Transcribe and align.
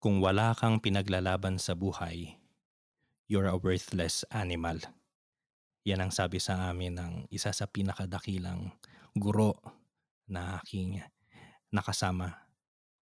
Kung 0.00 0.24
wala 0.24 0.56
kang 0.56 0.80
pinaglalaban 0.80 1.60
sa 1.60 1.76
buhay, 1.76 2.32
you're 3.28 3.44
a 3.44 3.60
worthless 3.60 4.24
animal. 4.32 4.80
Yan 5.84 6.00
ang 6.00 6.08
sabi 6.08 6.40
sa 6.40 6.72
amin 6.72 6.96
ng 6.96 7.14
isa 7.28 7.52
sa 7.52 7.68
pinakadakilang 7.68 8.72
guro 9.12 9.60
na 10.24 10.56
aking 10.56 11.04
nakasama, 11.68 12.32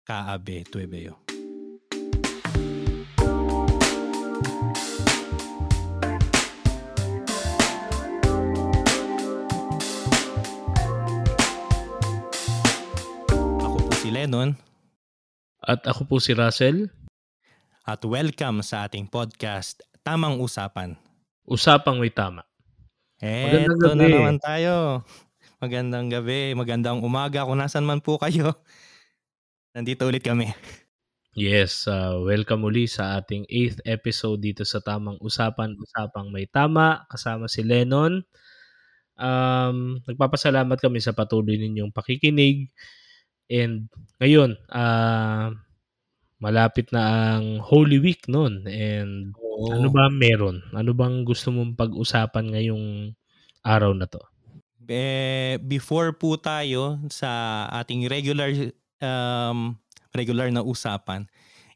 Kaabe 0.06 0.62
Tuebeo. 0.70 1.18
Ako 13.66 13.76
po 13.82 13.90
si 13.98 14.14
Lennon 14.14 14.73
At 15.64 15.80
ako 15.88 16.04
po 16.04 16.16
si 16.20 16.36
Russell. 16.36 16.92
at 17.88 18.00
welcome 18.04 18.60
sa 18.60 18.84
ating 18.84 19.08
podcast, 19.08 19.80
Tamang 20.04 20.36
Usapan. 20.36 20.92
Usapang 21.48 21.96
may 21.96 22.12
tama. 22.12 22.44
Magandang 23.16 23.72
Eto 23.72 23.88
na 23.96 24.04
gabi. 24.04 24.12
naman 24.12 24.36
tayo. 24.44 24.74
Magandang 25.64 26.12
gabi, 26.12 26.52
magandang 26.52 27.00
umaga 27.00 27.48
kung 27.48 27.56
nasan 27.56 27.88
man 27.88 28.04
po 28.04 28.20
kayo. 28.20 28.52
Nandito 29.76 30.04
ulit 30.04 30.20
kami. 30.20 30.52
Yes, 31.32 31.88
uh, 31.88 32.20
welcome 32.20 32.68
uli 32.68 32.84
sa 32.84 33.16
ating 33.16 33.48
8th 33.48 33.88
episode 33.88 34.44
dito 34.44 34.68
sa 34.68 34.84
Tamang 34.84 35.16
Usapan, 35.24 35.80
Usapang 35.80 36.28
May 36.28 36.44
Tama, 36.44 37.08
kasama 37.08 37.48
si 37.48 37.64
Lennon. 37.64 38.20
Um, 39.16 39.96
nagpapasalamat 40.04 40.76
kami 40.76 41.00
sa 41.00 41.16
patuloy 41.16 41.56
ninyong 41.56 41.88
pakikinig. 41.88 42.68
And 43.50 43.88
ngayon, 44.20 44.56
ah 44.72 45.52
malapit 46.44 46.92
na 46.92 47.34
ang 47.40 47.64
Holy 47.64 47.96
Week 47.96 48.20
noon. 48.28 48.68
And 48.68 49.32
ano 49.72 49.88
ba 49.88 50.12
meron? 50.12 50.60
Ano 50.76 50.92
bang 50.92 51.24
gusto 51.24 51.48
mong 51.48 51.72
pag-usapan 51.72 52.52
ngayong 52.52 53.16
araw 53.64 53.96
na 53.96 54.04
to? 54.04 54.20
Eh, 54.84 55.56
before 55.64 56.12
po 56.12 56.36
tayo 56.36 57.00
sa 57.08 57.64
ating 57.72 58.04
regular 58.04 58.52
um, 59.00 59.80
regular 60.12 60.52
na 60.52 60.60
usapan, 60.60 61.24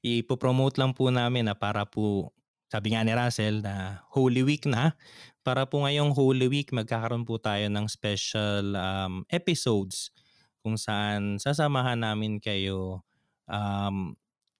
ipopromote 0.04 0.76
lang 0.76 0.92
po 0.92 1.08
namin 1.08 1.48
na 1.48 1.56
para 1.56 1.88
po, 1.88 2.36
sabi 2.68 2.92
nga 2.92 3.00
ni 3.00 3.16
Russell 3.16 3.64
na 3.64 4.04
Holy 4.12 4.44
Week 4.44 4.68
na, 4.68 4.92
para 5.40 5.64
po 5.64 5.88
ngayong 5.88 6.12
Holy 6.12 6.44
Week 6.52 6.68
magkakaroon 6.68 7.24
po 7.24 7.40
tayo 7.40 7.64
ng 7.72 7.88
special 7.88 8.76
um, 8.76 9.24
episodes 9.32 10.12
kung 10.60 10.76
saan 10.76 11.38
sasamahan 11.38 11.98
namin 11.98 12.42
kayo 12.42 13.02
um, 13.48 14.14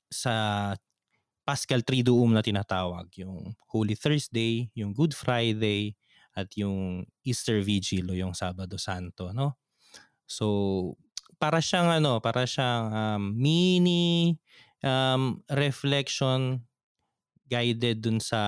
sa 0.08 0.74
Paschal 1.48 1.80
Triduum 1.80 2.36
na 2.36 2.44
tinatawag, 2.44 3.08
yung 3.16 3.56
Holy 3.72 3.96
Thursday, 3.96 4.68
yung 4.76 4.92
Good 4.92 5.16
Friday, 5.16 5.96
at 6.36 6.52
yung 6.54 7.08
Easter 7.26 7.58
Vigil 7.64 8.06
o 8.06 8.14
yung 8.14 8.30
Sabado 8.36 8.78
Santo, 8.78 9.34
no? 9.34 9.58
So, 10.28 10.94
para 11.40 11.58
siyang 11.58 11.88
ano, 11.88 12.22
para 12.22 12.46
siyang 12.46 12.84
um, 12.92 13.22
mini 13.34 14.36
um, 14.84 15.42
reflection 15.50 16.62
guided 17.48 18.04
dun 18.04 18.20
sa 18.20 18.38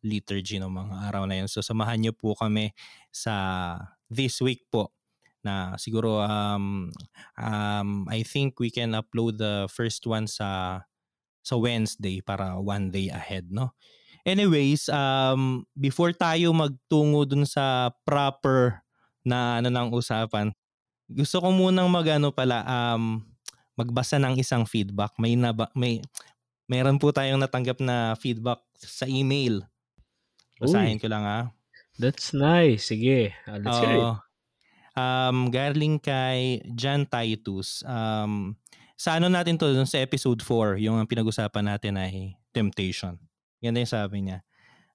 liturgy 0.00 0.62
ng 0.62 0.70
mga 0.70 0.94
araw 1.10 1.26
na 1.26 1.42
yun. 1.42 1.50
So, 1.50 1.60
samahan 1.60 2.00
niyo 2.00 2.14
po 2.14 2.38
kami 2.38 2.70
sa 3.10 3.34
this 4.08 4.38
week 4.40 4.64
po 4.70 4.94
na 5.48 5.72
siguro 5.80 6.20
um, 6.20 6.92
um, 7.40 7.88
I 8.12 8.20
think 8.20 8.60
we 8.60 8.68
can 8.68 8.92
upload 8.92 9.40
the 9.40 9.64
first 9.72 10.04
one 10.04 10.28
sa 10.28 10.82
sa 11.40 11.56
Wednesday 11.56 12.20
para 12.20 12.60
one 12.60 12.92
day 12.92 13.08
ahead, 13.08 13.48
no? 13.48 13.72
Anyways, 14.28 14.92
um, 14.92 15.64
before 15.72 16.12
tayo 16.12 16.52
magtungo 16.52 17.24
dun 17.24 17.48
sa 17.48 17.96
proper 18.04 18.84
na 19.24 19.64
ano 19.64 19.72
ng 19.72 19.88
usapan, 19.96 20.52
gusto 21.08 21.40
ko 21.40 21.48
munang 21.48 21.88
magano 21.88 22.28
pala 22.28 22.60
um 22.68 23.24
magbasa 23.78 24.20
ng 24.20 24.36
isang 24.36 24.68
feedback. 24.68 25.16
May 25.16 25.38
naba, 25.38 25.72
may 25.72 26.04
meron 26.68 27.00
po 27.00 27.14
tayong 27.14 27.40
natanggap 27.40 27.80
na 27.80 28.18
feedback 28.20 28.60
sa 28.76 29.08
email. 29.08 29.64
Basahin 30.60 30.98
Uy, 30.98 31.02
ko 31.02 31.08
lang 31.08 31.24
ah. 31.24 31.48
that's 31.96 32.34
nice. 32.34 32.90
Sige, 32.90 33.32
uh, 33.46 33.56
let's 33.62 33.78
hear 33.80 33.96
it. 33.96 34.27
Um, 34.98 35.54
galing 35.54 36.02
kay 36.02 36.58
John 36.74 37.06
Titus. 37.06 37.86
Um, 37.86 38.58
sa 38.98 39.14
ano 39.14 39.30
natin 39.30 39.54
to, 39.54 39.70
sa 39.86 40.02
episode 40.02 40.42
4, 40.42 40.74
yung 40.82 40.98
pinag-usapan 41.06 41.70
natin 41.70 41.94
ay 41.94 42.34
temptation. 42.50 43.14
Ganda 43.62 43.78
yung 43.78 43.94
sabi 43.94 44.18
niya. 44.26 44.42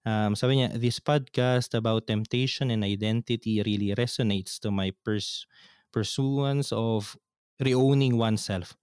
Um, 0.04 0.36
sabi 0.36 0.60
niya, 0.60 0.76
this 0.76 1.00
podcast 1.00 1.72
about 1.72 2.04
temptation 2.04 2.68
and 2.68 2.84
identity 2.84 3.64
really 3.64 3.96
resonates 3.96 4.60
to 4.60 4.76
my 4.76 4.92
pers- 5.08 5.48
pursuance 5.96 6.76
of 6.76 7.16
reowning 7.64 8.20
oneself. 8.20 8.76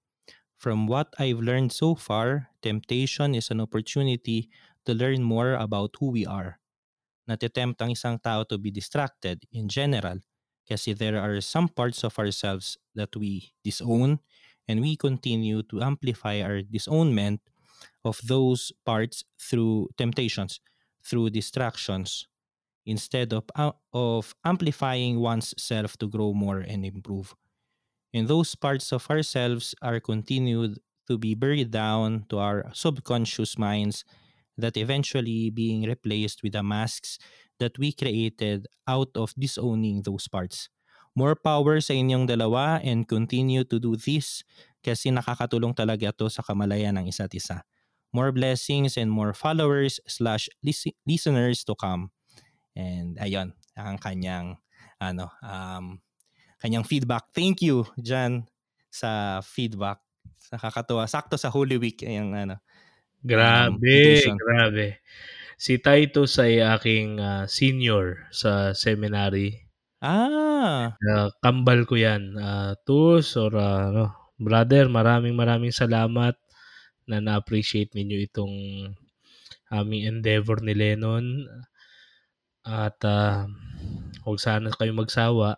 From 0.56 0.88
what 0.88 1.12
I've 1.20 1.44
learned 1.44 1.76
so 1.76 2.00
far, 2.00 2.48
temptation 2.64 3.36
is 3.36 3.52
an 3.52 3.60
opportunity 3.60 4.48
to 4.88 4.96
learn 4.96 5.20
more 5.20 5.52
about 5.60 6.00
who 6.00 6.16
we 6.16 6.24
are. 6.24 6.56
Natitempt 7.28 7.76
ang 7.84 7.92
isang 7.92 8.16
tao 8.16 8.48
to 8.48 8.56
be 8.56 8.72
distracted 8.72 9.44
in 9.52 9.68
general 9.68 10.24
kasi 10.70 10.94
there 10.94 11.18
are 11.18 11.42
some 11.42 11.66
parts 11.66 12.06
of 12.06 12.14
ourselves 12.18 12.78
that 12.94 13.10
we 13.18 13.50
disown 13.66 14.22
and 14.70 14.78
we 14.80 14.94
continue 14.94 15.66
to 15.66 15.82
amplify 15.82 16.38
our 16.40 16.62
disownment 16.62 17.42
of 18.04 18.20
those 18.22 18.70
parts 18.86 19.24
through 19.34 19.90
temptations, 19.98 20.60
through 21.02 21.30
distractions, 21.30 22.28
instead 22.86 23.32
of, 23.32 23.44
uh, 23.56 23.72
of 23.92 24.34
amplifying 24.44 25.18
one's 25.18 25.54
self 25.58 25.98
to 25.98 26.06
grow 26.06 26.32
more 26.32 26.60
and 26.60 26.86
improve. 26.86 27.34
And 28.14 28.28
those 28.28 28.54
parts 28.54 28.92
of 28.92 29.10
ourselves 29.10 29.74
are 29.82 29.98
continued 29.98 30.78
to 31.08 31.18
be 31.18 31.34
buried 31.34 31.70
down 31.70 32.26
to 32.30 32.38
our 32.38 32.70
subconscious 32.72 33.58
minds 33.58 34.04
that 34.56 34.76
eventually 34.76 35.50
being 35.50 35.82
replaced 35.82 36.42
with 36.42 36.52
the 36.52 36.62
masks 36.62 37.18
that 37.60 37.76
we 37.76 37.92
created 37.92 38.66
out 38.88 39.12
of 39.14 39.36
disowning 39.36 40.02
those 40.02 40.26
parts. 40.26 40.72
More 41.12 41.36
power 41.36 41.78
sa 41.84 41.92
inyong 41.92 42.26
dalawa 42.26 42.80
and 42.80 43.04
continue 43.04 43.62
to 43.68 43.76
do 43.76 43.94
this 43.94 44.42
kasi 44.80 45.12
nakakatulong 45.12 45.76
talaga 45.76 46.10
to 46.16 46.32
sa 46.32 46.40
kamalayan 46.40 46.96
ng 46.96 47.06
isa't 47.12 47.34
isa. 47.36 47.62
More 48.10 48.32
blessings 48.34 48.98
and 48.98 49.12
more 49.12 49.36
followers 49.36 50.00
slash 50.08 50.50
lis- 50.64 50.96
listeners 51.06 51.62
to 51.68 51.78
come. 51.78 52.10
And 52.74 53.20
ayun, 53.20 53.54
ang 53.76 53.98
kanyang 54.02 54.58
ano, 54.98 55.30
um, 55.44 56.00
kanyang 56.58 56.86
feedback. 56.86 57.30
Thank 57.30 57.62
you, 57.62 57.86
Jan, 58.00 58.46
sa 58.90 59.40
feedback. 59.44 60.02
Nakakatuwa. 60.50 61.06
Sakto 61.06 61.38
sa 61.38 61.50
Holy 61.52 61.78
Week. 61.78 62.02
Yung, 62.02 62.34
ano, 62.34 62.58
Grabe, 63.20 63.76
meditation. 63.76 64.36
grabe. 64.40 64.96
Si 65.64 65.74
Titus 65.86 66.32
ay 66.44 66.54
aking 66.74 67.08
ah, 67.30 67.44
senior 67.56 68.04
sa 68.40 68.52
seminary. 68.82 69.48
ah, 70.02 70.98
Ah, 71.12 71.28
kambal 71.44 71.80
ko 71.88 71.94
yan. 72.06 72.22
Ah, 72.48 72.72
Tus 72.86 73.26
or 73.42 73.52
ah, 73.56 73.88
ano, 73.88 74.04
brother, 74.46 74.84
maraming 74.96 75.36
maraming 75.36 75.72
salamat 75.80 76.34
na 77.10 77.16
na-appreciate 77.24 77.90
ninyo 77.96 78.18
itong 78.28 78.54
aming 79.78 80.02
endeavor 80.10 80.58
ni 80.62 80.74
Lennon. 80.80 81.26
At 82.64 82.98
ah, 83.04 83.44
huwag 84.24 84.38
sana 84.44 84.68
kayo 84.78 84.92
magsawa 84.96 85.48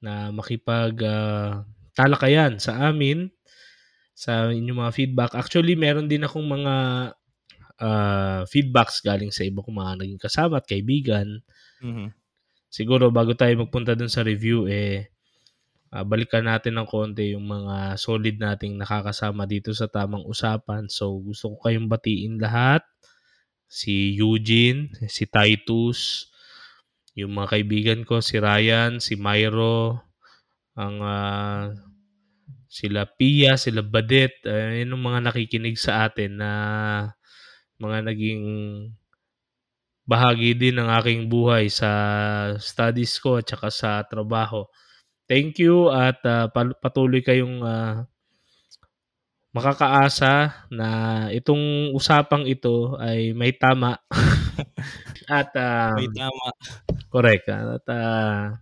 na 0.00 0.32
makipag 0.32 0.94
ah, 1.04 1.64
talakayan 1.96 2.56
sa 2.56 2.88
amin 2.88 3.28
sa 4.16 4.52
inyong 4.52 4.80
mga 4.86 4.96
feedback. 4.96 5.32
Actually, 5.36 5.74
meron 5.76 6.08
din 6.10 6.24
akong 6.26 6.44
mga 6.46 6.74
ah, 7.80 8.44
feedbacks 8.46 9.00
galing 9.02 9.32
sa 9.32 9.42
iba 9.42 9.64
kong 9.64 9.76
mga 9.80 9.94
naging 10.04 10.20
kasama 10.22 10.60
at 10.60 10.68
kaibigan. 10.68 11.40
mhm. 11.82 12.12
Siguro 12.70 13.10
bago 13.10 13.34
tayo 13.34 13.50
magpunta 13.58 13.98
dun 13.98 14.12
sa 14.12 14.22
review, 14.22 14.70
eh, 14.70 15.10
ah, 15.90 16.06
balikan 16.06 16.46
natin 16.46 16.78
ng 16.78 16.86
konti 16.86 17.34
yung 17.34 17.48
mga 17.48 17.98
solid 17.98 18.38
nating 18.38 18.78
nakakasama 18.78 19.48
dito 19.48 19.74
sa 19.74 19.90
tamang 19.90 20.22
usapan. 20.28 20.86
So, 20.86 21.18
gusto 21.18 21.56
ko 21.56 21.66
kayong 21.66 21.90
batiin 21.90 22.38
lahat. 22.38 22.86
Si 23.70 24.14
Eugene, 24.18 24.90
si 25.10 25.26
Titus, 25.26 26.30
yung 27.18 27.34
mga 27.34 27.58
kaibigan 27.58 28.00
ko, 28.06 28.22
si 28.22 28.38
Ryan, 28.38 29.02
si 29.02 29.18
Myro, 29.18 29.98
ang 30.78 30.96
ah, 31.02 31.74
sila 32.70 33.02
Pia, 33.02 33.58
sila 33.58 33.82
Badet, 33.82 34.46
uh, 34.46 34.70
yun 34.78 34.94
ang 34.94 35.02
mga 35.02 35.20
nakikinig 35.26 35.74
sa 35.74 36.06
atin 36.06 36.38
na 36.38 36.50
mga 37.82 37.98
naging 38.08 38.42
bahagi 40.10 40.50
din 40.60 40.76
ng 40.80 40.88
aking 41.00 41.20
buhay 41.32 41.64
sa 41.70 41.90
studies 42.58 43.12
ko 43.22 43.38
at 43.40 43.46
saka 43.48 43.68
sa 43.70 43.90
trabaho. 44.10 44.66
Thank 45.30 45.62
you 45.64 45.76
at 45.92 46.18
pal- 46.54 46.76
patuloy 46.82 47.22
kayong 47.28 47.56
ah, 47.64 47.96
makakaasa 49.50 50.32
na 50.70 50.88
itong 51.34 51.90
usapang 51.98 52.46
ito 52.46 52.94
ay 53.02 53.34
may 53.34 53.50
tama 53.50 53.98
at 55.40 55.50
um, 55.58 55.98
May 55.98 56.08
tama. 56.14 56.50
correct 57.12 57.46
at 57.50 57.84
uh, 57.90 58.54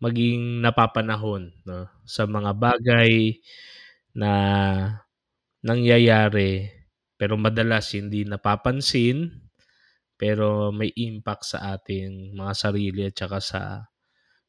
maging 0.00 0.64
napapanahon 0.64 1.52
no 1.68 1.84
sa 2.08 2.24
mga 2.24 2.50
bagay 2.56 3.36
na 4.16 4.30
nangyayari 5.66 6.68
pero 7.20 7.36
madalas 7.36 7.92
hindi 7.92 8.24
napapansin 8.24 9.28
pero 10.16 10.72
may 10.72 10.88
impact 10.96 11.52
sa 11.52 11.76
ating 11.76 12.32
mga 12.32 12.52
sarili 12.56 13.04
at 13.08 13.16
saka 13.16 13.38
sa 13.40 13.60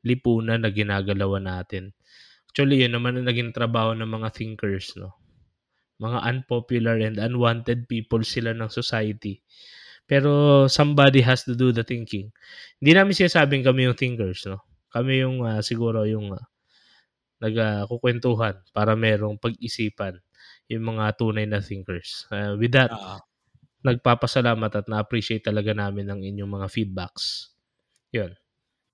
lipunan 0.03 0.63
na 0.63 0.71
ginagalawan 0.71 1.47
natin. 1.47 1.95
Actually, 2.51 2.83
yun 2.83 2.91
naman 2.91 3.15
ang 3.15 3.31
naging 3.31 3.55
trabaho 3.55 3.95
ng 3.95 4.07
mga 4.07 4.35
thinkers, 4.35 4.91
no? 4.99 5.15
Mga 6.03 6.19
unpopular 6.27 6.99
and 6.99 7.15
unwanted 7.15 7.87
people 7.87 8.19
sila 8.19 8.51
ng 8.51 8.67
society. 8.67 9.39
Pero 10.03 10.67
somebody 10.67 11.23
has 11.23 11.47
to 11.47 11.55
do 11.55 11.71
the 11.71 11.87
thinking. 11.87 12.35
Hindi 12.83 12.91
namin 12.91 13.15
sinasabing 13.15 13.63
kami 13.63 13.87
yung 13.87 13.95
thinkers, 13.95 14.43
no? 14.43 14.59
Kami 14.91 15.23
yung 15.23 15.47
uh, 15.47 15.63
siguro 15.63 16.03
yung 16.03 16.35
uh, 16.35 16.43
nagkukwentuhan 17.39 18.59
uh, 18.59 18.65
para 18.75 18.99
merong 18.99 19.39
pag-isipan 19.39 20.19
yung 20.69 20.95
mga 20.95 21.17
tunay 21.17 21.47
na 21.49 21.63
thinkers. 21.63 22.27
Uh, 22.29 22.59
with 22.59 22.75
that, 22.75 22.91
uh-huh. 22.91 23.17
nagpapasalamat 23.81 24.71
at 24.71 24.85
na-appreciate 24.85 25.45
talaga 25.45 25.73
namin 25.73 26.11
ang 26.11 26.21
inyong 26.21 26.51
mga 26.61 26.67
feedbacks. 26.69 27.55
Yun. 28.13 28.35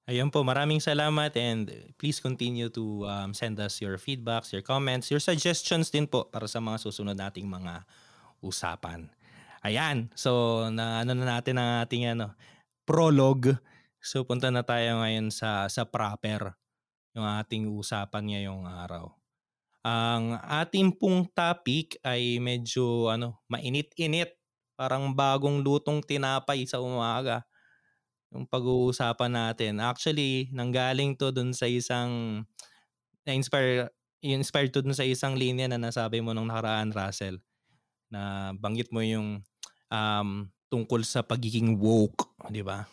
Ayun 0.08 0.32
po, 0.32 0.40
maraming 0.40 0.80
salamat 0.80 1.36
and 1.36 1.68
please 2.00 2.24
continue 2.24 2.72
to 2.72 3.04
um, 3.04 3.36
send 3.36 3.60
us 3.60 3.84
your 3.84 4.00
feedbacks, 4.00 4.56
your 4.56 4.64
comments, 4.64 5.12
your 5.12 5.20
suggestions 5.20 5.92
din 5.92 6.08
po 6.08 6.32
para 6.32 6.48
sa 6.48 6.64
mga 6.64 6.80
susunod 6.80 7.20
nating 7.20 7.44
mga 7.44 7.84
usapan. 8.40 9.12
Ayan, 9.68 10.08
so 10.16 10.64
na 10.72 11.04
ano 11.04 11.12
na 11.12 11.28
natin 11.28 11.60
ang 11.60 11.84
ating 11.84 12.16
ano, 12.16 12.32
prologue. 12.88 13.60
So 14.00 14.24
punta 14.24 14.48
na 14.48 14.64
tayo 14.64 15.04
ngayon 15.04 15.28
sa 15.28 15.68
sa 15.68 15.84
proper 15.84 16.56
yung 17.18 17.26
ating 17.26 17.68
usapan 17.68 18.32
ngayong 18.32 18.64
araw. 18.64 19.17
Ang 19.86 20.38
ating 20.42 20.96
pong 20.96 21.28
topic 21.32 22.00
ay 22.06 22.42
medyo 22.42 23.12
ano, 23.12 23.42
mainit-init, 23.52 24.36
parang 24.78 25.10
bagong 25.14 25.62
lutong 25.66 26.02
tinapay 26.06 26.66
sa 26.70 26.82
umaga 26.82 27.46
yung 28.32 28.44
pag-uusapan 28.44 29.32
natin. 29.32 29.80
Actually, 29.80 30.52
nanggaling 30.52 31.16
to 31.16 31.32
dun 31.32 31.56
sa 31.56 31.66
isang 31.66 32.44
na-inspire 33.24 33.92
inspired 34.24 34.74
to 34.74 34.82
dun 34.84 34.98
sa 34.98 35.06
isang 35.06 35.38
linya 35.38 35.70
na 35.70 35.80
nasabi 35.80 36.20
mo 36.20 36.34
nung 36.34 36.50
nakaraan, 36.50 36.92
Russell, 36.92 37.40
na 38.12 38.52
banggit 38.58 38.90
mo 38.92 39.00
yung 39.00 39.46
um, 39.94 40.30
tungkol 40.68 41.06
sa 41.06 41.24
pagiging 41.24 41.80
woke, 41.80 42.36
di 42.52 42.66
ba? 42.66 42.84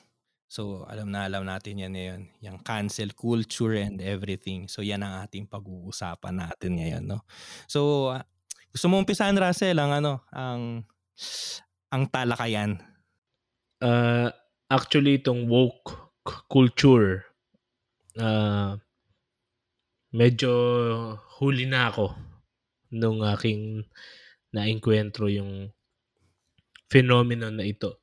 So, 0.55 0.87
alam 0.87 1.11
na 1.11 1.27
alam 1.27 1.43
natin 1.43 1.83
yan 1.83 1.99
ngayon. 1.99 2.23
Yung 2.47 2.59
cancel 2.63 3.11
culture 3.11 3.75
and 3.75 3.99
everything. 3.99 4.71
So, 4.71 4.87
yan 4.87 5.03
ang 5.03 5.27
ating 5.27 5.51
pag-uusapan 5.51 6.47
natin 6.47 6.79
ngayon, 6.79 7.03
no? 7.11 7.27
So, 7.67 8.15
uh, 8.15 8.23
gusto 8.71 8.87
mo 8.87 9.03
umpisahan, 9.03 9.35
Russell, 9.35 9.83
ang 9.83 9.91
ano, 9.99 10.23
ang 10.31 10.87
ang 11.91 12.07
talakayan? 12.07 12.79
Uh, 13.83 14.31
actually 14.71 15.21
itong 15.21 15.47
woke 15.47 16.15
culture 16.49 17.23
uh, 18.17 18.75
medyo 20.15 20.51
huli 21.39 21.67
na 21.69 21.91
ako 21.91 22.15
nung 22.95 23.23
aking 23.27 23.83
naengkwentro 24.55 25.27
yung 25.27 25.75
phenomenon 26.87 27.59
na 27.59 27.67
ito. 27.67 27.99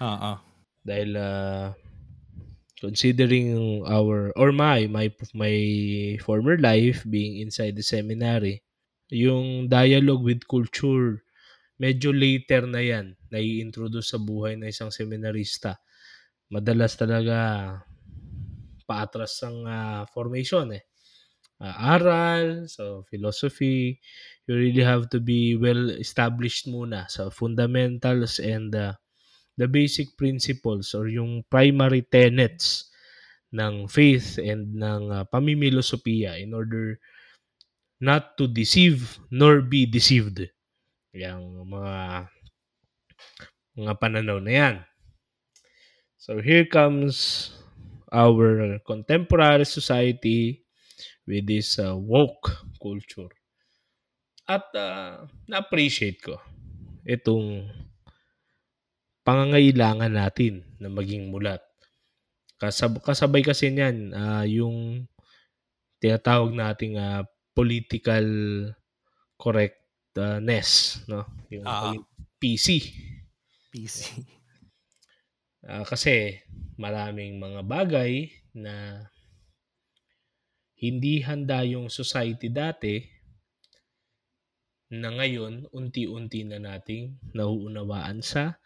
Oo. 0.00 0.32
Dahil 0.80 1.12
uh, 1.12 1.76
considering 2.80 3.84
our 3.86 4.32
or 4.34 4.50
my 4.50 4.88
my 4.88 5.12
my 5.36 5.54
former 6.24 6.56
life 6.56 7.04
being 7.04 7.38
inside 7.44 7.76
the 7.76 7.84
seminary, 7.84 8.64
yung 9.12 9.68
dialogue 9.68 10.24
with 10.24 10.48
culture 10.48 11.22
medyo 11.80 12.12
later 12.12 12.68
na 12.68 12.80
yan 12.80 13.16
na 13.32 13.40
i-introduce 13.40 14.12
sa 14.12 14.20
buhay 14.20 14.56
ng 14.56 14.68
isang 14.68 14.92
seminarista 14.92 15.80
madalas 16.50 16.98
talaga 16.98 17.36
paatras 18.84 19.38
ang 19.46 19.62
uh, 19.64 20.02
formation 20.10 20.74
eh. 20.74 20.84
Uh, 21.60 21.76
aral, 21.94 22.66
so 22.66 23.06
philosophy, 23.06 24.00
you 24.48 24.52
really 24.56 24.82
have 24.82 25.06
to 25.12 25.22
be 25.22 25.54
well 25.54 25.94
established 25.94 26.66
muna 26.66 27.06
sa 27.06 27.30
fundamentals 27.30 28.42
and 28.42 28.74
uh, 28.74 28.96
the 29.60 29.68
basic 29.68 30.16
principles 30.16 30.96
or 30.96 31.04
yung 31.12 31.44
primary 31.52 32.00
tenets 32.00 32.88
ng 33.52 33.84
faith 33.92 34.40
and 34.40 34.72
ng 34.80 35.12
uh, 35.12 35.24
pamimilosopiya 35.28 36.40
in 36.40 36.56
order 36.56 36.96
not 38.00 38.40
to 38.40 38.48
deceive 38.48 39.20
nor 39.28 39.60
be 39.60 39.84
deceived. 39.84 40.48
Yung 41.12 41.68
mga 41.68 42.32
mga 43.76 43.92
pananaw 44.00 44.40
na 44.40 44.52
yan. 44.56 44.76
So 46.16 46.40
here 46.40 46.64
comes 46.64 47.52
our 48.08 48.80
contemporary 48.88 49.68
society 49.68 50.64
with 51.28 51.44
this 51.44 51.76
uh, 51.76 51.92
woke 52.00 52.64
culture. 52.80 53.28
At 54.48 54.72
uh, 54.72 55.28
na-appreciate 55.44 56.24
ko 56.24 56.40
itong 57.04 57.68
pangangailangan 59.30 60.10
natin 60.10 60.66
na 60.82 60.90
maging 60.90 61.30
mulat. 61.30 61.62
Kasab- 62.58 62.98
kasabay 62.98 63.46
kasi 63.46 63.70
niyan 63.70 64.10
uh, 64.10 64.42
yung 64.42 65.06
tinatawag 66.02 66.50
nating 66.50 66.98
uh, 66.98 67.22
political 67.54 68.26
correctness, 69.38 70.98
no? 71.06 71.30
Yung 71.46 71.62
uh, 71.62 71.94
PC. 72.42 72.90
PC. 73.70 74.18
Uh, 75.62 75.86
kasi 75.86 76.42
maraming 76.74 77.38
mga 77.38 77.62
bagay 77.62 78.34
na 78.50 79.06
hindi 80.74 81.22
handa 81.22 81.62
yung 81.62 81.86
society 81.86 82.50
dati 82.50 82.98
na 84.90 85.14
ngayon 85.14 85.70
unti-unti 85.70 86.42
na 86.48 86.58
nating 86.58 87.14
nauunawaan 87.30 88.26
sa 88.26 88.58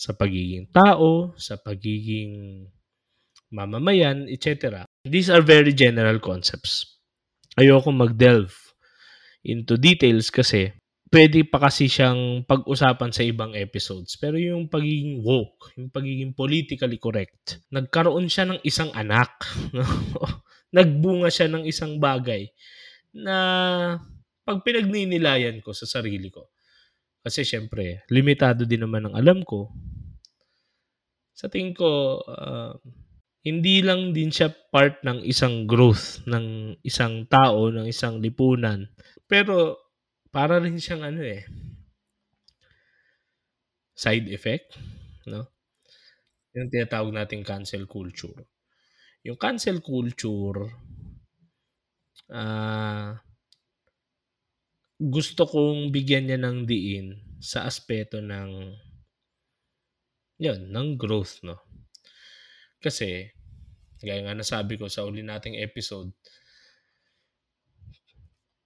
sa 0.00 0.16
pagiging 0.16 0.72
tao, 0.72 1.36
sa 1.36 1.60
pagiging 1.60 2.64
mamamayan, 3.52 4.24
etc. 4.32 4.88
These 5.04 5.28
are 5.28 5.44
very 5.44 5.76
general 5.76 6.16
concepts. 6.24 6.96
Ayoko 7.60 7.92
mag-delve 7.92 8.56
into 9.44 9.76
details 9.76 10.32
kasi 10.32 10.72
pwede 11.12 11.44
pa 11.44 11.60
kasi 11.60 11.90
siyang 11.90 12.48
pag-usapan 12.48 13.12
sa 13.12 13.26
ibang 13.26 13.52
episodes. 13.52 14.16
Pero 14.16 14.40
yung 14.40 14.72
pagiging 14.72 15.20
woke, 15.20 15.76
yung 15.76 15.92
pagiging 15.92 16.32
politically 16.32 16.96
correct, 16.96 17.60
nagkaroon 17.68 18.30
siya 18.32 18.48
ng 18.48 18.64
isang 18.64 18.88
anak. 18.96 19.44
Nagbunga 20.76 21.28
siya 21.28 21.50
ng 21.50 21.66
isang 21.66 22.00
bagay 22.00 22.48
na 23.10 23.36
pag 24.46 24.62
pinagninilayan 24.62 25.60
ko 25.60 25.74
sa 25.74 25.84
sarili 25.84 26.30
ko. 26.30 26.48
Kasi 27.20 27.44
syempre, 27.44 28.04
limitado 28.08 28.64
din 28.64 28.80
naman 28.80 29.08
ang 29.08 29.14
alam 29.16 29.44
ko. 29.44 29.68
Sa 31.36 31.52
tingin 31.52 31.76
ko, 31.76 32.20
uh, 32.24 32.72
hindi 33.44 33.80
lang 33.80 34.12
din 34.12 34.28
siya 34.28 34.52
part 34.72 35.00
ng 35.00 35.24
isang 35.24 35.64
growth 35.64 36.20
ng 36.28 36.76
isang 36.84 37.24
tao, 37.28 37.72
ng 37.72 37.88
isang 37.88 38.20
lipunan. 38.20 38.88
Pero 39.24 39.80
para 40.28 40.60
rin 40.60 40.76
siyang 40.76 41.04
ano 41.04 41.24
eh, 41.24 41.44
side 43.96 44.28
effect, 44.32 44.76
no? 45.28 45.48
Yung 46.56 46.68
tinatawag 46.72 47.12
nating 47.12 47.44
cancel 47.44 47.84
culture. 47.88 48.48
Yung 49.24 49.36
cancel 49.36 49.84
culture, 49.84 50.68
ah, 52.32 52.40
uh, 52.40 53.29
gusto 55.00 55.48
kong 55.48 55.88
bigyan 55.88 56.28
niya 56.28 56.38
ng 56.44 56.68
diin 56.68 57.16
sa 57.40 57.64
aspeto 57.64 58.20
ng 58.20 58.76
yun, 60.40 60.72
ng 60.72 60.96
growth, 60.96 61.44
no? 61.44 61.60
Kasi, 62.80 63.28
gaya 64.00 64.24
nga 64.24 64.32
nasabi 64.32 64.80
ko 64.80 64.88
sa 64.88 65.04
uli 65.04 65.20
nating 65.20 65.60
episode, 65.60 66.08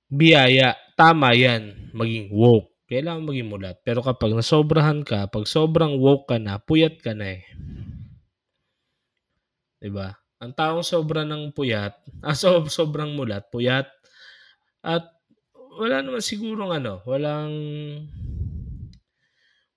biyaya, 0.06 0.78
tama 0.94 1.34
yan, 1.34 1.90
maging 1.90 2.30
woke. 2.30 2.70
Kailangan 2.86 3.26
maging 3.26 3.50
mulat. 3.50 3.76
Pero 3.82 4.06
kapag 4.06 4.38
nasobrahan 4.38 5.02
ka, 5.02 5.26
pag 5.26 5.50
sobrang 5.50 5.98
woke 5.98 6.30
ka 6.30 6.38
na, 6.38 6.62
puyat 6.62 7.02
ka 7.02 7.10
na 7.10 7.42
eh. 7.42 7.42
ba? 9.90 10.14
Ang 10.38 10.54
taong 10.54 10.86
sobra 10.86 11.26
ng 11.26 11.50
puyat, 11.50 11.98
ah, 12.26 12.38
so, 12.38 12.62
sobrang 12.70 13.18
mulat, 13.18 13.50
puyat, 13.50 13.90
at 14.84 15.13
wala 15.78 16.02
naman 16.02 16.22
sigurong 16.22 16.72
ano, 16.74 17.02
walang 17.04 17.52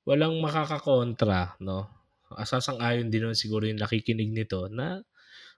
walang 0.07 0.39
makakakontra, 0.39 1.59
no? 1.59 1.89
Sasang-ayon 2.31 3.11
din 3.11 3.27
naman 3.27 3.39
siguro 3.39 3.67
yung 3.67 3.79
nakikinig 3.79 4.31
nito 4.31 4.71
na 4.71 5.03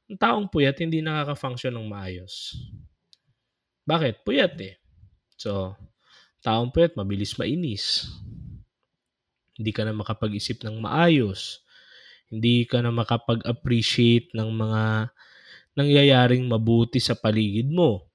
ang 0.10 0.17
taong 0.17 0.46
puyat 0.50 0.81
hindi 0.81 1.05
nakaka-function 1.05 1.74
ng 1.77 1.86
maayos. 1.86 2.58
Bakit? 3.86 4.25
Puyat 4.25 4.53
eh. 4.62 4.81
So, 5.38 5.77
taong 6.41 6.74
puyat 6.74 6.98
mabilis 6.98 7.38
mainis. 7.38 8.10
Hindi 9.53 9.69
ka 9.69 9.86
na 9.86 9.93
makapag-isip 9.93 10.65
ng 10.65 10.81
maayos. 10.81 11.62
Hindi 12.29 12.65
ka 12.65 12.81
na 12.81 12.89
makapag-appreciate 12.89 14.34
ng 14.34 14.50
mga 14.50 15.13
nangyayaring 15.77 16.46
mabuti 16.46 16.98
sa 16.98 17.13
paligid 17.13 17.69
mo. 17.69 18.10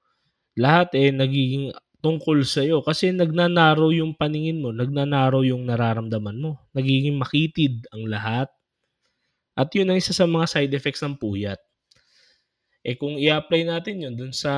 Lahat 0.54 0.95
eh 0.95 1.11
nagiging 1.11 1.75
tungkol 2.04 2.44
sa 2.44 2.61
iyo 2.61 2.84
kasi 2.84 3.11
nagnanaro 3.16 3.88
yung 3.96 4.12
paningin 4.20 4.61
mo, 4.61 4.68
nagnanaro 4.76 5.40
yung 5.49 5.64
nararamdaman 5.64 6.37
mo. 6.37 6.50
Nagiging 6.76 7.16
makitid 7.16 7.88
ang 7.96 8.04
lahat. 8.04 8.49
At 9.56 9.70
yun 9.73 9.88
ang 9.88 9.99
isa 9.99 10.12
sa 10.12 10.26
mga 10.28 10.46
side 10.50 10.73
effects 10.75 11.02
ng 11.02 11.16
puyat. 11.16 11.58
Eh 12.84 13.00
kung 13.00 13.16
i-apply 13.16 13.64
natin 13.64 14.04
yun 14.04 14.14
dun 14.18 14.34
sa 14.37 14.52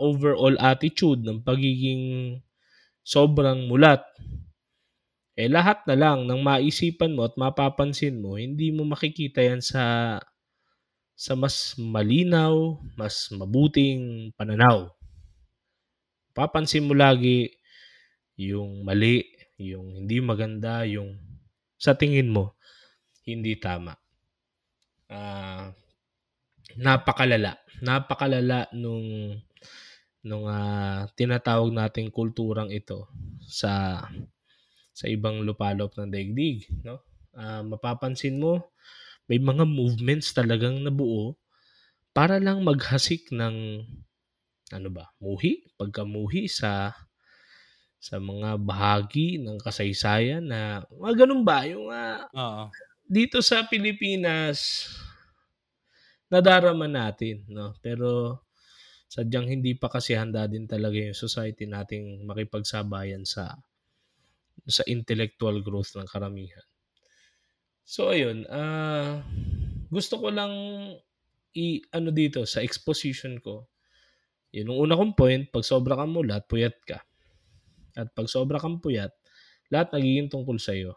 overall 0.00 0.56
attitude 0.56 1.20
ng 1.20 1.44
pagiging 1.44 2.34
sobrang 3.04 3.68
mulat, 3.68 4.00
eh 5.38 5.46
lahat 5.46 5.84
na 5.84 5.94
lang 5.94 6.24
ng 6.24 6.40
maisipan 6.40 7.12
mo 7.14 7.28
at 7.28 7.36
mapapansin 7.36 8.18
mo, 8.18 8.40
hindi 8.40 8.72
mo 8.72 8.88
makikita 8.88 9.44
yan 9.44 9.60
sa 9.62 10.16
sa 11.18 11.34
mas 11.34 11.74
malinaw, 11.78 12.78
mas 12.94 13.28
mabuting 13.34 14.30
pananaw. 14.38 14.97
Papansin 16.38 16.86
mo 16.86 16.94
lagi 16.94 17.50
yung 18.38 18.86
mali, 18.86 19.26
yung 19.58 20.06
hindi 20.06 20.22
maganda, 20.22 20.86
yung 20.86 21.18
sa 21.74 21.98
tingin 21.98 22.30
mo 22.30 22.54
hindi 23.26 23.58
tama. 23.58 23.92
Uh, 25.10 25.74
napakalala. 26.78 27.58
Napakalala 27.82 28.70
nung 28.70 29.34
nung 30.22 30.46
uh, 30.46 31.10
tinatawag 31.18 31.74
nating 31.74 32.14
kulturang 32.14 32.70
ito 32.70 33.10
sa 33.42 34.02
sa 34.94 35.06
ibang 35.10 35.42
lupalop 35.42 35.90
ng 35.98 36.10
daigdig, 36.10 36.70
no? 36.86 37.02
Uh, 37.34 37.66
mapapansin 37.66 38.38
mo 38.38 38.62
may 39.28 39.36
mga 39.38 39.68
movements 39.68 40.32
talagang 40.32 40.80
nabuo 40.80 41.36
para 42.16 42.40
lang 42.40 42.64
maghasik 42.64 43.28
ng 43.30 43.84
ano 44.74 44.88
ba, 44.92 45.08
muhi, 45.22 45.64
pagkamuhi 45.78 46.46
sa 46.50 46.92
sa 47.98 48.22
mga 48.22 48.62
bahagi 48.62 49.42
ng 49.42 49.58
kasaysayan 49.58 50.46
na 50.46 50.86
mga 50.86 51.26
ganun 51.26 51.42
ba 51.42 51.66
yung 51.66 51.90
uh, 51.90 52.30
Oo. 52.30 52.70
dito 53.02 53.42
sa 53.42 53.66
Pilipinas 53.66 54.86
nadarama 56.30 56.86
natin 56.86 57.42
no 57.50 57.74
pero 57.82 58.38
sadyang 59.10 59.50
hindi 59.50 59.74
pa 59.74 59.90
kasi 59.90 60.14
handa 60.14 60.46
din 60.46 60.70
talaga 60.70 60.94
yung 60.94 61.18
society 61.18 61.66
nating 61.66 62.22
makipagsabayan 62.22 63.26
sa 63.26 63.58
sa 64.62 64.86
intellectual 64.86 65.58
growth 65.66 65.98
ng 65.98 66.06
karamihan 66.06 66.62
So 67.88 68.12
ayun, 68.12 68.44
uh, 68.52 69.24
gusto 69.88 70.20
ko 70.20 70.28
lang 70.28 70.52
i 71.56 71.80
ano 71.96 72.12
dito 72.12 72.44
sa 72.44 72.60
exposition 72.60 73.40
ko. 73.40 73.64
Yun 74.52 74.72
yung 74.72 74.80
una 74.80 74.94
kong 74.96 75.12
point, 75.12 75.44
pag 75.52 75.64
sobra 75.64 75.98
kang 75.98 76.12
mulat, 76.12 76.48
puyat 76.48 76.76
ka. 76.84 77.04
At 77.98 78.14
pag 78.16 78.28
sobra 78.30 78.56
kang 78.56 78.80
puyat, 78.80 79.12
lahat 79.68 79.92
nagiging 79.92 80.32
tungkol 80.32 80.56
sa 80.56 80.72
iyo. 80.72 80.96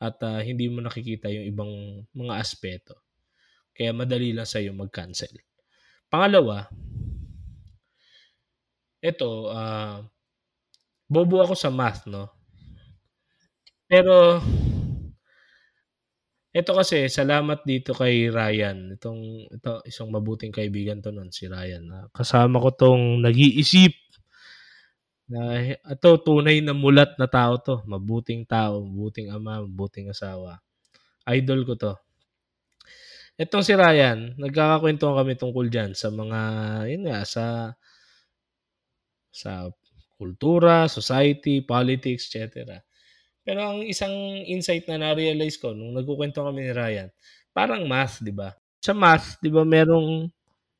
At 0.00 0.16
uh, 0.24 0.40
hindi 0.40 0.70
mo 0.70 0.80
nakikita 0.80 1.28
yung 1.28 1.46
ibang 1.50 1.72
mga 2.14 2.34
aspeto. 2.38 2.96
Kaya 3.74 3.92
madali 3.92 4.32
lang 4.32 4.48
sa 4.48 4.62
iyo 4.62 4.72
mag-cancel. 4.72 5.34
Pangalawa, 6.08 6.70
ito, 8.98 9.52
uh, 9.52 10.02
bobo 11.06 11.36
ako 11.44 11.54
sa 11.54 11.68
math, 11.68 12.08
no? 12.08 12.32
Pero 13.88 14.40
ito 16.58 16.74
kasi, 16.74 17.06
salamat 17.06 17.62
dito 17.62 17.94
kay 17.94 18.28
Ryan. 18.34 18.98
Itong, 18.98 19.46
ito, 19.46 19.78
isang 19.86 20.10
mabuting 20.10 20.50
kaibigan 20.50 20.98
to 20.98 21.14
nun, 21.14 21.30
si 21.30 21.46
Ryan. 21.46 21.82
Na 21.86 21.98
kasama 22.10 22.58
ko 22.58 22.74
tong 22.74 23.22
nag-iisip 23.22 23.94
na 25.30 25.60
ito, 25.76 26.10
tunay 26.24 26.58
na 26.64 26.74
mulat 26.74 27.14
na 27.20 27.30
tao 27.30 27.62
to. 27.62 27.84
Mabuting 27.86 28.42
tao, 28.48 28.82
mabuting 28.82 29.30
ama, 29.30 29.62
mabuting 29.62 30.10
asawa. 30.10 30.58
Idol 31.30 31.62
ko 31.68 31.74
to. 31.78 31.94
Itong 33.38 33.62
si 33.62 33.78
Ryan, 33.78 34.34
nagkakakwento 34.34 35.14
kami 35.14 35.38
tungkol 35.38 35.70
dyan 35.70 35.94
sa 35.94 36.10
mga, 36.10 36.40
yun 36.90 37.06
nga, 37.06 37.22
sa 37.22 37.70
sa 39.30 39.70
kultura, 40.18 40.90
society, 40.90 41.62
politics, 41.62 42.26
etc. 42.34 42.82
Pero 43.48 43.64
ang 43.64 43.80
isang 43.80 44.12
insight 44.44 44.84
na 44.92 45.00
na-realize 45.00 45.56
ko 45.56 45.72
nung 45.72 45.96
nagkukwento 45.96 46.44
kami 46.44 46.68
ni 46.68 46.72
Ryan, 46.76 47.08
parang 47.56 47.88
math, 47.88 48.20
di 48.20 48.28
ba? 48.28 48.52
Sa 48.84 48.92
math, 48.92 49.40
di 49.40 49.48
ba 49.48 49.64
merong, 49.64 50.28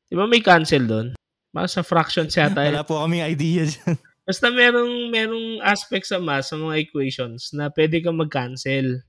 di 0.05 0.13
ba 0.13 0.29
may 0.29 0.37
cancel 0.37 0.85
doon? 0.85 1.07
Mga 1.49 1.65
sa 1.65 1.81
fractions 1.81 2.29
yata. 2.37 2.61
Wala 2.61 2.85
po 2.85 3.01
kaming 3.01 3.25
idea 3.25 3.65
dyan. 3.65 3.97
Basta 4.29 4.53
merong, 4.53 5.09
merong 5.09 5.65
aspect 5.65 6.05
sa 6.05 6.21
math, 6.21 6.53
sa 6.53 6.61
mga 6.61 6.77
equations, 6.77 7.57
na 7.57 7.73
pwede 7.73 8.05
kang 8.05 8.21
mag-cancel. 8.21 9.01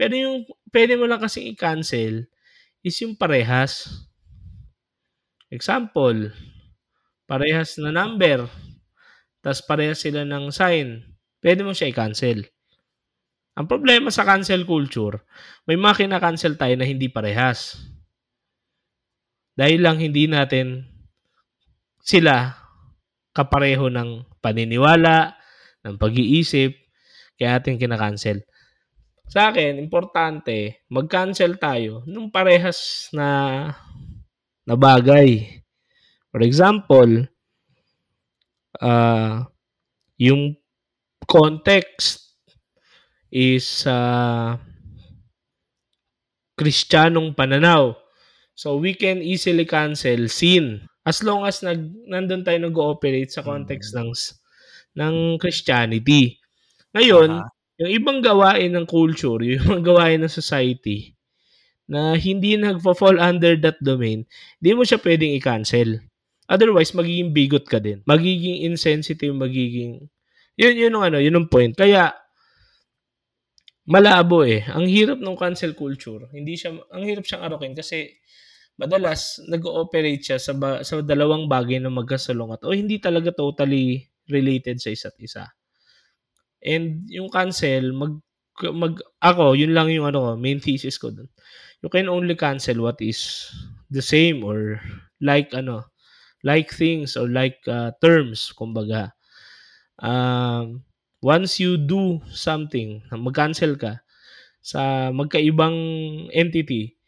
Pero 0.00 0.16
yung 0.16 0.48
pwede 0.72 0.96
mo 0.96 1.04
lang 1.04 1.20
kasi 1.20 1.52
i-cancel 1.52 2.24
is 2.80 2.96
yung 3.04 3.12
parehas. 3.12 3.92
Example, 5.52 6.32
parehas 7.28 7.76
na 7.76 7.92
number, 7.92 8.48
tas 9.44 9.60
parehas 9.60 10.00
sila 10.00 10.24
ng 10.24 10.48
sign 10.48 11.17
pwede 11.42 11.62
mo 11.62 11.72
siya 11.74 11.90
i-cancel. 11.90 12.46
Ang 13.58 13.66
problema 13.66 14.14
sa 14.14 14.22
cancel 14.22 14.62
culture, 14.62 15.18
may 15.66 15.74
mga 15.74 16.06
kina-cancel 16.06 16.54
tayo 16.54 16.78
na 16.78 16.86
hindi 16.86 17.10
parehas. 17.10 17.74
Dahil 19.58 19.82
lang 19.82 19.98
hindi 19.98 20.30
natin 20.30 20.86
sila 21.98 22.54
kapareho 23.34 23.90
ng 23.90 24.38
paniniwala, 24.38 25.34
ng 25.82 25.98
pag-iisip, 25.98 26.70
kaya 27.34 27.58
ating 27.58 27.78
kina-cancel. 27.82 28.42
Sa 29.28 29.50
akin, 29.50 29.78
importante, 29.78 30.86
mag-cancel 30.90 31.58
tayo 31.58 32.06
nung 32.06 32.30
parehas 32.30 33.10
na 33.10 33.28
na 34.66 34.74
bagay. 34.76 35.58
For 36.28 36.42
example, 36.44 37.26
uh, 38.82 39.46
yung 40.18 40.57
context 41.28 42.34
is 43.28 43.84
uh, 43.84 44.56
Kristiyanong 46.58 47.36
pananaw. 47.38 47.94
So 48.58 48.80
we 48.82 48.98
can 48.98 49.22
easily 49.22 49.62
cancel 49.62 50.26
sin 50.26 50.82
as 51.06 51.22
long 51.22 51.46
as 51.46 51.62
nag 51.62 51.78
nandun 52.10 52.42
tayo 52.42 52.58
nag-ooperate 52.58 53.30
sa 53.30 53.46
context 53.46 53.94
ng 53.94 54.10
ng 54.98 55.38
Christianity. 55.38 56.42
Ngayon, 56.90 57.30
uh-huh. 57.30 57.78
yung 57.78 57.90
ibang 57.94 58.18
gawain 58.18 58.74
ng 58.74 58.86
culture, 58.90 59.38
yung 59.38 59.62
ibang 59.62 59.86
gawain 59.86 60.18
ng 60.18 60.32
society 60.32 61.14
na 61.86 62.18
hindi 62.18 62.58
nagfo-fall 62.58 63.22
under 63.22 63.54
that 63.62 63.78
domain, 63.78 64.26
hindi 64.58 64.70
mo 64.74 64.82
siya 64.82 64.98
pwedeng 64.98 65.38
i-cancel. 65.38 66.02
Otherwise, 66.50 66.90
magiging 66.92 67.30
bigot 67.30 67.70
ka 67.70 67.78
din. 67.78 68.02
Magiging 68.02 68.66
insensitive, 68.66 69.32
magiging 69.32 70.10
yun, 70.58 70.74
yun 70.74 70.94
yung 70.98 71.06
ano, 71.06 71.22
yun 71.22 71.38
yung 71.38 71.46
point. 71.46 71.70
Kaya, 71.70 72.10
malabo 73.86 74.42
eh. 74.42 74.66
Ang 74.68 74.90
hirap 74.90 75.22
ng 75.22 75.38
cancel 75.38 75.72
culture. 75.78 76.26
Hindi 76.34 76.58
siya, 76.58 76.74
ang 76.74 77.02
hirap 77.06 77.24
siyang 77.24 77.46
arokin 77.46 77.78
kasi 77.78 78.10
madalas 78.74 79.38
nag-ooperate 79.46 80.20
siya 80.20 80.38
sa, 80.42 80.52
ba, 80.58 80.82
sa 80.82 81.00
dalawang 81.00 81.46
bagay 81.46 81.78
na 81.78 81.90
magkasalungat 81.90 82.62
o 82.66 82.74
hindi 82.74 82.98
talaga 82.98 83.30
totally 83.32 84.06
related 84.28 84.82
sa 84.82 84.92
isa't 84.92 85.16
isa. 85.22 85.46
And 86.60 87.06
yung 87.06 87.30
cancel, 87.30 87.94
mag, 87.94 88.18
mag, 88.74 88.98
ako, 89.22 89.54
yun 89.54 89.72
lang 89.72 89.88
yung 89.94 90.10
ano, 90.10 90.34
main 90.34 90.58
thesis 90.58 90.98
ko 90.98 91.14
dun. 91.14 91.30
You 91.80 91.88
can 91.88 92.10
only 92.10 92.34
cancel 92.34 92.82
what 92.82 92.98
is 92.98 93.46
the 93.86 94.02
same 94.02 94.42
or 94.42 94.82
like 95.22 95.54
ano, 95.54 95.86
like 96.42 96.74
things 96.74 97.14
or 97.14 97.30
like 97.30 97.62
uh, 97.70 97.94
terms, 98.02 98.50
kumbaga 98.54 99.14
um, 100.02 100.82
once 101.22 101.58
you 101.58 101.78
do 101.78 102.22
something, 102.30 103.02
mag-cancel 103.10 103.74
ka 103.78 104.02
sa 104.62 105.14
magkaibang 105.14 105.76
entity, 106.30 106.98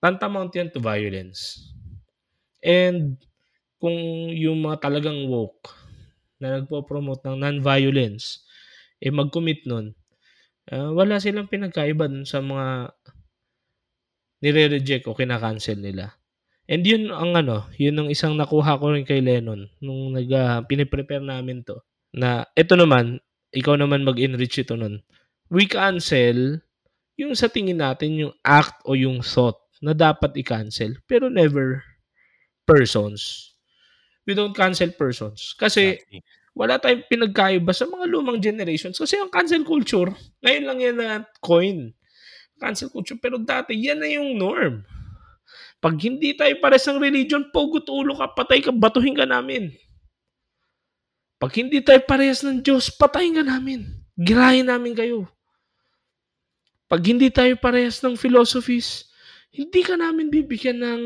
tantamount 0.00 0.52
yan 0.52 0.68
to 0.72 0.80
violence. 0.80 1.70
And 2.64 3.20
kung 3.80 4.32
yung 4.32 4.64
mga 4.64 4.88
talagang 4.88 5.28
woke 5.28 5.68
na 6.40 6.60
nagpo-promote 6.60 7.24
ng 7.24 7.36
non-violence, 7.40 8.44
eh 9.00 9.12
mag-commit 9.12 9.68
nun, 9.68 9.92
uh, 10.72 10.90
wala 10.96 11.20
silang 11.20 11.48
pinagkaiba 11.48 12.08
dun 12.08 12.24
sa 12.24 12.40
mga 12.40 12.92
nire-reject 14.44 15.04
o 15.08 15.16
kinakancel 15.16 15.80
nila. 15.80 16.16
And 16.64 16.80
yun 16.80 17.12
ang 17.12 17.36
ano, 17.36 17.68
yun 17.76 18.00
ang 18.00 18.08
isang 18.08 18.40
nakuha 18.40 18.80
ko 18.80 18.96
rin 18.96 19.04
kay 19.04 19.20
Lennon 19.20 19.68
nung 19.84 20.16
nag 20.16 20.28
uh, 20.32 20.64
piniprepare 20.64 21.20
namin 21.20 21.60
to. 21.60 21.76
Na 22.16 22.48
ito 22.56 22.72
naman, 22.72 23.20
ikaw 23.52 23.76
naman 23.76 24.06
mag-enrich 24.06 24.64
ito 24.64 24.72
nun. 24.72 25.04
We 25.52 25.68
cancel 25.68 26.64
yung 27.20 27.36
sa 27.36 27.52
tingin 27.52 27.84
natin 27.84 28.16
yung 28.16 28.34
act 28.42 28.80
o 28.88 28.96
yung 28.96 29.20
thought 29.20 29.60
na 29.84 29.92
dapat 29.92 30.32
i-cancel 30.40 30.96
pero 31.04 31.28
never 31.28 31.84
persons. 32.64 33.52
We 34.24 34.32
don't 34.32 34.56
cancel 34.56 34.88
persons. 34.96 35.52
Kasi 35.60 36.00
exactly. 36.00 36.24
wala 36.56 36.80
tayong 36.80 37.04
pinagkaiba 37.12 37.76
sa 37.76 37.84
mga 37.84 38.08
lumang 38.08 38.40
generations. 38.40 38.96
Kasi 38.96 39.20
yung 39.20 39.28
cancel 39.28 39.68
culture, 39.68 40.08
ngayon 40.40 40.64
lang 40.64 40.78
yan 40.80 40.96
na 40.96 41.28
coin. 41.44 41.92
Cancel 42.56 42.88
culture. 42.88 43.20
Pero 43.20 43.36
dati, 43.36 43.76
yan 43.76 44.00
na 44.00 44.08
yung 44.08 44.40
norm. 44.40 44.80
Pag 45.84 46.00
hindi 46.00 46.32
tayo 46.32 46.56
pares 46.64 46.88
ng 46.88 46.96
religion, 46.96 47.52
pogot 47.52 47.84
ulo 47.92 48.16
ka, 48.16 48.32
patay 48.32 48.64
ka, 48.64 48.72
batuhin 48.72 49.12
ka 49.12 49.28
namin. 49.28 49.68
Pag 51.36 51.60
hindi 51.60 51.84
tayo 51.84 52.00
parehas 52.08 52.40
ng 52.40 52.64
Diyos, 52.64 52.88
patayin 52.88 53.36
ka 53.36 53.44
namin. 53.44 53.84
Girahin 54.16 54.64
namin 54.64 54.96
kayo. 54.96 55.28
Pag 56.88 57.04
hindi 57.04 57.28
tayo 57.28 57.52
parehas 57.60 58.00
ng 58.00 58.16
philosophies, 58.16 59.12
hindi 59.52 59.84
ka 59.84 60.00
namin 60.00 60.32
bibigyan 60.32 60.80
ng 60.80 61.02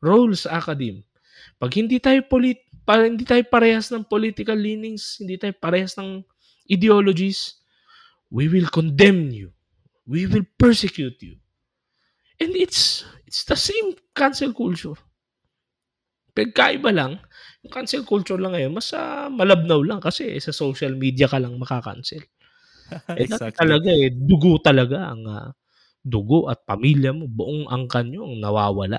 role 0.00 0.32
sa 0.32 0.56
academe. 0.56 1.04
Pag 1.60 1.76
hindi 1.76 2.00
tayo 2.00 2.24
polit 2.24 2.56
para 2.88 3.04
hindi 3.04 3.28
tayo 3.28 3.44
parehas 3.52 3.92
ng 3.92 4.08
political 4.08 4.56
leanings, 4.56 5.20
hindi 5.20 5.36
tayo 5.36 5.52
parehas 5.60 5.92
ng 6.00 6.24
ideologies, 6.72 7.60
we 8.32 8.48
will 8.48 8.72
condemn 8.72 9.28
you. 9.28 9.52
We 10.08 10.24
will 10.24 10.48
persecute 10.56 11.20
you. 11.20 11.36
And 12.40 12.56
it's 12.56 13.04
it's 13.30 13.46
the 13.46 13.54
same 13.54 13.94
cancel 14.10 14.50
culture. 14.50 14.98
Pagkaiba 16.34 16.90
lang, 16.90 17.22
yung 17.62 17.70
cancel 17.70 18.02
culture 18.02 18.42
lang 18.42 18.58
ngayon, 18.58 18.74
mas 18.74 18.90
uh, 18.90 19.30
malabnaw 19.30 19.86
lang 19.86 20.02
kasi 20.02 20.34
sa 20.42 20.50
social 20.50 20.98
media 20.98 21.30
ka 21.30 21.38
lang 21.38 21.54
makakancel. 21.54 22.26
eh, 23.14 23.22
exactly. 23.22 23.54
talaga 23.54 23.86
eh, 23.94 24.10
dugo 24.10 24.58
talaga 24.58 25.14
ang 25.14 25.22
uh, 25.30 25.48
dugo 26.02 26.50
at 26.50 26.66
pamilya 26.66 27.14
mo, 27.14 27.30
buong 27.30 27.70
angkan 27.70 28.10
nyo 28.10 28.26
ang 28.26 28.42
nawawala. 28.42 28.98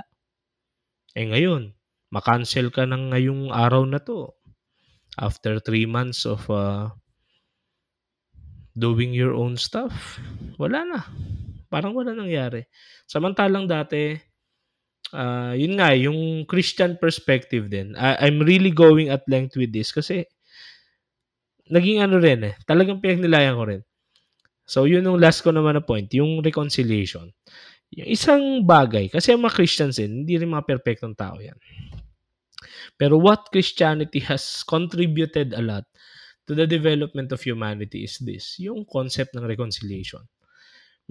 Eh 1.12 1.28
ngayon, 1.28 1.76
makancel 2.08 2.72
ka 2.72 2.88
ng 2.88 3.12
ngayong 3.12 3.52
araw 3.52 3.84
na 3.84 4.00
to 4.00 4.32
after 5.20 5.60
three 5.60 5.84
months 5.84 6.24
of 6.24 6.48
uh, 6.48 6.88
doing 8.80 9.12
your 9.12 9.36
own 9.36 9.60
stuff, 9.60 10.24
wala 10.56 10.88
na. 10.88 11.00
Parang 11.72 11.96
wala 11.96 12.12
nangyari. 12.12 12.68
Samantalang 13.08 13.64
dati, 13.64 14.20
uh, 15.16 15.56
yun 15.56 15.80
nga, 15.80 15.96
yung 15.96 16.44
Christian 16.44 17.00
perspective 17.00 17.72
din. 17.72 17.96
I- 17.96 18.28
I'm 18.28 18.44
really 18.44 18.76
going 18.76 19.08
at 19.08 19.24
length 19.32 19.56
with 19.56 19.72
this 19.72 19.96
kasi 19.96 20.28
naging 21.72 22.04
ano 22.04 22.20
rin 22.20 22.44
eh, 22.44 22.60
talagang 22.68 23.00
pinagnilayan 23.00 23.56
ko 23.56 23.64
rin. 23.64 23.82
So, 24.68 24.84
yun 24.84 25.08
yung 25.08 25.24
last 25.24 25.40
ko 25.48 25.56
naman 25.56 25.80
na 25.80 25.84
point, 25.84 26.12
yung 26.12 26.44
reconciliation. 26.44 27.32
Yung 27.96 28.10
isang 28.12 28.68
bagay, 28.68 29.08
kasi 29.08 29.32
mga 29.32 29.56
Christians 29.56 29.96
din, 29.96 30.24
hindi 30.24 30.36
rin 30.36 30.52
mga 30.52 30.68
perfectong 30.68 31.16
tao 31.16 31.40
yan. 31.40 31.56
Pero 33.00 33.16
what 33.16 33.48
Christianity 33.52 34.20
has 34.28 34.64
contributed 34.68 35.56
a 35.56 35.64
lot 35.64 35.88
to 36.48 36.56
the 36.56 36.68
development 36.68 37.32
of 37.32 37.40
humanity 37.40 38.04
is 38.04 38.20
this, 38.20 38.60
yung 38.60 38.84
concept 38.84 39.32
ng 39.36 39.48
reconciliation 39.48 40.24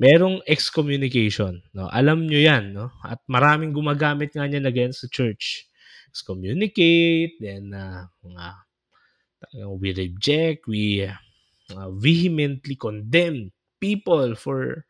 merong 0.00 0.40
excommunication. 0.48 1.60
No? 1.76 1.92
Alam 1.92 2.24
nyo 2.24 2.40
yan. 2.40 2.72
No? 2.72 2.88
At 3.04 3.20
maraming 3.28 3.76
gumagamit 3.76 4.32
nga 4.32 4.48
niyan 4.48 4.64
against 4.64 5.04
the 5.04 5.10
church. 5.12 5.68
Excommunicate, 6.08 7.38
then 7.38 7.70
uh, 7.76 8.08
uh, 8.26 9.70
we 9.76 9.94
reject, 9.94 10.66
we 10.66 11.06
uh, 11.06 11.90
vehemently 11.94 12.74
condemn 12.74 13.52
people 13.78 14.34
for 14.34 14.82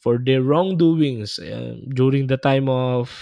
for 0.00 0.18
their 0.18 0.42
wrongdoings 0.42 1.38
uh, 1.38 1.76
during 1.94 2.26
the 2.26 2.40
time 2.40 2.66
of 2.66 3.12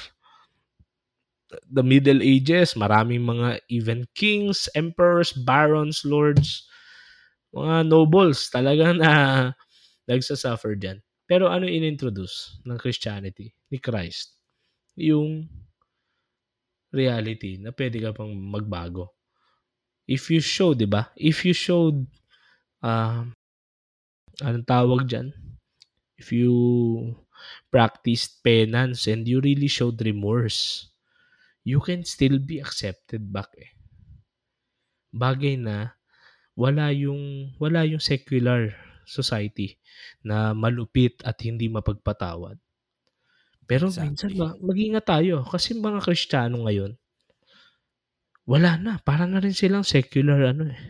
the 1.68 1.82
Middle 1.82 2.22
Ages, 2.22 2.78
maraming 2.78 3.26
mga 3.26 3.60
even 3.68 4.06
kings, 4.14 4.68
emperors, 4.72 5.34
barons, 5.34 6.04
lords, 6.06 6.64
mga 7.52 7.88
nobles 7.88 8.48
talagang 8.48 9.02
na 9.02 9.12
nagsasuffer 10.08 10.78
dyan. 10.78 11.02
Pero 11.28 11.52
ano 11.52 11.68
inintroduce 11.68 12.64
ng 12.64 12.80
Christianity 12.80 13.52
ni 13.68 13.76
Christ? 13.76 14.40
Yung 14.96 15.44
reality 16.88 17.60
na 17.60 17.68
pwede 17.76 18.00
ka 18.00 18.16
pang 18.16 18.32
magbago. 18.32 19.12
If 20.08 20.32
you 20.32 20.40
show, 20.40 20.72
di 20.72 20.88
ba? 20.88 21.12
If 21.12 21.44
you 21.44 21.52
showed, 21.52 22.08
uh, 22.80 23.28
anong 24.40 24.64
tawag 24.64 25.04
dyan? 25.04 25.36
If 26.16 26.32
you 26.32 26.56
practiced 27.68 28.40
penance 28.40 29.04
and 29.04 29.28
you 29.28 29.44
really 29.44 29.68
showed 29.68 30.00
remorse, 30.00 30.88
you 31.60 31.84
can 31.84 32.08
still 32.08 32.40
be 32.40 32.56
accepted 32.56 33.28
back 33.28 33.52
eh. 33.60 33.76
Bagay 35.12 35.60
na 35.60 35.92
wala 36.56 36.88
yung 36.90 37.52
wala 37.60 37.84
yung 37.84 38.02
secular 38.02 38.74
society 39.08 39.74
na 40.22 40.52
malupit 40.52 41.24
at 41.24 41.40
hindi 41.40 41.72
mapagpatawad. 41.72 42.60
Pero 43.64 43.88
exactly. 43.88 44.36
minsan 44.36 44.60
mag-ingat 44.60 45.04
tayo 45.08 45.44
kasi 45.48 45.72
mga 45.76 46.04
Kristiyano 46.04 46.68
ngayon 46.68 46.92
wala 48.48 48.80
na, 48.80 48.96
para 49.04 49.28
na 49.28 49.44
rin 49.44 49.52
silang 49.52 49.84
secular 49.84 50.40
ano 50.56 50.72
eh. 50.72 50.80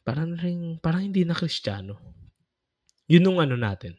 Para 0.00 0.24
na 0.24 0.40
rin, 0.40 0.80
parang 0.80 1.04
hindi 1.04 1.20
na 1.20 1.36
Kristiyano. 1.36 2.00
Yun 3.04 3.28
yung 3.28 3.38
ano 3.44 3.60
natin. 3.60 3.92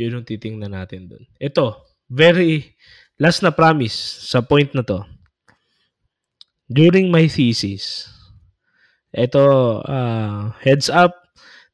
Yun 0.00 0.20
yung 0.20 0.26
titingnan 0.28 0.72
natin 0.72 1.12
doon. 1.12 1.24
Ito, 1.36 1.84
very 2.08 2.72
last 3.20 3.44
na 3.44 3.52
promise 3.52 3.92
sa 4.24 4.40
point 4.40 4.72
na 4.72 4.80
to. 4.80 5.04
During 6.72 7.12
my 7.12 7.28
thesis, 7.28 8.08
ito, 9.12 9.44
uh, 9.84 10.56
heads 10.64 10.88
up, 10.88 11.21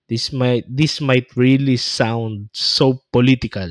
This 0.09 0.33
might 0.33 0.65
this 0.65 1.05
might 1.05 1.29
really 1.37 1.77
sound 1.77 2.49
so 2.57 3.05
political. 3.13 3.69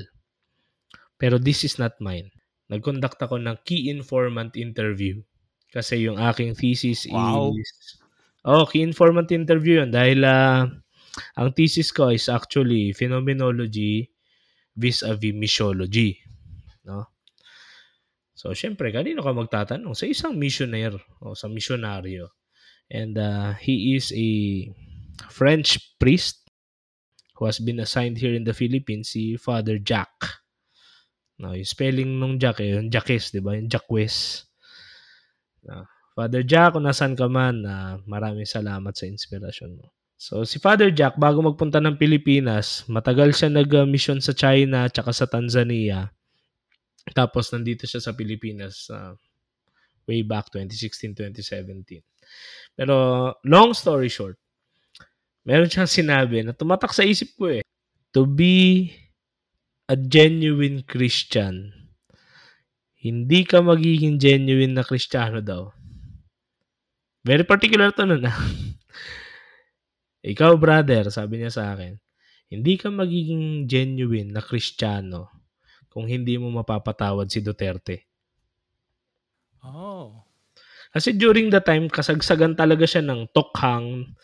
Pero 1.18 1.42
this 1.42 1.66
is 1.66 1.82
not 1.82 1.98
mine. 1.98 2.30
Nag-conduct 2.70 3.18
ako 3.18 3.42
ng 3.42 3.58
key 3.66 3.90
informant 3.90 4.54
interview. 4.54 5.18
Kasi 5.74 6.06
yung 6.06 6.22
aking 6.22 6.54
thesis 6.54 7.10
wow. 7.10 7.50
is 7.58 7.98
Oh, 8.48 8.64
key 8.64 8.80
informant 8.80 9.28
interview 9.36 9.84
yun 9.84 9.92
dahil 9.92 10.24
uh, 10.24 10.64
ang 11.36 11.50
thesis 11.52 11.92
ko 11.92 12.16
is 12.16 12.32
actually 12.32 12.96
phenomenology 12.96 14.08
vis-a-vis 14.72 15.36
missiology. 15.36 16.16
No? 16.88 17.12
So, 18.32 18.56
syempre, 18.56 18.94
kanino 18.96 19.20
ka 19.20 19.36
magtatanong? 19.36 19.92
Sa 20.00 20.08
isang 20.08 20.40
missionaire 20.40 20.96
o 21.20 21.36
sa 21.36 21.52
misyonaryo. 21.52 22.32
And 22.88 23.20
uh, 23.20 23.60
he 23.60 24.00
is 24.00 24.16
a 24.16 24.30
French 25.30 25.98
priest 25.98 26.48
who 27.38 27.46
has 27.46 27.62
been 27.62 27.82
assigned 27.82 28.18
here 28.18 28.34
in 28.34 28.44
the 28.46 28.54
Philippines, 28.54 29.14
si 29.14 29.38
Father 29.38 29.78
Jack. 29.78 30.10
No, 31.38 31.54
yung 31.54 31.70
spelling 31.70 32.18
nung 32.18 32.42
Jack 32.42 32.66
eh, 32.66 32.74
yung 32.74 32.90
Jackes, 32.90 33.30
di 33.30 33.42
ba? 33.42 33.54
Yung 33.54 33.70
Jacques. 33.70 34.50
No, 35.70 35.86
Father 36.18 36.42
Jack, 36.42 36.74
kung 36.74 36.90
nasan 36.90 37.14
ka 37.14 37.30
man, 37.30 37.62
uh, 37.62 38.02
maraming 38.10 38.50
salamat 38.50 38.90
sa 38.98 39.06
inspirasyon 39.06 39.78
mo. 39.78 39.94
So, 40.18 40.42
si 40.50 40.58
Father 40.58 40.90
Jack, 40.90 41.14
bago 41.22 41.46
magpunta 41.46 41.78
ng 41.78 42.02
Pilipinas, 42.02 42.82
matagal 42.90 43.38
siya 43.38 43.54
nag-mission 43.54 44.18
sa 44.18 44.34
China 44.34 44.90
at 44.90 44.98
sa 44.98 45.30
Tanzania. 45.30 46.10
Tapos, 47.14 47.54
nandito 47.54 47.86
siya 47.86 48.02
sa 48.02 48.18
Pilipinas 48.18 48.90
uh, 48.90 49.14
way 50.10 50.26
back 50.26 50.50
2016-2017. 50.50 52.02
Pero, 52.74 53.30
long 53.46 53.78
story 53.78 54.10
short, 54.10 54.42
meron 55.48 55.72
siyang 55.72 55.88
sinabi 55.88 56.44
na 56.44 56.52
tumatak 56.52 56.92
sa 56.92 57.08
isip 57.08 57.32
ko 57.40 57.48
eh. 57.48 57.64
To 58.12 58.28
be 58.28 58.92
a 59.88 59.96
genuine 59.96 60.84
Christian, 60.84 61.72
hindi 63.00 63.48
ka 63.48 63.64
magiging 63.64 64.20
genuine 64.20 64.76
na 64.76 64.84
Kristiyano 64.84 65.40
daw. 65.40 65.72
Very 67.24 67.48
particular 67.48 67.96
to 67.96 68.04
nun 68.04 68.28
ah. 68.28 68.36
Ikaw 70.36 70.60
brother, 70.60 71.08
sabi 71.08 71.40
niya 71.40 71.56
sa 71.56 71.72
akin, 71.72 71.96
hindi 72.52 72.76
ka 72.76 72.92
magiging 72.92 73.64
genuine 73.72 74.36
na 74.36 74.44
Kristiyano 74.44 75.32
kung 75.88 76.12
hindi 76.12 76.36
mo 76.36 76.52
mapapatawad 76.52 77.32
si 77.32 77.40
Duterte. 77.40 78.04
Oh. 79.64 80.28
Kasi 80.92 81.16
during 81.16 81.52
the 81.52 81.60
time, 81.64 81.92
kasagsagan 81.92 82.56
talaga 82.56 82.88
siya 82.88 83.04
ng 83.04 83.32
tokhang, 83.36 84.16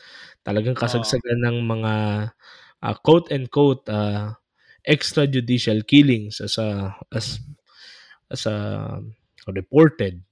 talagang 0.43 0.75
kasagsagan 0.75 1.43
ng 1.47 1.57
mga 1.63 1.93
uh, 2.83 2.95
quote 3.03 3.31
and 3.31 3.47
quote 3.51 3.83
uh, 3.87 4.35
extrajudicial 4.83 5.83
killings 5.87 6.43
as 6.43 6.59
a 6.59 6.91
as 7.15 7.39
as 8.31 8.45
a 8.47 8.55
reported. 9.47 10.23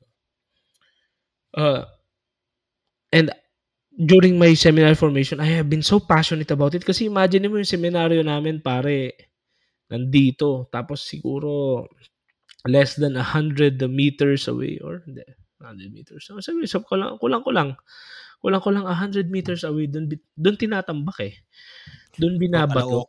Uh, 1.56 1.84
and 3.12 3.32
during 4.06 4.40
my 4.40 4.54
seminar 4.56 4.96
formation, 4.96 5.40
I 5.40 5.52
have 5.60 5.70
been 5.70 5.84
so 5.84 6.00
passionate 6.00 6.52
about 6.52 6.76
it 6.76 6.88
kasi 6.88 7.08
imagine 7.08 7.52
mo 7.52 7.60
yung 7.60 7.68
seminaryo 7.68 8.24
namin 8.24 8.64
pare 8.64 9.28
nandito 9.92 10.72
tapos 10.72 11.04
siguro 11.04 11.84
less 12.64 12.96
than 12.96 13.20
100 13.20 13.84
meters 13.92 14.48
away 14.48 14.80
or 14.80 15.04
hindi 15.04 15.26
100 15.60 15.94
meters. 15.94 16.26
So, 16.26 16.40
sabi, 16.42 16.66
so 16.66 16.82
kulang, 16.82 17.20
kulang 17.22 17.46
ko 17.46 17.52
lang. 18.50 18.62
Kulang 18.62 18.64
ko 18.64 18.70
lang 18.74 18.86
100 18.90 19.30
meters 19.30 19.62
away 19.68 19.86
doon 19.86 20.10
doon 20.34 20.58
tinatambak 20.58 21.20
eh. 21.22 21.36
Doon 22.18 22.42
binabato. 22.42 23.06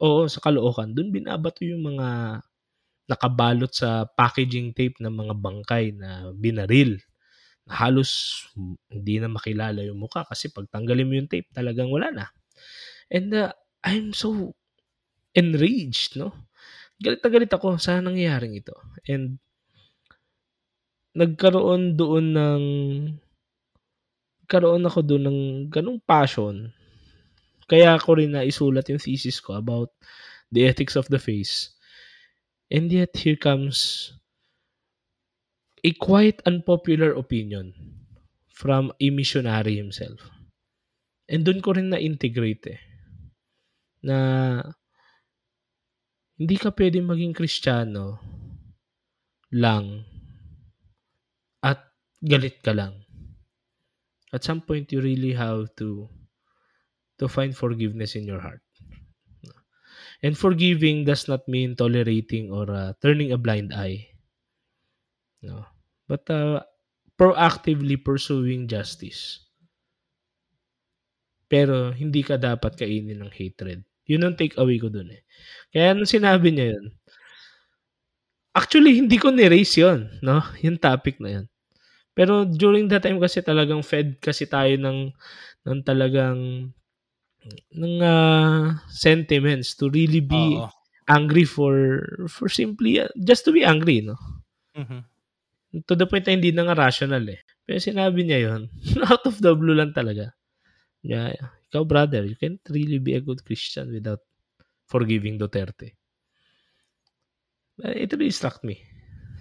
Oo, 0.00 0.28
sa 0.28 0.40
Caloocan. 0.40 0.92
Doon 0.92 1.12
binabato 1.12 1.64
yung 1.64 1.84
mga 1.84 2.40
nakabalot 3.10 3.72
sa 3.74 4.06
packaging 4.06 4.70
tape 4.76 5.00
ng 5.02 5.10
mga 5.10 5.34
bangkay 5.34 5.90
na 5.96 6.30
binaril 6.30 7.00
halos 7.70 8.42
hindi 8.90 9.22
na 9.22 9.30
makilala 9.30 9.86
yung 9.86 10.02
mukha 10.02 10.26
kasi 10.26 10.50
pag 10.50 10.66
tanggalin 10.70 11.06
mo 11.06 11.14
yung 11.14 11.30
tape, 11.30 11.46
talagang 11.54 11.88
wala 11.88 12.10
na. 12.10 12.26
And 13.10 13.30
uh, 13.30 13.54
I'm 13.86 14.10
so 14.10 14.54
enraged, 15.34 16.18
no? 16.18 16.34
Galit 17.00 17.22
na 17.22 17.30
galit 17.30 17.52
ako 17.54 17.78
sa 17.78 18.02
nangyayaring 18.02 18.58
ito. 18.58 18.74
And 19.06 19.38
nagkaroon 21.14 21.94
doon 21.94 22.26
ng 22.34 22.64
karoon 24.50 24.82
ako 24.82 25.06
doon 25.06 25.24
ng 25.30 25.40
ganung 25.70 26.02
passion. 26.02 26.74
Kaya 27.70 27.94
ako 27.94 28.18
rin 28.18 28.34
na 28.34 28.42
isulat 28.42 28.90
yung 28.90 28.98
thesis 28.98 29.38
ko 29.38 29.54
about 29.54 29.94
the 30.50 30.66
ethics 30.66 30.98
of 30.98 31.06
the 31.06 31.22
face. 31.22 31.70
And 32.66 32.90
yet, 32.90 33.14
here 33.14 33.38
comes 33.38 34.10
a 35.86 35.94
quite 35.96 36.42
unpopular 36.44 37.14
opinion 37.14 37.72
from 38.50 38.90
a 38.98 39.06
missionary 39.14 39.78
himself. 39.78 40.18
And 41.30 41.46
doon 41.46 41.62
ko 41.62 41.78
rin 41.78 41.94
na-integrate 41.94 42.64
eh, 42.74 42.80
na 44.02 44.18
hindi 46.40 46.56
ka 46.58 46.74
pwedeng 46.74 47.06
maging 47.06 47.36
kristyano 47.36 48.18
lang 49.54 50.04
at 51.62 51.80
galit 52.20 52.58
ka 52.60 52.74
lang. 52.74 52.99
At 54.30 54.46
some 54.46 54.62
point, 54.62 54.92
you 54.94 55.02
really 55.02 55.34
have 55.34 55.74
to 55.82 56.06
to 57.18 57.28
find 57.28 57.52
forgiveness 57.52 58.16
in 58.16 58.24
your 58.24 58.40
heart. 58.40 58.62
And 60.20 60.36
forgiving 60.36 61.04
does 61.04 61.28
not 61.28 61.48
mean 61.48 61.76
tolerating 61.76 62.52
or 62.52 62.68
uh, 62.68 62.92
turning 63.00 63.32
a 63.32 63.40
blind 63.40 63.72
eye. 63.72 64.12
No. 65.40 65.64
But 66.08 66.28
uh, 66.28 66.60
proactively 67.16 67.96
pursuing 68.00 68.68
justice. 68.68 69.44
Pero 71.48 71.92
hindi 71.92 72.20
ka 72.24 72.36
dapat 72.36 72.76
kainin 72.76 73.20
ng 73.20 73.32
hatred. 73.32 73.84
Yun 74.08 74.24
ang 74.28 74.36
take 74.36 74.56
away 74.60 74.76
ko 74.76 74.88
dun 74.92 75.12
eh. 75.12 75.22
Kaya 75.72 75.92
nung 75.96 76.08
sinabi 76.08 76.52
niya 76.52 76.76
yun, 76.76 76.86
actually 78.56 79.00
hindi 79.00 79.16
ko 79.16 79.32
ni-raise 79.32 79.76
yun, 79.80 80.08
no? 80.20 80.40
Yung 80.64 80.76
topic 80.80 81.16
na 81.20 81.40
yun. 81.40 81.46
Pero 82.14 82.42
during 82.44 82.90
that 82.90 83.06
time 83.06 83.22
kasi 83.22 83.40
talagang 83.40 83.86
fed 83.86 84.18
kasi 84.18 84.44
tayo 84.50 84.74
ng 84.74 85.14
ng 85.66 85.80
talagang 85.86 86.70
ng 87.72 87.96
uh, 88.02 88.76
sentiments 88.90 89.72
to 89.78 89.88
really 89.88 90.20
be 90.20 90.58
Oo. 90.60 90.68
angry 91.08 91.48
for 91.48 92.04
for 92.28 92.50
simply 92.50 93.00
uh, 93.00 93.08
just 93.24 93.46
to 93.46 93.54
be 93.54 93.64
angry, 93.64 94.04
no? 94.04 94.18
Mm-hmm. 94.76 95.00
To 95.86 95.94
the 95.94 96.04
point 96.04 96.26
na 96.26 96.34
hindi 96.34 96.50
na 96.50 96.66
nga 96.66 96.76
rational 96.76 97.22
eh. 97.30 97.40
Pero 97.62 97.78
sinabi 97.78 98.26
niya 98.26 98.40
yon 98.50 98.62
out 99.10 99.24
of 99.24 99.38
the 99.38 99.54
blue 99.54 99.78
lang 99.78 99.94
talaga. 99.94 100.34
Yeah, 101.00 101.32
ikaw 101.70 101.86
brother, 101.88 102.26
you 102.26 102.36
can't 102.36 102.60
really 102.68 103.00
be 103.00 103.16
a 103.16 103.24
good 103.24 103.40
Christian 103.46 103.88
without 103.94 104.20
forgiving 104.84 105.40
Duterte. 105.40 105.96
It 107.80 108.12
really 108.12 108.34
struck 108.34 108.60
me. 108.60 108.84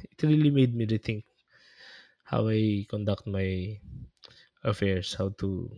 It 0.08 0.24
really 0.24 0.54
made 0.54 0.72
me 0.72 0.88
rethink 0.88 1.28
how 2.30 2.46
I 2.48 2.86
conduct 2.86 3.26
my 3.26 3.82
affairs, 4.64 5.18
how 5.18 5.34
to 5.42 5.70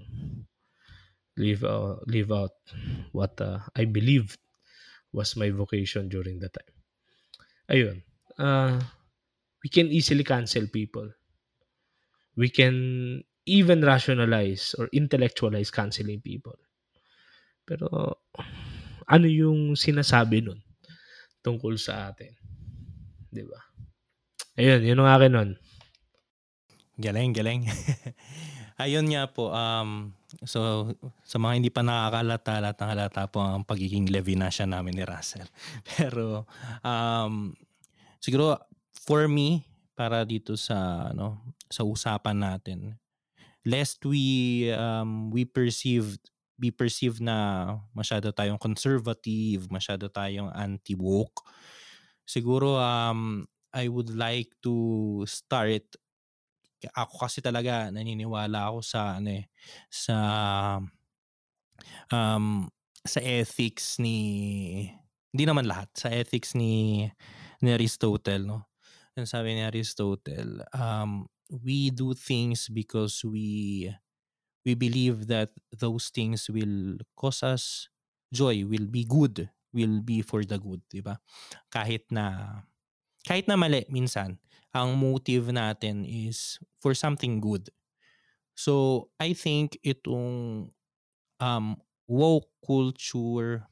live 1.39 1.63
uh, 1.63 1.95
live 2.11 2.31
out 2.31 2.59
what 3.15 3.39
uh, 3.39 3.63
I 3.75 3.87
believed 3.87 4.35
was 5.15 5.39
my 5.39 5.49
vocation 5.49 6.11
during 6.11 6.39
that 6.43 6.51
time. 6.51 6.75
Ayun. 7.71 8.03
Uh, 8.35 8.83
we 9.63 9.71
can 9.71 9.87
easily 9.87 10.27
cancel 10.27 10.67
people. 10.67 11.07
We 12.35 12.51
can 12.51 13.23
even 13.45 13.83
rationalize 13.83 14.75
or 14.75 14.91
intellectualize 14.91 15.71
canceling 15.71 16.19
people. 16.19 16.59
Pero 17.63 18.19
ano 19.07 19.27
yung 19.27 19.79
sinasabi 19.79 20.43
nun 20.43 20.59
tungkol 21.39 21.79
sa 21.79 22.11
atin? 22.11 22.35
'Di 23.31 23.43
ba? 23.47 23.59
Ayun, 24.59 24.83
yun 24.83 24.99
ang 24.99 25.11
akin 25.15 25.31
nun. 25.31 25.51
Galing, 27.01 27.33
galing. 27.33 27.65
Ayun 28.81 29.09
nga 29.09 29.25
po, 29.25 29.49
um, 29.49 30.13
so 30.45 30.89
sa 31.25 31.41
mga 31.41 31.53
hindi 31.57 31.69
pa 31.73 31.81
nakakalata, 31.81 32.61
lahat 32.61 32.77
ng 32.77 32.89
halata 32.93 33.23
po 33.25 33.41
ang 33.41 33.65
pagiging 33.65 34.09
Levinasya 34.09 34.69
namin 34.69 35.01
ni 35.01 35.03
Russell. 35.05 35.49
Pero 35.97 36.45
um, 36.85 37.57
siguro 38.21 38.61
for 38.93 39.25
me, 39.25 39.65
para 39.97 40.25
dito 40.25 40.53
sa 40.57 41.09
ano 41.09 41.41
sa 41.69 41.85
usapan 41.85 42.37
natin, 42.37 42.97
lest 43.65 44.01
we 44.05 44.69
um, 44.73 45.29
we 45.33 45.45
perceived 45.45 46.21
be 46.61 46.69
perceived 46.69 47.17
na 47.17 47.65
masyado 47.97 48.29
tayong 48.29 48.61
conservative, 48.61 49.65
masyado 49.73 50.05
tayong 50.05 50.53
anti-woke. 50.53 51.41
Siguro 52.29 52.77
um, 52.77 53.49
I 53.73 53.89
would 53.89 54.13
like 54.13 54.53
to 54.61 55.21
start 55.25 55.85
ako 56.89 57.27
kasi 57.27 57.43
talaga 57.45 57.93
naniniwala 57.93 58.73
ako 58.73 58.79
sa 58.81 59.21
ano 59.21 59.29
eh, 59.29 59.45
sa 59.91 60.17
um, 62.09 62.65
sa 63.05 63.19
ethics 63.21 64.01
ni 64.01 64.17
hindi 65.31 65.43
naman 65.45 65.69
lahat 65.69 65.89
sa 65.93 66.09
ethics 66.09 66.57
ni 66.57 67.05
ni 67.61 67.69
Aristotle 67.69 68.41
no 68.45 68.71
ang 69.19 69.27
sabi 69.27 69.59
ni 69.59 69.61
Aristotle, 69.61 70.63
um, 70.71 71.27
we 71.51 71.91
do 71.91 72.15
things 72.15 72.71
because 72.71 73.27
we 73.27 73.91
we 74.63 74.71
believe 74.71 75.27
that 75.27 75.51
those 75.75 76.07
things 76.13 76.47
will 76.47 76.95
cause 77.17 77.43
us 77.43 77.91
joy, 78.31 78.63
will 78.63 78.87
be 78.87 79.03
good, 79.03 79.51
will 79.75 79.99
be 79.99 80.23
for 80.23 80.47
the 80.47 80.55
good, 80.55 80.79
di 80.87 81.03
ba? 81.03 81.19
Kahit 81.67 82.07
na 82.07 82.63
kahit 83.25 83.45
na 83.47 83.57
mali 83.57 83.85
minsan, 83.89 84.37
ang 84.71 84.95
motive 84.95 85.51
natin 85.51 86.07
is 86.07 86.57
for 86.79 86.95
something 86.95 87.43
good. 87.43 87.67
So, 88.55 89.07
I 89.19 89.33
think 89.33 89.79
itong 89.83 90.69
um, 91.39 91.67
woke 92.07 92.47
culture 92.63 93.67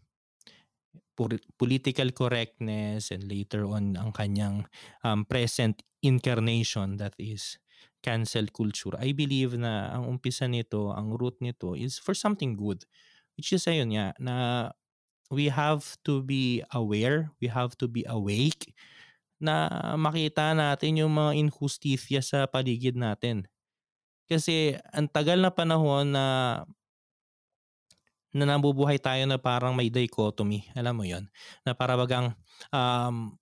political 1.59 2.15
correctness 2.15 3.11
and 3.11 3.27
later 3.27 3.67
on 3.67 3.99
ang 3.99 4.15
kanyang 4.15 4.63
um, 5.03 5.27
present 5.27 5.83
incarnation 5.99 6.95
that 6.95 7.11
is 7.19 7.59
cancel 7.99 8.47
culture. 8.55 8.95
I 8.95 9.11
believe 9.11 9.59
na 9.59 9.91
ang 9.91 10.07
umpisa 10.07 10.47
nito, 10.47 10.95
ang 10.95 11.11
root 11.19 11.35
nito 11.43 11.75
is 11.75 11.99
for 11.99 12.15
something 12.15 12.55
good. 12.55 12.87
Which 13.35 13.51
is 13.51 13.67
ayun 13.67 13.99
nga, 13.99 14.15
na 14.15 14.35
we 15.27 15.51
have 15.51 15.99
to 16.07 16.23
be 16.23 16.63
aware, 16.71 17.35
we 17.43 17.51
have 17.51 17.75
to 17.83 17.91
be 17.91 18.07
awake 18.07 18.71
na 19.39 19.71
makita 19.95 20.51
natin 20.51 20.99
yung 20.99 21.15
mga 21.15 21.31
injusticia 21.39 22.19
sa 22.19 22.43
paligid 22.45 22.99
natin. 22.99 23.47
Kasi 24.29 24.77
ang 24.93 25.09
tagal 25.09 25.39
na 25.41 25.49
panahon 25.49 26.11
na 26.11 26.25
na 28.29 28.45
nabubuhay 28.45 29.01
tayo 29.01 29.25
na 29.25 29.41
parang 29.41 29.73
may 29.73 29.89
dichotomy. 29.89 30.69
Alam 30.77 31.01
mo 31.01 31.05
yon 31.07 31.25
Na 31.65 31.73
para 31.73 31.97
bagang 31.97 32.37
um, 32.69 33.33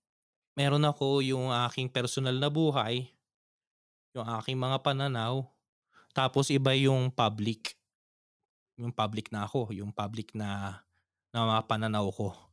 meron 0.55 0.85
ako 0.87 1.19
yung 1.19 1.51
aking 1.67 1.91
personal 1.91 2.39
na 2.39 2.47
buhay, 2.47 3.11
yung 4.15 4.23
aking 4.39 4.55
mga 4.55 4.79
pananaw, 4.79 5.43
tapos 6.15 6.47
iba 6.49 6.71
yung 6.71 7.11
public. 7.11 7.75
Yung 8.79 8.95
public 8.95 9.27
na 9.27 9.43
ako, 9.43 9.75
yung 9.75 9.91
public 9.91 10.31
na, 10.31 10.79
na 11.35 11.43
mga 11.43 11.61
pananaw 11.67 12.07
ko. 12.15 12.46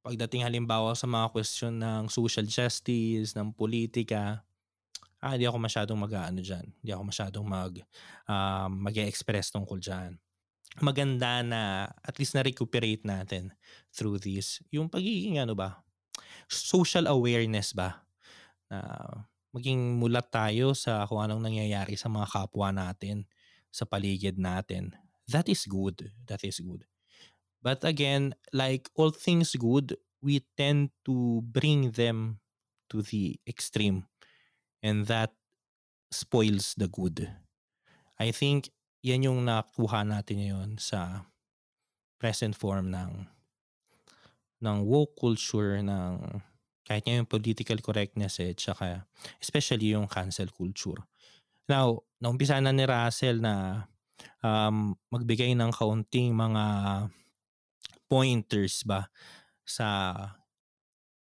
Pagdating 0.00 0.48
halimbawa 0.48 0.96
sa 0.96 1.04
mga 1.04 1.28
question 1.28 1.76
ng 1.76 2.08
social 2.08 2.48
justice, 2.48 3.36
ng 3.36 3.52
politika, 3.52 4.40
ah, 5.20 5.36
hindi 5.36 5.44
ako 5.44 5.60
masyadong 5.60 5.98
mag-aano 6.00 6.40
dyan. 6.40 6.66
Hindi 6.80 6.90
ako 6.90 7.02
masyadong 7.04 7.44
mag, 7.44 7.72
um, 8.24 8.70
mag-express 8.88 9.52
tungkol 9.52 9.76
dyan. 9.76 10.16
Maganda 10.80 11.44
na 11.44 11.92
at 12.00 12.16
least 12.16 12.32
na-recuperate 12.32 13.04
natin 13.04 13.52
through 13.92 14.16
this. 14.16 14.64
Yung 14.72 14.88
pagiging 14.88 15.36
ano 15.36 15.52
ba, 15.52 15.84
social 16.48 17.04
awareness 17.04 17.76
ba? 17.76 18.00
Na 18.72 18.80
maging 19.52 19.98
mulat 19.98 20.30
tayo 20.32 20.72
sa 20.72 21.04
kung 21.04 21.20
anong 21.20 21.42
nangyayari 21.42 21.98
sa 21.98 22.08
mga 22.08 22.26
kapwa 22.30 22.70
natin, 22.72 23.26
sa 23.68 23.84
paligid 23.84 24.38
natin. 24.40 24.94
That 25.30 25.46
is 25.46 25.66
good. 25.68 26.10
That 26.26 26.42
is 26.42 26.58
good. 26.58 26.89
But 27.60 27.84
again, 27.84 28.34
like 28.52 28.88
all 28.96 29.12
things 29.12 29.52
good, 29.56 29.96
we 30.24 30.44
tend 30.56 30.90
to 31.04 31.44
bring 31.44 31.92
them 31.92 32.40
to 32.88 33.02
the 33.02 33.36
extreme. 33.46 34.08
And 34.82 35.06
that 35.06 35.32
spoils 36.10 36.74
the 36.76 36.88
good. 36.88 37.28
I 38.18 38.32
think 38.32 38.72
yan 39.00 39.24
yung 39.24 39.44
nakuha 39.44 40.04
natin 40.04 40.44
ngayon 40.44 40.70
sa 40.80 41.28
present 42.20 42.52
form 42.52 42.92
ng 42.92 43.28
ng 44.60 44.76
woke 44.84 45.16
culture 45.16 45.80
ng 45.80 46.44
kahit 46.84 47.06
nga 47.06 47.16
yung 47.16 47.28
political 47.28 47.80
correctness 47.80 48.42
eh, 48.44 48.52
tsaka 48.52 49.08
especially 49.40 49.96
yung 49.96 50.04
cancel 50.04 50.52
culture. 50.52 51.00
Now, 51.64 52.04
naumpisa 52.20 52.60
na 52.60 52.74
ni 52.74 52.84
Russell 52.84 53.40
na 53.40 53.86
um, 54.44 54.92
magbigay 55.08 55.54
ng 55.56 55.70
kaunting 55.72 56.34
mga 56.34 56.64
pointers 58.10 58.82
ba 58.82 59.06
sa 59.62 59.86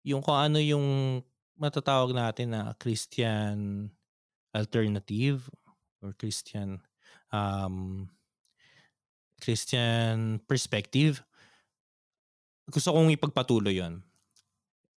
yung 0.08 0.24
kung 0.24 0.40
ano 0.40 0.56
yung 0.64 1.20
matatawag 1.60 2.16
natin 2.16 2.56
na 2.56 2.72
Christian 2.80 3.92
alternative 4.56 5.52
or 6.00 6.16
Christian 6.16 6.80
um, 7.36 8.08
Christian 9.38 10.40
perspective. 10.48 11.22
Gusto 12.72 12.96
kong 12.96 13.12
ipagpatuloy 13.20 13.84
'yon. 13.84 14.00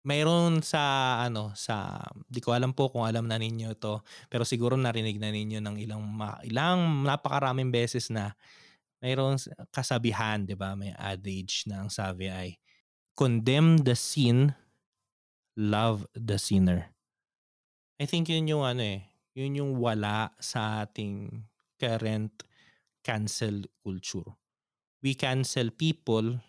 Mayroon 0.05 0.61
sa 0.61 1.17
ano 1.25 1.53
sa 1.57 2.05
di 2.29 2.39
ko 2.45 2.53
alam 2.53 2.77
po 2.77 2.89
kung 2.93 3.05
alam 3.05 3.29
na 3.29 3.37
ninyo 3.37 3.77
to 3.77 4.01
pero 4.31 4.47
siguro 4.47 4.79
narinig 4.79 5.21
na 5.21 5.29
ninyo 5.29 5.59
ng 5.61 5.77
ilang 5.85 6.05
ilang 6.47 7.05
napakaraming 7.05 7.69
beses 7.69 8.09
na 8.09 8.33
mayroon 9.03 9.39
kasabihan, 9.71 10.45
'di 10.45 10.55
ba? 10.59 10.75
May 10.75 10.95
adage 10.95 11.67
na 11.71 11.87
ang 11.87 11.91
sabi 11.91 12.31
ay 12.31 12.59
condemn 13.19 13.83
the 13.83 13.99
sin, 13.99 14.55
love 15.59 16.07
the 16.15 16.39
sinner. 16.39 16.95
I 17.99 18.07
think 18.07 18.31
yun 18.31 18.47
yung 18.47 18.63
ano 18.63 18.83
eh, 18.83 19.11
yun 19.35 19.59
yung 19.59 19.73
wala 19.79 20.31
sa 20.39 20.87
ating 20.87 21.47
current 21.83 22.47
cancel 23.03 23.67
culture. 23.83 24.39
We 25.03 25.15
cancel 25.15 25.71
people 25.75 26.43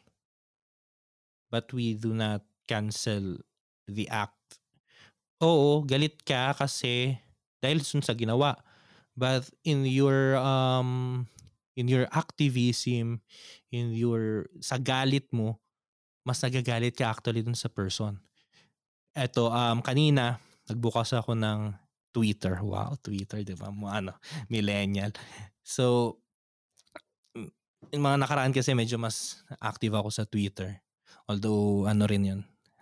but 1.50 1.74
we 1.74 1.98
do 1.98 2.14
not 2.14 2.46
cancel 2.70 3.42
the 3.90 4.06
act. 4.10 4.62
Oo, 5.42 5.82
galit 5.82 6.22
ka 6.22 6.54
kasi 6.54 7.18
dahil 7.58 7.82
sun 7.82 8.06
sa 8.06 8.14
ginawa. 8.14 8.62
But 9.18 9.50
in 9.66 9.90
your 9.90 10.38
um 10.38 11.26
in 11.80 11.88
your 11.88 12.12
activism, 12.12 13.24
in 13.72 13.96
your 13.96 14.52
sa 14.60 14.76
galit 14.76 15.32
mo, 15.32 15.64
mas 16.28 16.44
nagagalit 16.44 17.00
ka 17.00 17.08
actually 17.08 17.40
dun 17.40 17.56
sa 17.56 17.72
person. 17.72 18.20
Eto, 19.16 19.48
um, 19.48 19.80
kanina, 19.80 20.44
nagbukas 20.68 21.16
ako 21.16 21.40
ng 21.40 21.72
Twitter. 22.12 22.60
Wow, 22.60 23.00
Twitter, 23.00 23.48
di 23.48 23.56
ba? 23.56 23.72
Mo, 23.72 23.88
ano, 23.88 24.20
millennial. 24.52 25.16
So, 25.64 26.20
yung 27.96 28.04
mga 28.04 28.28
nakaraan 28.28 28.52
kasi 28.52 28.76
medyo 28.76 29.00
mas 29.00 29.40
active 29.64 29.96
ako 29.96 30.12
sa 30.12 30.28
Twitter. 30.28 30.84
Although, 31.32 31.88
ano 31.88 32.04
rin 32.04 32.28
yun, 32.28 32.42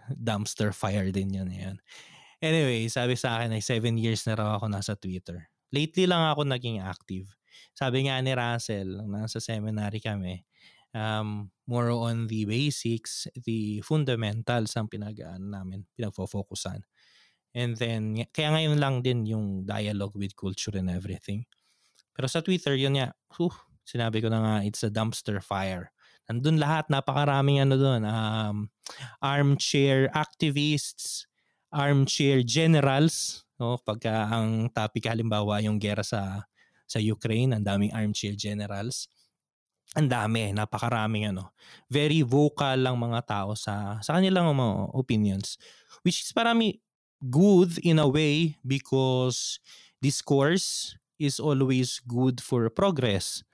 dumpster 0.09 0.73
fire 0.73 1.13
din 1.13 1.37
yun. 1.37 1.47
Yan. 1.53 1.77
Anyway, 2.41 2.89
sabi 2.89 3.13
sa 3.13 3.37
akin 3.37 3.53
ay 3.53 3.61
7 3.61 3.93
years 4.01 4.25
na 4.25 4.33
raw 4.33 4.49
ako 4.57 4.65
nasa 4.73 4.97
Twitter. 4.97 5.45
Lately 5.69 6.09
lang 6.09 6.25
ako 6.25 6.49
naging 6.49 6.81
active. 6.81 7.36
Sabi 7.73 8.07
nga 8.07 8.19
ni 8.21 8.33
Russell, 8.33 9.05
nasa 9.05 9.37
seminary 9.37 10.01
kami, 10.01 10.43
um, 10.97 11.51
more 11.67 11.91
on 11.91 12.27
the 12.27 12.45
basics, 12.45 13.27
the 13.45 13.81
fundamentals 13.83 14.73
ang 14.75 14.87
pinag 14.89 15.21
namin, 15.39 15.85
pinagfo-focusan. 15.93 16.81
And 17.57 17.73
then, 17.77 18.21
kaya 18.33 18.53
ngayon 18.53 18.77
lang 18.77 18.95
din 19.01 19.25
yung 19.25 19.65
dialogue 19.65 20.13
with 20.13 20.37
culture 20.37 20.77
and 20.77 20.93
everything. 20.93 21.45
Pero 22.13 22.29
sa 22.29 22.41
Twitter, 22.41 22.77
yun 22.77 22.97
nga, 22.97 23.13
whew, 23.37 23.53
sinabi 23.85 24.21
ko 24.21 24.27
na 24.29 24.41
nga, 24.41 24.55
it's 24.65 24.83
a 24.85 24.91
dumpster 24.93 25.41
fire. 25.41 25.93
Nandun 26.27 26.59
lahat, 26.59 26.91
napakaraming 26.91 27.63
ano 27.63 27.79
doon, 27.79 28.03
um, 28.03 28.57
armchair 29.23 30.11
activists, 30.11 31.29
armchair 31.71 32.43
generals, 32.43 33.47
no? 33.57 33.79
pagka 33.79 34.27
ang 34.27 34.67
topic 34.75 35.07
halimbawa 35.07 35.63
yung 35.63 35.79
gera 35.79 36.03
sa 36.03 36.45
sa 36.87 37.03
Ukraine, 37.03 37.53
ang 37.53 37.67
daming 37.67 37.91
armchair 37.93 38.33
generals 38.33 39.11
ang 39.95 40.11
dami, 40.11 40.51
napakaraming 40.51 41.31
ano. 41.31 41.55
Very 41.87 42.19
vocal 42.19 42.75
lang 42.75 42.99
mga 42.99 43.23
tao 43.23 43.55
sa 43.55 44.03
sa 44.03 44.19
kanilang 44.19 44.51
mga 44.51 44.91
opinions. 44.91 45.55
Which 46.03 46.27
is 46.27 46.35
parami 46.35 46.83
good 47.23 47.79
in 47.79 48.01
a 48.01 48.07
way 48.09 48.59
because 48.67 49.63
discourse 50.03 50.97
is 51.15 51.39
always 51.39 52.03
good 52.03 52.43
for 52.43 52.67
progress. 52.67 53.47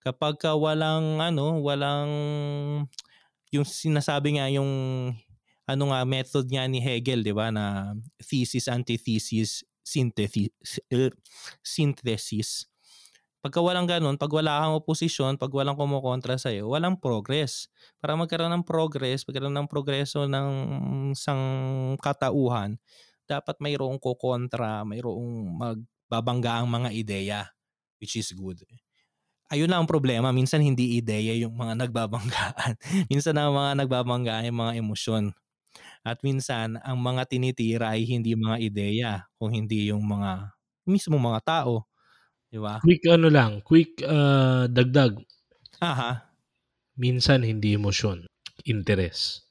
Kapag 0.00 0.40
ka 0.40 0.56
walang 0.56 1.20
ano, 1.20 1.60
walang 1.60 2.10
yung 3.52 3.66
sinasabi 3.68 4.40
nga 4.40 4.48
yung 4.48 4.72
ano 5.64 5.84
nga 5.92 6.00
method 6.04 6.48
nga 6.48 6.64
ni 6.64 6.80
Hegel, 6.80 7.24
'di 7.24 7.32
ba, 7.36 7.52
na 7.52 7.92
thesis 8.20 8.68
antithesis 8.68 9.64
synthesis 9.84 10.80
uh, 10.96 11.12
synthesis 11.60 12.64
Pagka 13.44 13.60
walang 13.60 13.84
ganun, 13.84 14.16
pag 14.16 14.32
wala 14.32 14.64
kang 14.64 14.80
oposisyon, 14.80 15.36
pag 15.36 15.52
walang 15.52 15.76
kumukontra 15.76 16.40
sa'yo, 16.40 16.72
walang 16.72 16.96
progress. 16.96 17.68
Para 18.00 18.16
magkaroon 18.16 18.48
ng 18.56 18.64
progress, 18.64 19.20
magkaroon 19.28 19.52
ng 19.52 19.68
progreso 19.68 20.24
ng 20.24 20.48
isang 21.12 21.42
katauhan, 22.00 22.80
dapat 23.28 23.60
mayroong 23.60 24.00
kukontra, 24.00 24.88
mayroong 24.88 25.60
magbabangga 25.60 26.64
ang 26.64 26.72
mga 26.72 26.88
ideya, 26.96 27.40
which 28.00 28.16
is 28.16 28.32
good. 28.32 28.64
Ayun 29.52 29.68
lang 29.68 29.84
ang 29.84 29.90
problema, 29.92 30.32
minsan 30.32 30.64
hindi 30.64 30.96
ideya 30.96 31.36
yung 31.36 31.52
mga 31.52 31.76
nagbabanggaan. 31.84 32.80
minsan 33.12 33.36
ang 33.36 33.52
mga 33.52 33.84
nagbabanggaan 33.84 34.48
yung 34.48 34.60
mga 34.64 34.72
emosyon. 34.80 35.36
At 36.00 36.24
minsan, 36.24 36.80
ang 36.80 36.96
mga 36.96 37.28
tinitira 37.28 37.92
ay 37.92 38.08
hindi 38.08 38.32
mga 38.32 38.56
ideya, 38.56 39.12
kung 39.36 39.52
hindi 39.52 39.92
yung 39.92 40.00
mga 40.00 40.56
mismo 40.88 41.20
mga 41.20 41.44
tao 41.44 41.84
Di 42.54 42.62
ba? 42.62 42.78
Quick 42.78 43.10
ano 43.10 43.26
lang, 43.26 43.58
quick 43.66 43.98
uh, 44.06 44.70
dagdag. 44.70 45.18
Aha. 45.82 46.22
Minsan 46.94 47.42
hindi 47.42 47.74
emosyon, 47.74 48.30
interes. 48.62 49.42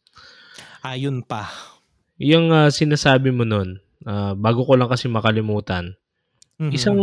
Ayun 0.88 1.20
pa. 1.28 1.52
Yung 2.16 2.56
uh, 2.56 2.72
sinasabi 2.72 3.36
mo 3.36 3.44
nun, 3.44 3.84
uh, 4.08 4.32
bago 4.40 4.64
ko 4.64 4.80
lang 4.80 4.88
kasi 4.88 5.12
makalimutan, 5.12 6.00
mm-hmm. 6.56 6.72
isang 6.72 7.00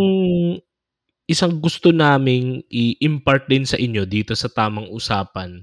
isang 1.28 1.60
gusto 1.60 1.92
naming 1.92 2.64
i-impart 2.72 3.44
din 3.44 3.68
sa 3.68 3.76
inyo 3.76 4.08
dito 4.08 4.32
sa 4.32 4.48
tamang 4.48 4.88
usapan 4.88 5.60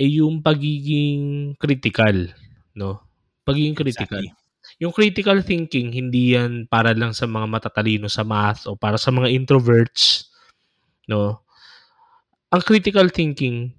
ay 0.00 0.16
yung 0.16 0.40
pagiging 0.40 1.52
critical, 1.60 2.32
no? 2.72 3.04
Pagiging 3.44 3.76
critical. 3.76 4.24
Exactly. 4.24 4.41
Yung 4.82 4.90
critical 4.90 5.46
thinking, 5.46 5.94
hindi 5.94 6.34
yan 6.34 6.66
para 6.66 6.90
lang 6.90 7.14
sa 7.14 7.30
mga 7.30 7.46
matatalino 7.46 8.10
sa 8.10 8.26
math 8.26 8.66
o 8.66 8.74
para 8.74 8.98
sa 8.98 9.14
mga 9.14 9.30
introverts, 9.30 10.26
no? 11.06 11.46
Ang 12.50 12.62
critical 12.66 13.06
thinking, 13.14 13.70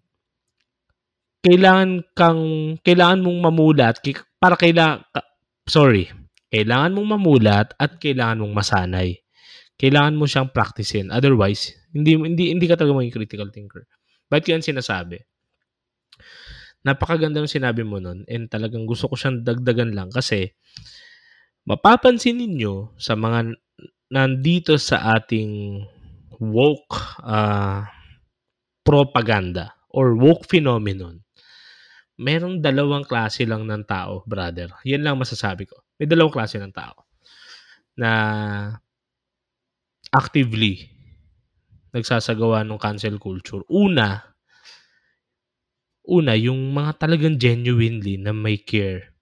kailangan 1.43 2.07
kang 2.15 2.43
kailangan 2.87 3.19
mong 3.19 3.39
mamulat 3.51 3.99
para 4.39 4.55
kailangan 4.55 5.03
sorry, 5.67 6.07
kailangan 6.47 6.95
mong 6.95 7.19
mamulat 7.19 7.75
at 7.75 7.99
kailangan 7.99 8.39
mong 8.39 8.55
masanay. 8.55 9.19
Kailangan 9.75 10.15
mo 10.15 10.23
siyang 10.23 10.55
practicein. 10.55 11.11
Otherwise, 11.11 11.75
hindi 11.91 12.15
hindi 12.15 12.55
hindi 12.55 12.63
ka 12.63 12.79
talaga 12.79 13.03
maging 13.03 13.15
critical 13.19 13.51
thinker. 13.51 13.83
Bakit 14.31 14.55
yan 14.55 14.63
sinasabi? 14.63 15.19
Napakaganda 16.83 17.39
ng 17.39 17.49
sinabi 17.49 17.87
mo 17.87 17.99
nun 18.03 18.27
and 18.27 18.51
talagang 18.51 18.83
gusto 18.83 19.07
ko 19.07 19.15
siyang 19.15 19.43
dagdagan 19.43 19.95
lang 19.95 20.11
kasi 20.11 20.51
mapapansin 21.63 22.43
ninyo 22.43 22.95
sa 22.99 23.15
mga 23.15 23.55
nandito 24.11 24.75
sa 24.75 25.15
ating 25.15 25.79
woke 26.43 27.23
uh, 27.23 27.87
propaganda 28.83 29.71
or 29.95 30.17
woke 30.19 30.43
phenomenon, 30.49 31.23
merong 32.19 32.59
dalawang 32.59 33.07
klase 33.07 33.47
lang 33.47 33.63
ng 33.63 33.87
tao, 33.87 34.25
brother. 34.27 34.69
Yan 34.83 35.07
lang 35.07 35.15
masasabi 35.15 35.69
ko. 35.69 35.79
May 35.95 36.09
dalawang 36.09 36.35
klase 36.35 36.59
ng 36.59 36.73
tao. 36.73 37.07
na 37.93 38.11
actively 40.09 40.89
nagsasagawa 41.93 42.65
ng 42.65 42.81
cancel 42.81 43.21
culture. 43.21 43.61
Una, 43.69 44.17
una, 46.03 46.35
yung 46.35 46.75
mga 46.75 46.99
talagang 47.07 47.39
genuinely 47.39 48.19
na 48.19 48.35
may 48.35 48.59
care. 48.59 49.15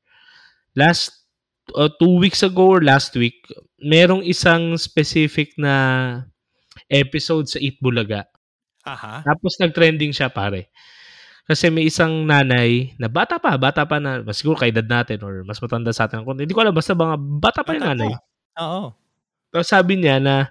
Last, 0.73 1.25
uh, 1.77 1.89
two 2.01 2.17
weeks 2.17 2.41
ago 2.41 2.77
or 2.77 2.81
last 2.81 3.13
week, 3.15 3.45
merong 3.81 4.25
isang 4.25 4.77
specific 4.77 5.53
na 5.57 5.75
episode 6.89 7.47
sa 7.47 7.61
Eat 7.61 7.77
Bulaga. 7.79 8.25
Aha. 8.85 9.21
Tapos 9.21 9.57
nag-trending 9.61 10.11
siya 10.11 10.33
pare. 10.33 10.73
Kasi 11.45 11.67
may 11.67 11.89
isang 11.89 12.23
nanay 12.25 12.95
na 12.95 13.11
bata 13.11 13.41
pa, 13.41 13.57
bata 13.57 13.83
pa 13.85 13.97
na, 13.97 14.23
siguro 14.31 14.55
kay 14.61 14.71
dad 14.71 14.87
natin 14.87 15.19
or 15.25 15.43
mas 15.43 15.59
matanda 15.59 15.91
sa 15.91 16.07
atin. 16.07 16.23
Hindi 16.23 16.53
ko 16.53 16.61
alam, 16.63 16.73
basta 16.73 16.95
mga 16.95 17.17
bata 17.17 17.61
pa 17.65 17.75
yung 17.75 17.87
nanay. 17.91 18.09
pa. 18.09 18.19
Oo. 18.63 18.95
Tapos 19.51 19.67
sabi 19.67 19.99
niya 19.99 20.21
na, 20.23 20.47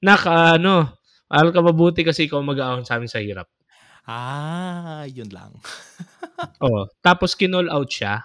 naka 0.00 0.56
ano, 0.56 0.96
aral 1.28 1.52
ka 1.52 1.60
mabuti 1.60 2.02
kasi 2.02 2.26
ikaw 2.26 2.40
mag-aahon 2.40 2.88
sa 2.88 2.96
amin 2.96 3.10
sa 3.10 3.20
hirap. 3.20 3.46
Ah, 4.08 5.04
yun 5.08 5.28
lang. 5.32 5.52
Oh, 6.62 6.88
tapos 7.04 7.36
kinall 7.36 7.68
out 7.72 7.88
siya 7.92 8.24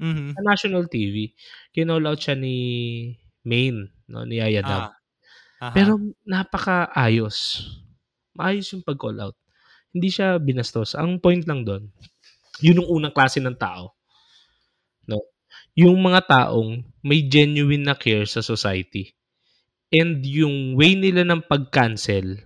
Mhm. 0.00 0.36
sa 0.36 0.40
national 0.44 0.84
TV. 0.90 1.32
Kinall 1.74 2.04
out 2.08 2.20
siya 2.20 2.36
ni 2.38 2.56
Maine, 3.46 3.92
no, 4.10 4.24
ni 4.28 4.40
Yaya 4.42 4.62
Dab. 4.64 4.84
Ah. 4.90 4.92
Aha. 5.62 5.72
Pero 5.76 5.96
napakaayos. 6.26 7.66
Maayos 8.36 8.68
yung 8.74 8.84
pag-call 8.86 9.18
out. 9.22 9.36
Hindi 9.94 10.08
siya 10.12 10.38
binastos. 10.42 10.94
Ang 10.98 11.18
point 11.22 11.42
lang 11.48 11.64
doon, 11.68 11.88
yun 12.64 12.80
yung 12.84 12.90
unang 13.02 13.14
klase 13.16 13.40
ng 13.42 13.56
tao. 13.58 13.94
No? 15.08 15.20
Yung 15.76 15.98
mga 16.00 16.20
taong 16.28 16.84
may 17.04 17.24
genuine 17.26 17.84
na 17.84 17.96
care 17.98 18.26
sa 18.28 18.40
society. 18.44 19.12
And 19.94 20.22
yung 20.26 20.74
way 20.78 20.94
nila 20.98 21.24
ng 21.26 21.46
pag-cancel 21.48 22.42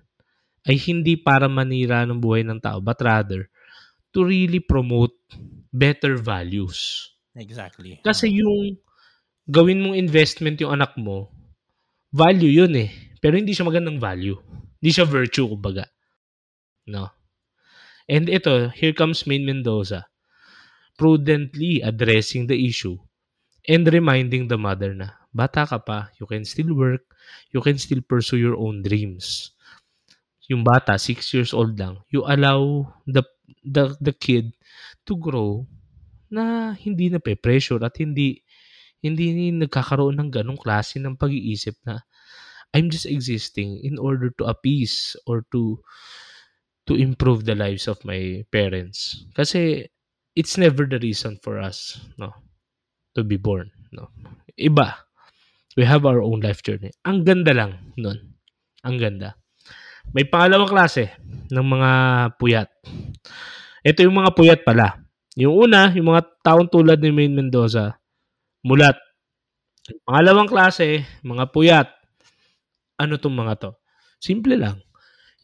ay 0.68 0.76
hindi 0.76 1.16
para 1.16 1.48
manira 1.48 2.04
ng 2.04 2.20
buhay 2.20 2.44
ng 2.44 2.60
tao, 2.60 2.78
but 2.78 3.00
rather 3.00 3.48
to 4.12 4.20
really 4.24 4.60
promote 4.60 5.16
better 5.72 6.20
values. 6.20 7.08
exactly. 7.32 8.00
Kasi 8.04 8.28
yung 8.40 8.76
gawin 9.48 9.80
mong 9.80 9.96
investment 9.96 10.60
yung 10.60 10.76
anak 10.76 10.92
mo, 11.00 11.32
value 12.12 12.52
yun 12.52 12.72
eh. 12.76 12.92
Pero 13.18 13.40
hindi 13.40 13.56
siya 13.56 13.64
magandang 13.66 13.96
value. 13.96 14.36
Hindi 14.78 14.90
siya 14.92 15.08
virtue, 15.08 15.48
kumbaga. 15.48 15.88
No? 16.86 17.08
And 18.08 18.28
ito, 18.28 18.72
here 18.72 18.96
comes 18.96 19.28
Main 19.28 19.44
Mendoza, 19.44 20.08
prudently 20.96 21.84
addressing 21.84 22.48
the 22.48 22.56
issue 22.56 22.96
and 23.68 23.84
reminding 23.84 24.48
the 24.48 24.56
mother 24.56 24.96
na, 24.96 25.12
bata 25.28 25.68
ka 25.68 25.76
pa, 25.76 26.08
you 26.16 26.24
can 26.24 26.40
still 26.48 26.72
work, 26.72 27.04
you 27.52 27.60
can 27.60 27.76
still 27.76 28.00
pursue 28.00 28.40
your 28.40 28.56
own 28.56 28.80
dreams. 28.80 29.52
Yung 30.48 30.64
bata, 30.64 30.96
six 30.96 31.28
years 31.36 31.52
old 31.52 31.76
lang, 31.76 32.00
you 32.08 32.24
allow 32.24 32.88
the, 33.04 33.22
the, 33.64 33.92
the 34.00 34.12
kid 34.16 34.56
to 35.04 35.16
grow 35.16 35.68
na 36.28 36.72
hindi 36.76 37.08
na 37.08 37.20
pressure 37.20 37.80
at 37.80 37.96
hindi 37.96 38.44
hindi 38.98 39.54
nagkakaroon 39.54 40.18
ng 40.18 40.30
ganong 40.34 40.58
klase 40.58 40.98
ng 40.98 41.14
pag-iisip 41.14 41.78
na 41.86 42.02
I'm 42.74 42.92
just 42.92 43.06
existing 43.06 43.80
in 43.80 43.96
order 43.96 44.28
to 44.36 44.44
appease 44.44 45.16
or 45.24 45.46
to 45.54 45.80
to 46.84 46.96
improve 46.96 47.44
the 47.44 47.56
lives 47.56 47.88
of 47.88 48.00
my 48.04 48.44
parents. 48.52 49.24
Kasi 49.32 49.88
it's 50.36 50.60
never 50.60 50.84
the 50.84 51.00
reason 51.00 51.40
for 51.40 51.56
us, 51.60 52.00
no, 52.20 52.32
to 53.16 53.24
be 53.24 53.40
born, 53.40 53.70
no. 53.92 54.12
Iba. 54.58 54.98
We 55.78 55.86
have 55.86 56.02
our 56.04 56.18
own 56.18 56.42
life 56.42 56.66
journey. 56.66 56.90
Ang 57.06 57.22
ganda 57.22 57.54
lang 57.54 57.94
nun. 57.94 58.34
Ang 58.82 58.98
ganda. 58.98 59.38
May 60.16 60.24
pangalawang 60.24 60.72
klase 60.72 61.12
ng 61.52 61.66
mga 61.68 61.90
puyat. 62.40 62.68
Ito 63.84 64.00
yung 64.04 64.16
mga 64.24 64.32
puyat 64.32 64.60
pala. 64.64 65.04
Yung 65.36 65.68
una, 65.68 65.92
yung 65.92 66.10
mga 66.16 66.24
taong 66.40 66.72
tulad 66.72 66.96
ni 66.98 67.12
Main 67.12 67.36
Mendoza, 67.36 68.00
mulat. 68.64 68.96
Pangalawang 70.08 70.48
klase, 70.48 71.04
mga 71.20 71.44
puyat. 71.52 71.88
Ano 72.96 73.20
tong 73.20 73.36
mga 73.36 73.54
to? 73.60 73.70
Simple 74.18 74.56
lang. 74.56 74.80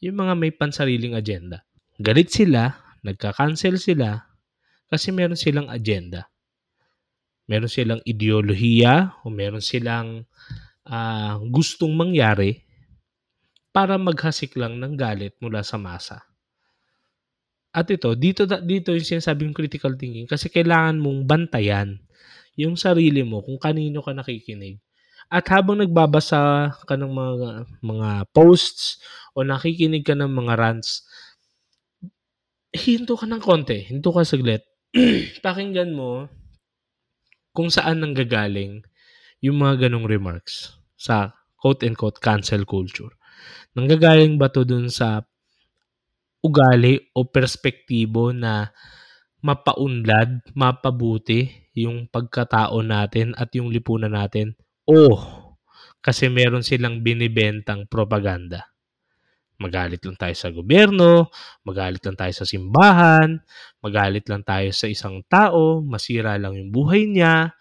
Yung 0.00 0.16
mga 0.16 0.32
may 0.34 0.50
pansariling 0.50 1.14
agenda. 1.14 1.62
Galit 2.00 2.32
sila, 2.32 2.72
nagka-cancel 3.04 3.76
sila, 3.78 4.16
kasi 4.88 5.12
meron 5.12 5.38
silang 5.38 5.68
agenda. 5.70 6.26
Meron 7.44 7.68
silang 7.68 8.00
ideolohiya 8.08 9.22
o 9.22 9.30
meron 9.30 9.60
silang 9.60 10.24
ah, 10.88 11.36
gustong 11.52 11.92
mangyari 11.92 12.64
para 13.74 13.98
maghasik 13.98 14.54
lang 14.54 14.78
ng 14.78 14.94
galit 14.94 15.34
mula 15.42 15.66
sa 15.66 15.74
masa. 15.74 16.22
At 17.74 17.90
ito, 17.90 18.14
dito 18.14 18.46
dito 18.46 18.94
yung 18.94 19.02
sinasabing 19.02 19.50
critical 19.50 19.98
thinking 19.98 20.30
kasi 20.30 20.46
kailangan 20.46 21.02
mong 21.02 21.26
bantayan 21.26 21.98
yung 22.54 22.78
sarili 22.78 23.26
mo 23.26 23.42
kung 23.42 23.58
kanino 23.58 23.98
ka 23.98 24.14
nakikinig. 24.14 24.78
At 25.26 25.50
habang 25.50 25.82
nagbabasa 25.82 26.70
ka 26.86 26.94
ng 26.94 27.10
mga 27.10 27.50
mga 27.82 28.10
posts 28.30 29.02
o 29.34 29.42
nakikinig 29.42 30.06
ka 30.06 30.14
ng 30.14 30.30
mga 30.30 30.54
rants, 30.54 31.02
hinto 32.70 33.18
ka 33.18 33.26
ng 33.26 33.42
konti, 33.42 33.90
hinto 33.90 34.14
ka 34.14 34.22
saglit. 34.22 34.62
Pakinggan 35.44 35.90
mo 35.90 36.30
kung 37.50 37.70
saan 37.74 38.06
nanggagaling 38.06 38.86
yung 39.42 39.58
mga 39.58 39.88
ganong 39.88 40.06
remarks 40.06 40.78
sa 40.94 41.34
quote-unquote 41.58 42.22
cancel 42.22 42.62
culture. 42.62 43.10
Nanggagaling 43.74 44.38
ba 44.38 44.50
to 44.50 44.62
dun 44.62 44.86
sa 44.86 45.22
ugali 46.44 47.00
o 47.16 47.26
perspektibo 47.26 48.30
na 48.30 48.70
mapaunlad, 49.44 50.40
mapabuti 50.56 51.50
yung 51.76 52.06
pagkatao 52.06 52.80
natin 52.80 53.34
at 53.34 53.50
yung 53.52 53.68
lipunan 53.68 54.14
natin 54.14 54.54
o 54.86 55.18
kasi 56.04 56.28
meron 56.28 56.62
silang 56.62 57.00
binibentang 57.00 57.88
propaganda. 57.88 58.68
Magalit 59.56 60.04
lang 60.04 60.18
tayo 60.18 60.34
sa 60.36 60.52
gobyerno, 60.52 61.32
magalit 61.64 62.02
lang 62.04 62.18
tayo 62.18 62.32
sa 62.34 62.44
simbahan, 62.44 63.40
magalit 63.80 64.26
lang 64.28 64.42
tayo 64.44 64.68
sa 64.74 64.86
isang 64.90 65.24
tao, 65.30 65.80
masira 65.80 66.36
lang 66.36 66.58
yung 66.58 66.70
buhay 66.74 67.08
niya, 67.08 67.54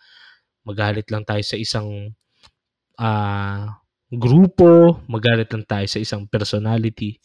magalit 0.67 1.07
lang 1.07 1.23
tayo 1.23 1.39
sa 1.45 1.55
isang 1.55 2.11
ah, 2.99 3.82
grupo, 4.17 5.01
magalit 5.09 5.49
lang 5.49 5.65
tayo 5.65 5.85
sa 5.89 5.99
isang 6.01 6.29
personality. 6.29 7.17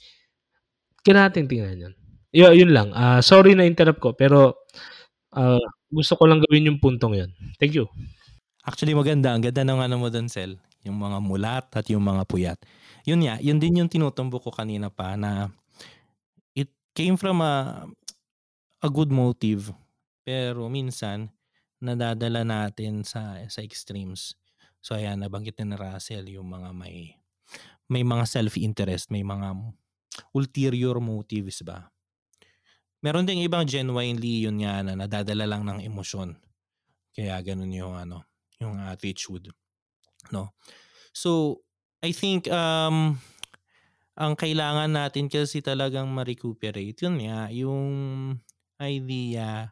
Kailangan 1.05 1.29
natin 1.33 1.45
tingnan 1.49 1.83
yun. 1.89 1.95
Yun, 2.33 2.53
yun 2.55 2.71
lang. 2.73 2.89
Ah, 2.93 3.21
sorry 3.25 3.57
na 3.57 3.65
interrupt 3.65 4.01
ko, 4.01 4.13
pero 4.13 4.69
ah, 5.33 5.61
gusto 5.89 6.17
ko 6.17 6.25
lang 6.29 6.45
gawin 6.45 6.69
yung 6.69 6.81
puntong 6.81 7.15
yun. 7.17 7.31
Thank 7.57 7.77
you. 7.77 7.89
Actually 8.65 8.93
maganda, 8.93 9.33
ang 9.33 9.41
ganda 9.41 9.65
ng 9.65 9.81
ano 9.81 9.97
mo 9.97 10.09
doon, 10.13 10.29
Sel. 10.29 10.61
Yung 10.85 11.01
mga 11.01 11.19
mulat 11.25 11.67
at 11.73 11.89
yung 11.89 12.05
mga 12.05 12.23
puyat. 12.29 12.59
Yun 13.09 13.25
nga, 13.25 13.41
yun 13.41 13.57
din 13.57 13.81
yung 13.81 13.89
tinutumbok 13.89 14.45
ko 14.45 14.51
kanina 14.53 14.93
pa 14.93 15.17
na 15.17 15.49
it 16.53 16.69
came 16.93 17.17
from 17.17 17.41
a, 17.41 17.89
a 18.85 18.89
good 18.93 19.09
motive. 19.09 19.73
Pero 20.29 20.69
minsan, 20.69 21.33
nadadala 21.81 22.45
natin 22.45 23.07
sa 23.07 23.41
sa 23.49 23.65
extremes. 23.65 24.37
So 24.79 24.95
ayan, 24.97 25.21
nabanggit 25.21 25.59
na 25.61 25.75
ni 25.75 25.77
Russell 25.77 26.27
yung 26.31 26.49
mga 26.49 26.71
may 26.73 27.19
may 27.89 28.05
mga 28.05 28.25
self-interest, 28.29 29.09
may 29.09 29.25
mga 29.25 29.57
ulterior 30.37 31.01
motives 31.01 31.65
ba. 31.65 31.89
Meron 33.01 33.25
ding 33.25 33.41
ibang 33.41 33.65
genuinely 33.65 34.45
yun 34.45 34.59
nga 34.61 34.83
na 34.83 34.99
nadadala 34.99 35.47
lang 35.47 35.63
ng 35.65 35.87
emosyon. 35.87 36.35
Kaya 37.15 37.39
ganun 37.41 37.71
yung 37.73 37.95
ano, 37.95 38.27
yung 38.59 38.77
attitude. 38.79 39.55
No? 40.35 40.53
So, 41.15 41.63
I 42.03 42.15
think 42.15 42.47
um 42.51 43.19
ang 44.19 44.35
kailangan 44.35 44.91
natin 44.91 45.31
kasi 45.31 45.63
talagang 45.63 46.11
ma-recuperate 46.11 47.07
yun 47.07 47.23
nga 47.23 47.47
yung 47.55 47.87
idea 48.83 49.71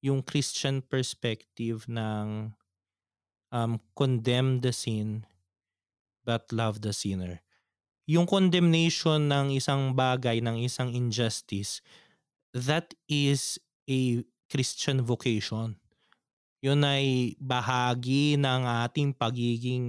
yung 0.00 0.24
Christian 0.24 0.80
perspective 0.80 1.84
ng 1.88 2.52
um, 3.54 3.78
condemn 3.94 4.58
the 4.58 4.74
sin 4.74 5.22
but 6.26 6.50
love 6.50 6.82
the 6.82 6.90
sinner. 6.90 7.38
Yung 8.04 8.26
condemnation 8.26 9.30
ng 9.30 9.54
isang 9.54 9.94
bagay, 9.94 10.42
ng 10.42 10.60
isang 10.60 10.92
injustice, 10.92 11.80
that 12.52 12.92
is 13.08 13.56
a 13.88 14.20
Christian 14.50 15.00
vocation. 15.00 15.78
Yun 16.64 16.80
ay 16.84 17.36
bahagi 17.40 18.40
ng 18.40 18.60
ating 18.84 19.12
pagiging 19.16 19.86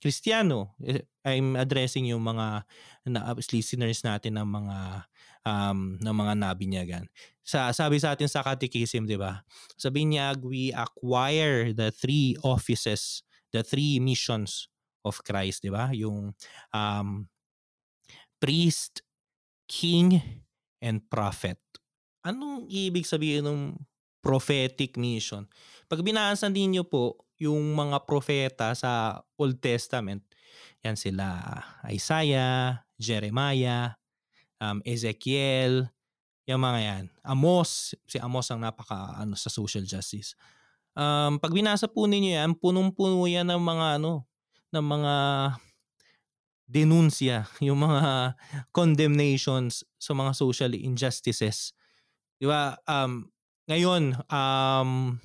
Kristiyano. 0.00 0.72
Eh, 0.84 1.04
I'm 1.24 1.56
addressing 1.56 2.08
yung 2.12 2.24
mga 2.24 2.64
na, 3.08 3.20
listeners 3.52 4.04
natin 4.04 4.36
ng 4.36 4.48
mga 4.48 4.76
um, 5.46 5.98
ng 5.98 6.14
mga 6.14 6.34
nabinyagan. 6.38 7.04
Sa 7.42 7.74
sabi 7.74 7.98
sa 7.98 8.14
atin 8.14 8.30
sa 8.30 8.46
catechism, 8.46 9.06
'di 9.06 9.18
ba? 9.18 9.42
Sa 9.74 9.90
binyag 9.90 10.42
we 10.46 10.70
acquire 10.70 11.74
the 11.74 11.90
three 11.90 12.38
offices 12.46 13.26
the 13.52 13.60
three 13.60 14.00
missions 14.00 14.66
of 15.04 15.20
Christ, 15.22 15.62
'di 15.62 15.70
ba? 15.70 15.92
Yung 15.92 16.32
um, 16.72 17.08
priest, 18.40 19.04
king, 19.68 20.18
and 20.82 21.04
prophet. 21.06 21.60
Anong 22.26 22.66
ibig 22.66 23.06
sabihin 23.06 23.46
ng 23.46 23.60
prophetic 24.24 24.98
mission? 24.98 25.46
Pag 25.86 26.02
binasa 26.02 26.48
ninyo 26.50 26.82
po 26.86 27.28
yung 27.38 27.74
mga 27.74 28.02
propeta 28.06 28.70
sa 28.74 29.22
Old 29.38 29.58
Testament, 29.58 30.22
yan 30.82 30.98
sila 30.98 31.42
Isaiah, 31.90 32.86
Jeremiah, 32.98 33.94
um, 34.62 34.78
Ezekiel, 34.86 35.90
yung 36.46 36.62
mga 36.62 36.80
yan. 36.80 37.04
Amos, 37.26 37.98
si 38.06 38.22
Amos 38.22 38.46
ang 38.54 38.62
napaka 38.62 39.18
ano 39.18 39.34
sa 39.34 39.50
social 39.50 39.82
justice. 39.82 40.38
Um, 40.94 41.42
pag 41.42 41.50
binasa 41.50 41.90
po 41.90 42.06
ninyo 42.06 42.38
yan, 42.38 42.50
punong-puno 42.54 43.26
yan 43.26 43.50
ng 43.50 43.62
mga 43.62 43.86
ano, 43.98 44.28
ng 44.70 44.84
mga 44.86 45.14
denunsya, 46.70 47.50
yung 47.66 47.82
mga 47.82 48.38
condemnations 48.70 49.82
sa 49.98 50.14
mga 50.14 50.32
social 50.36 50.72
injustices. 50.78 51.74
Di 52.38 52.46
ba? 52.46 52.78
Um, 52.86 53.30
ngayon, 53.66 54.18
um, 54.30 55.16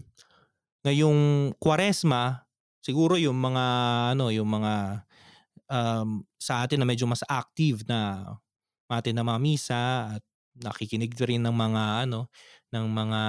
ngayong 0.85 1.51
Kwaresma, 1.57 2.47
siguro 2.79 3.17
yung 3.17 3.35
mga 3.41 3.65
ano, 4.15 4.29
yung 4.31 4.47
mga 4.47 5.03
um, 5.67 6.23
sa 6.37 6.63
atin 6.63 6.79
na 6.79 6.87
medyo 6.87 7.09
mas 7.09 7.25
active 7.27 7.83
na 7.89 8.23
atin 8.95 9.19
na 9.19 9.25
mga 9.27 9.39
misa 9.43 9.83
at 10.17 10.23
nakikinig 10.57 11.13
rin 11.21 11.43
ng 11.43 11.53
mga 11.53 12.07
ano 12.07 12.31
ng 12.73 12.85
mga 12.87 13.21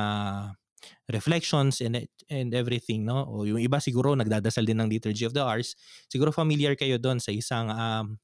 reflections 1.11 1.83
and 1.83 2.07
and 2.31 2.55
everything 2.55 3.05
no 3.05 3.27
o 3.27 3.45
yung 3.45 3.61
iba 3.61 3.83
siguro 3.83 4.15
nagdadasal 4.15 4.65
din 4.65 4.79
ng 4.79 4.89
liturgy 4.89 5.27
of 5.27 5.35
the 5.35 5.43
hours 5.43 5.75
siguro 6.09 6.33
familiar 6.33 6.79
kayo 6.79 6.97
doon 6.97 7.19
sa 7.19 7.35
isang 7.35 7.69
um, 7.69 8.17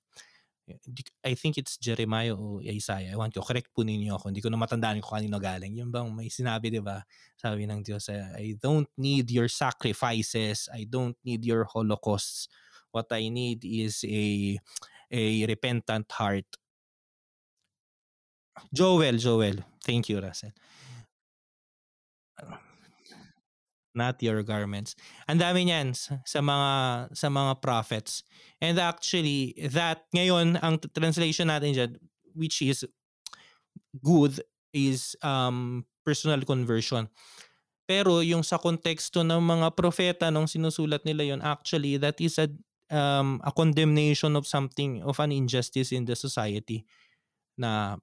I 1.20 1.36
think 1.36 1.60
it's 1.60 1.76
Jeremiah 1.76 2.32
o 2.32 2.56
Isaiah. 2.64 3.12
I 3.12 3.16
want 3.20 3.36
to 3.36 3.44
correct 3.44 3.68
po 3.76 3.84
ninyo 3.84 4.16
ako. 4.16 4.32
Hindi 4.32 4.40
ko 4.40 4.48
na 4.48 4.56
matandaan 4.56 5.04
kung 5.04 5.20
kanino 5.20 5.36
galing. 5.36 5.76
Yung 5.76 5.92
bang 5.92 6.08
may 6.08 6.32
sinabi, 6.32 6.72
di 6.72 6.80
ba? 6.80 7.04
Sabi 7.36 7.68
ng 7.68 7.84
Diyos, 7.84 8.08
I 8.08 8.56
don't 8.56 8.88
need 8.96 9.28
your 9.28 9.52
sacrifices. 9.52 10.72
I 10.72 10.88
don't 10.88 11.20
need 11.20 11.44
your 11.44 11.68
holocausts. 11.68 12.48
What 12.96 13.12
I 13.12 13.28
need 13.28 13.60
is 13.60 14.08
a 14.08 14.56
a 15.12 15.44
repentant 15.44 16.08
heart. 16.16 16.48
Joel, 18.72 19.18
Joel. 19.18 19.64
Thank 19.84 20.08
you, 20.08 20.20
Russell. 20.20 20.52
Not 23.94 24.18
your 24.18 24.42
garments. 24.42 24.98
Ang 25.30 25.38
dami 25.38 25.70
niyan 25.70 25.94
sa 25.94 26.40
mga 26.42 26.70
sa 27.14 27.28
mga 27.30 27.62
prophets. 27.62 28.26
And 28.58 28.74
actually, 28.82 29.54
that 29.70 30.10
ngayon 30.10 30.58
ang 30.58 30.82
translation 30.90 31.46
natin 31.46 31.78
diyan 31.78 31.92
which 32.34 32.58
is 32.58 32.82
good 34.02 34.42
is 34.74 35.14
um 35.22 35.86
personal 36.02 36.42
conversion. 36.42 37.06
Pero 37.86 38.18
yung 38.24 38.42
sa 38.42 38.58
konteksto 38.58 39.22
ng 39.22 39.38
mga 39.38 39.78
propeta 39.78 40.26
nung 40.34 40.50
sinusulat 40.50 41.06
nila 41.06 41.22
yon 41.30 41.44
actually 41.44 41.94
that 42.00 42.18
is 42.18 42.40
a 42.42 42.50
um, 42.90 43.38
a 43.44 43.52
condemnation 43.52 44.34
of 44.34 44.48
something 44.48 45.00
of 45.06 45.20
an 45.20 45.30
injustice 45.30 45.92
in 45.94 46.04
the 46.04 46.16
society 46.16 46.84
na 47.54 47.96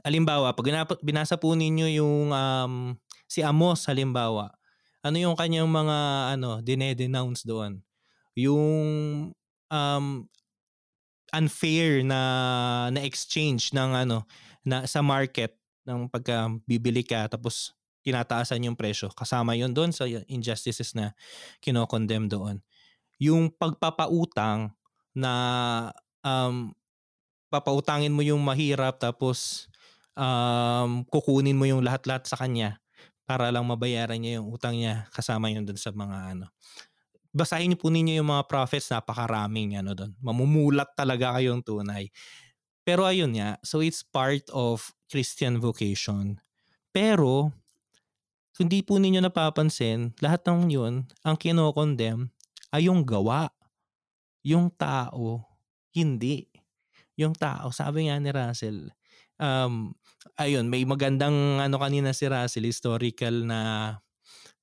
halimbawa 0.00 0.56
pag 0.56 0.72
binasa 1.04 1.36
po 1.36 1.52
ninyo 1.52 1.86
yung 2.00 2.32
um, 2.32 2.74
si 3.28 3.44
Amos 3.44 3.84
halimbawa 3.84 4.56
ano 5.02 5.16
yung 5.18 5.34
kanyang 5.34 5.66
mga 5.66 5.98
ano 6.38 6.62
dinedenounce 6.62 7.42
doon? 7.42 7.82
Yung 8.38 8.72
um, 9.68 10.06
unfair 11.34 12.06
na 12.06 12.20
na 12.94 13.02
exchange 13.02 13.74
ng 13.74 13.90
ano 14.06 14.22
na 14.62 14.86
sa 14.86 15.02
market 15.02 15.58
ng 15.82 16.06
pagka 16.06 16.46
bibili 16.62 17.02
ka 17.02 17.26
tapos 17.26 17.74
tinataasan 18.06 18.62
yung 18.62 18.78
presyo. 18.78 19.10
Kasama 19.10 19.58
yon 19.58 19.74
doon 19.74 19.90
sa 19.90 20.06
injustices 20.06 20.94
na 20.94 21.14
kino-condemn 21.58 22.30
doon. 22.30 22.62
Yung 23.18 23.50
pagpapautang 23.50 24.70
na 25.14 25.32
um, 26.22 26.70
papautangin 27.50 28.14
mo 28.14 28.22
yung 28.22 28.42
mahirap 28.42 29.02
tapos 29.02 29.66
um, 30.16 31.04
kukunin 31.08 31.56
mo 31.56 31.64
yung 31.68 31.84
lahat-lahat 31.84 32.28
sa 32.28 32.36
kanya 32.40 32.82
para 33.24 33.48
lang 33.48 33.64
mabayaran 33.64 34.18
niya 34.18 34.42
yung 34.42 34.52
utang 34.52 34.76
niya 34.76 35.08
kasama 35.14 35.48
yun 35.48 35.64
dun 35.64 35.78
sa 35.78 35.94
mga 35.94 36.36
ano. 36.36 36.46
Basahin 37.32 37.72
niyo 37.72 37.80
po 37.80 37.88
ninyo 37.88 38.20
yung 38.20 38.28
mga 38.28 38.44
prophets, 38.44 38.92
napakaraming 38.92 39.80
ano 39.80 39.96
doon. 39.96 40.12
Mamumulat 40.20 40.92
talaga 40.92 41.40
kayong 41.40 41.64
tunay. 41.64 42.12
Pero 42.84 43.08
ayun 43.08 43.32
nga, 43.32 43.56
so 43.64 43.80
it's 43.80 44.04
part 44.04 44.44
of 44.52 44.92
Christian 45.08 45.56
vocation. 45.56 46.36
Pero, 46.92 47.54
kung 48.52 48.68
di 48.68 48.84
po 48.84 49.00
ninyo 49.00 49.24
napapansin, 49.24 50.12
lahat 50.20 50.44
ng 50.44 50.68
yun, 50.68 50.94
ang 51.24 51.36
kinokondemn 51.40 52.28
ay 52.74 52.92
yung 52.92 53.00
gawa. 53.06 53.48
Yung 54.44 54.68
tao, 54.74 55.40
hindi. 55.96 56.52
Yung 57.16 57.32
tao, 57.32 57.72
sabi 57.72 58.12
nga 58.12 58.20
ni 58.20 58.28
Russell, 58.28 58.92
um, 59.40 59.94
ayun, 60.40 60.68
may 60.68 60.84
magandang 60.88 61.60
ano 61.60 61.76
kanina 61.80 62.12
si 62.16 62.28
Russell, 62.28 62.68
historical 62.68 63.44
na 63.46 63.60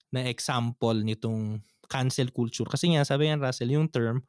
na 0.09 0.25
example 0.29 0.97
nitong 1.05 1.61
cancel 1.89 2.29
culture. 2.33 2.65
Kasi 2.69 2.93
nga, 2.93 3.05
sabi 3.05 3.29
nga 3.29 3.41
Russell, 3.41 3.73
yung 3.73 3.89
term 3.89 4.21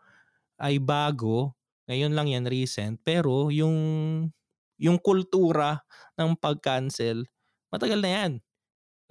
ay 0.60 0.80
bago, 0.80 1.56
ngayon 1.88 2.12
lang 2.16 2.28
yan 2.32 2.46
recent, 2.48 3.00
pero 3.04 3.48
yung 3.52 3.76
yung 4.80 4.96
kultura 5.00 5.84
ng 6.16 6.36
pag-cancel, 6.40 7.28
matagal 7.68 8.00
na 8.00 8.10
yan. 8.10 8.32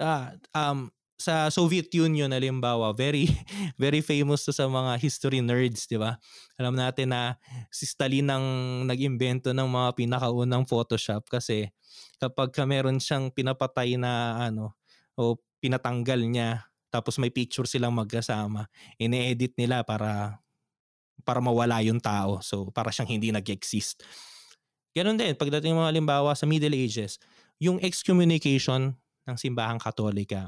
Ah, 0.01 0.34
um, 0.55 0.89
sa 1.20 1.51
Soviet 1.51 1.91
Union 1.91 2.32
halimbawa, 2.32 2.95
very 2.95 3.28
very 3.84 3.99
famous 3.99 4.47
to 4.47 4.55
sa 4.55 4.72
mga 4.72 4.95
history 5.03 5.43
nerds, 5.43 5.84
'di 5.84 5.99
ba? 5.99 6.15
Alam 6.55 6.80
natin 6.80 7.11
na 7.11 7.36
si 7.67 7.84
Stalin 7.84 8.32
ang 8.32 8.45
nag-imbento 8.88 9.51
ng 9.51 9.67
mga 9.67 9.99
pinakaunang 9.99 10.63
Photoshop 10.63 11.28
kasi 11.28 11.67
kapag 12.24 12.55
ka 12.55 12.63
meron 12.63 13.03
siyang 13.03 13.36
pinapatay 13.36 13.99
na 13.99 14.39
ano 14.47 14.80
o 15.20 15.36
pinatanggal 15.59 16.24
niya 16.24 16.63
tapos 16.88 17.20
may 17.20 17.30
picture 17.30 17.67
silang 17.67 17.93
magkasama, 17.93 18.65
ine-edit 18.95 19.59
nila 19.59 19.84
para 19.84 20.39
para 21.28 21.43
mawala 21.43 21.84
yung 21.84 21.99
tao. 21.99 22.39
So 22.39 22.72
para 22.72 22.95
siyang 22.95 23.20
hindi 23.20 23.36
nag-exist. 23.36 24.07
Ganon 24.95 25.20
din 25.20 25.36
pagdating 25.36 25.76
mga 25.76 25.91
halimbawa 25.91 26.32
sa 26.32 26.47
Middle 26.47 26.80
Ages, 26.80 27.20
yung 27.59 27.78
excommunication 27.84 28.95
ng 29.28 29.36
simbahang 29.36 29.78
Katolika 29.84 30.47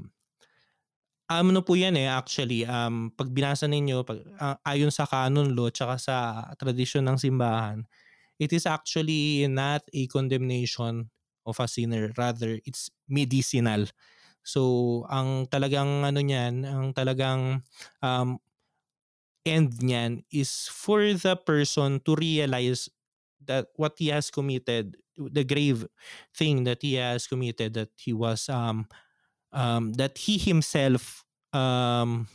ano 1.39 1.63
po 1.63 1.79
yan 1.79 1.95
eh 1.95 2.11
actually 2.11 2.67
um 2.67 3.13
pag 3.15 3.31
binasa 3.31 3.69
ninyo 3.69 4.03
pag 4.03 4.19
uh, 4.41 4.57
ayon 4.67 4.91
sa 4.91 5.07
canon 5.07 5.55
law 5.55 5.71
tsaka 5.71 5.95
sa 5.95 6.15
tradisyon 6.59 7.07
ng 7.07 7.15
simbahan 7.15 7.87
it 8.41 8.49
is 8.51 8.65
actually 8.65 9.45
not 9.45 9.85
a 9.93 10.09
condemnation 10.09 11.13
of 11.45 11.59
a 11.59 11.67
sinner. 11.67 12.13
Rather 12.17 12.57
it's 12.65 12.89
medicinal. 13.09 13.85
So 14.41 15.05
ang 15.13 15.45
talagang 15.53 16.01
ano 16.01 16.17
niyan 16.25 16.65
ang 16.65 16.97
talagang 16.97 17.61
um 18.01 18.41
end 19.45 19.77
niyan 19.81 20.25
is 20.33 20.69
for 20.69 21.01
the 21.05 21.37
person 21.37 22.01
to 22.05 22.17
realize 22.17 22.89
that 23.45 23.69
what 23.77 23.97
he 23.97 24.09
has 24.09 24.29
committed 24.29 24.97
the 25.17 25.45
grave 25.45 25.85
thing 26.33 26.65
that 26.65 26.81
he 26.81 26.97
has 26.97 27.25
committed 27.25 27.73
that 27.73 27.89
he 27.97 28.13
was 28.13 28.49
um 28.49 28.85
um, 29.53 29.93
that 29.95 30.17
he 30.17 30.37
himself 30.37 31.23
um, 31.53 32.27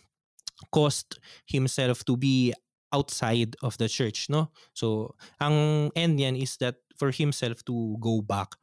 caused 0.72 1.18
himself 1.44 2.04
to 2.04 2.16
be 2.16 2.52
outside 2.92 3.56
of 3.62 3.76
the 3.76 3.88
church 3.88 4.28
no? 4.30 4.52
So 4.72 5.16
ang 5.40 5.90
end 5.96 6.20
niyan 6.20 6.40
is 6.40 6.56
that 6.62 6.80
for 6.96 7.12
himself 7.12 7.60
to 7.68 7.96
go 8.00 8.24
back. 8.24 8.56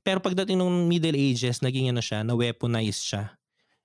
Pero 0.00 0.24
pagdating 0.24 0.56
ng 0.56 0.88
middle 0.88 1.16
ages 1.16 1.60
naging 1.60 1.92
ano 1.92 2.00
siya 2.00 2.24
na 2.24 2.32
weaponize 2.32 3.04
siya. 3.04 3.36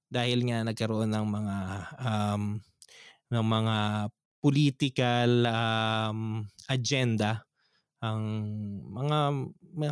Dahil 0.08 0.45
nga 0.47 0.64
nagkaroon 0.64 1.12
ng 1.12 1.26
mga 1.28 1.58
um, 1.99 2.43
ng 3.28 3.43
mga 3.43 3.76
political 4.39 5.32
um, 5.47 6.43
agenda 6.70 7.43
ang 8.04 8.22
mga 8.91 9.20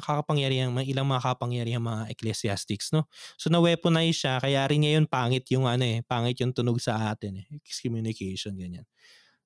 kakapangyarihan, 0.03 0.67
mga 0.75 0.83
ilang 0.91 1.07
mga 1.07 1.23
kapangyarihan 1.31 1.79
mga 1.79 2.11
ecclesiastics, 2.11 2.91
no? 2.91 3.07
So 3.39 3.47
na-weaponize 3.47 4.27
siya, 4.27 4.35
kaya 4.43 4.67
rin 4.67 4.83
ngayon 4.83 5.07
pangit 5.07 5.47
yung 5.55 5.63
ano 5.63 5.87
eh, 5.87 6.03
pangit 6.03 6.43
yung 6.43 6.51
tunog 6.51 6.77
sa 6.83 7.15
atin 7.15 7.39
eh, 7.39 7.45
excommunication 7.63 8.51
ganyan. 8.59 8.83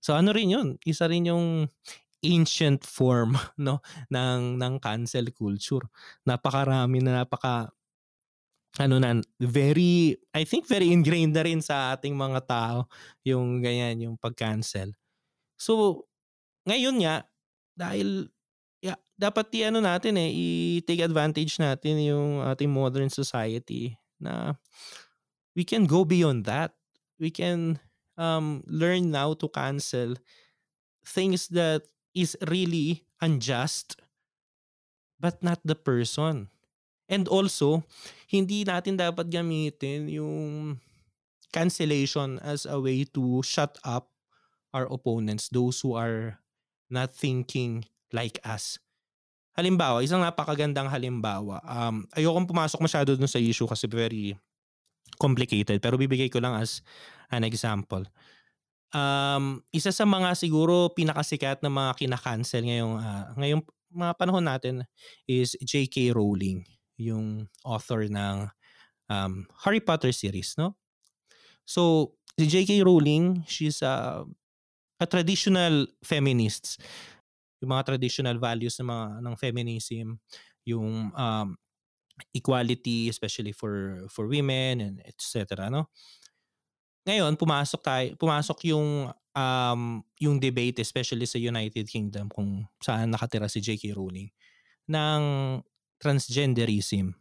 So 0.02 0.18
ano 0.18 0.34
rin 0.34 0.50
yun, 0.54 0.68
isa 0.82 1.06
rin 1.06 1.30
yung 1.30 1.70
ancient 2.26 2.82
form 2.82 3.38
no 3.62 3.86
ng 4.10 4.58
ng 4.58 4.74
cancel 4.82 5.30
culture. 5.30 5.86
Napakarami 6.26 7.06
na 7.06 7.22
napaka 7.22 7.70
ano 8.76 9.00
na 9.00 9.16
very 9.40 10.18
I 10.36 10.44
think 10.44 10.68
very 10.68 10.92
ingrained 10.92 11.38
na 11.38 11.46
rin 11.48 11.64
sa 11.64 11.96
ating 11.96 12.12
mga 12.18 12.44
tao 12.44 12.80
yung 13.24 13.64
ganyan 13.64 14.10
yung 14.10 14.16
pag-cancel. 14.20 14.92
So 15.56 16.04
ngayon 16.68 17.00
nga 17.06 17.24
dahil 17.76 18.35
yeah, 18.86 19.00
dapat 19.18 19.50
i 19.58 19.66
ano 19.66 19.82
natin 19.82 20.14
eh 20.22 20.30
i-take 20.30 21.02
advantage 21.02 21.58
natin 21.58 21.98
yung 22.06 22.46
ating 22.46 22.70
modern 22.70 23.10
society 23.10 23.98
na 24.22 24.54
we 25.58 25.66
can 25.66 25.90
go 25.90 26.06
beyond 26.06 26.46
that. 26.46 26.78
We 27.18 27.32
can 27.32 27.80
um, 28.20 28.62
learn 28.68 29.10
now 29.10 29.34
to 29.40 29.48
cancel 29.50 30.20
things 31.02 31.48
that 31.56 31.88
is 32.14 32.38
really 32.46 33.08
unjust 33.24 33.98
but 35.18 35.42
not 35.42 35.64
the 35.64 35.80
person. 35.80 36.52
And 37.08 37.26
also, 37.32 37.88
hindi 38.28 38.68
natin 38.68 39.00
dapat 39.00 39.32
gamitin 39.32 40.12
yung 40.12 40.76
cancellation 41.56 42.36
as 42.44 42.68
a 42.68 42.76
way 42.82 43.08
to 43.16 43.40
shut 43.46 43.80
up 43.88 44.12
our 44.76 44.92
opponents, 44.92 45.48
those 45.48 45.80
who 45.80 45.96
are 45.96 46.44
not 46.92 47.16
thinking 47.16 47.88
like 48.16 48.40
us. 48.48 48.80
Halimbawa, 49.56 50.00
isang 50.04 50.24
napakagandang 50.24 50.88
halimbawa. 50.88 51.60
Um, 51.68 52.08
ayokong 52.16 52.48
pumasok 52.48 52.80
masyado 52.80 53.16
dun 53.16 53.28
sa 53.28 53.40
issue 53.40 53.68
kasi 53.68 53.88
very 53.92 54.36
complicated 55.20 55.80
pero 55.80 55.96
bibigay 55.96 56.28
ko 56.32 56.40
lang 56.40 56.56
as 56.56 56.80
an 57.32 57.44
example. 57.44 58.04
Um, 58.96 59.64
isa 59.76 59.92
sa 59.92 60.08
mga 60.08 60.40
siguro 60.40 60.92
pinakasikat 60.96 61.60
na 61.60 61.72
mga 61.72 62.00
kinakancel 62.00 62.64
ngayong 62.64 62.96
uh, 62.96 63.26
ngayong 63.36 63.64
mga 63.96 64.14
panahon 64.20 64.46
natin 64.48 64.76
is 65.28 65.56
J.K. 65.64 66.16
Rowling 66.16 66.68
yung 66.96 67.48
author 67.64 68.08
ng 68.08 68.48
um, 69.12 69.48
Harry 69.64 69.80
Potter 69.80 70.12
series, 70.12 70.56
no? 70.60 70.76
So, 71.66 72.14
si 72.38 72.46
J.K. 72.48 72.84
Rowling, 72.84 73.44
she's 73.48 73.82
a, 73.82 74.24
a 75.00 75.06
traditional 75.08 75.88
feminist. 76.04 76.80
Yung 77.66 77.74
mga 77.74 77.90
traditional 77.90 78.38
values 78.38 78.78
ng 78.78 78.86
mga 78.86 79.06
ng 79.26 79.36
feminism, 79.42 80.22
yung 80.62 81.10
um, 81.10 81.58
equality 82.30 83.10
especially 83.10 83.52
for 83.52 84.06
for 84.14 84.30
women 84.30 84.86
and 84.86 84.96
etc. 85.10 85.74
no? 85.74 85.90
Ngayon, 87.06 87.38
pumasok 87.38 87.82
tayo, 87.82 88.08
pumasok 88.18 88.70
yung 88.70 89.10
um, 89.34 89.82
yung 90.18 90.38
debate 90.38 90.82
especially 90.82 91.26
sa 91.26 91.42
United 91.42 91.86
Kingdom 91.86 92.30
kung 92.30 92.66
saan 92.82 93.14
nakatira 93.14 93.50
si 93.50 93.62
J.K. 93.62 93.94
Rowling 93.94 94.30
ng 94.90 95.22
transgenderism. 96.02 97.14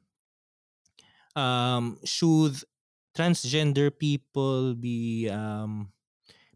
Um, 1.34 1.98
should 2.06 2.62
transgender 3.10 3.90
people 3.90 4.78
be 4.78 5.26
um, 5.28 5.90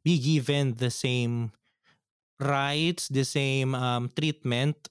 be 0.07 0.17
given 0.23 0.79
the 0.79 0.91
same 0.91 1.51
rights, 2.41 3.09
the 3.09 3.25
same 3.25 3.75
um, 3.75 4.11
treatment 4.15 4.89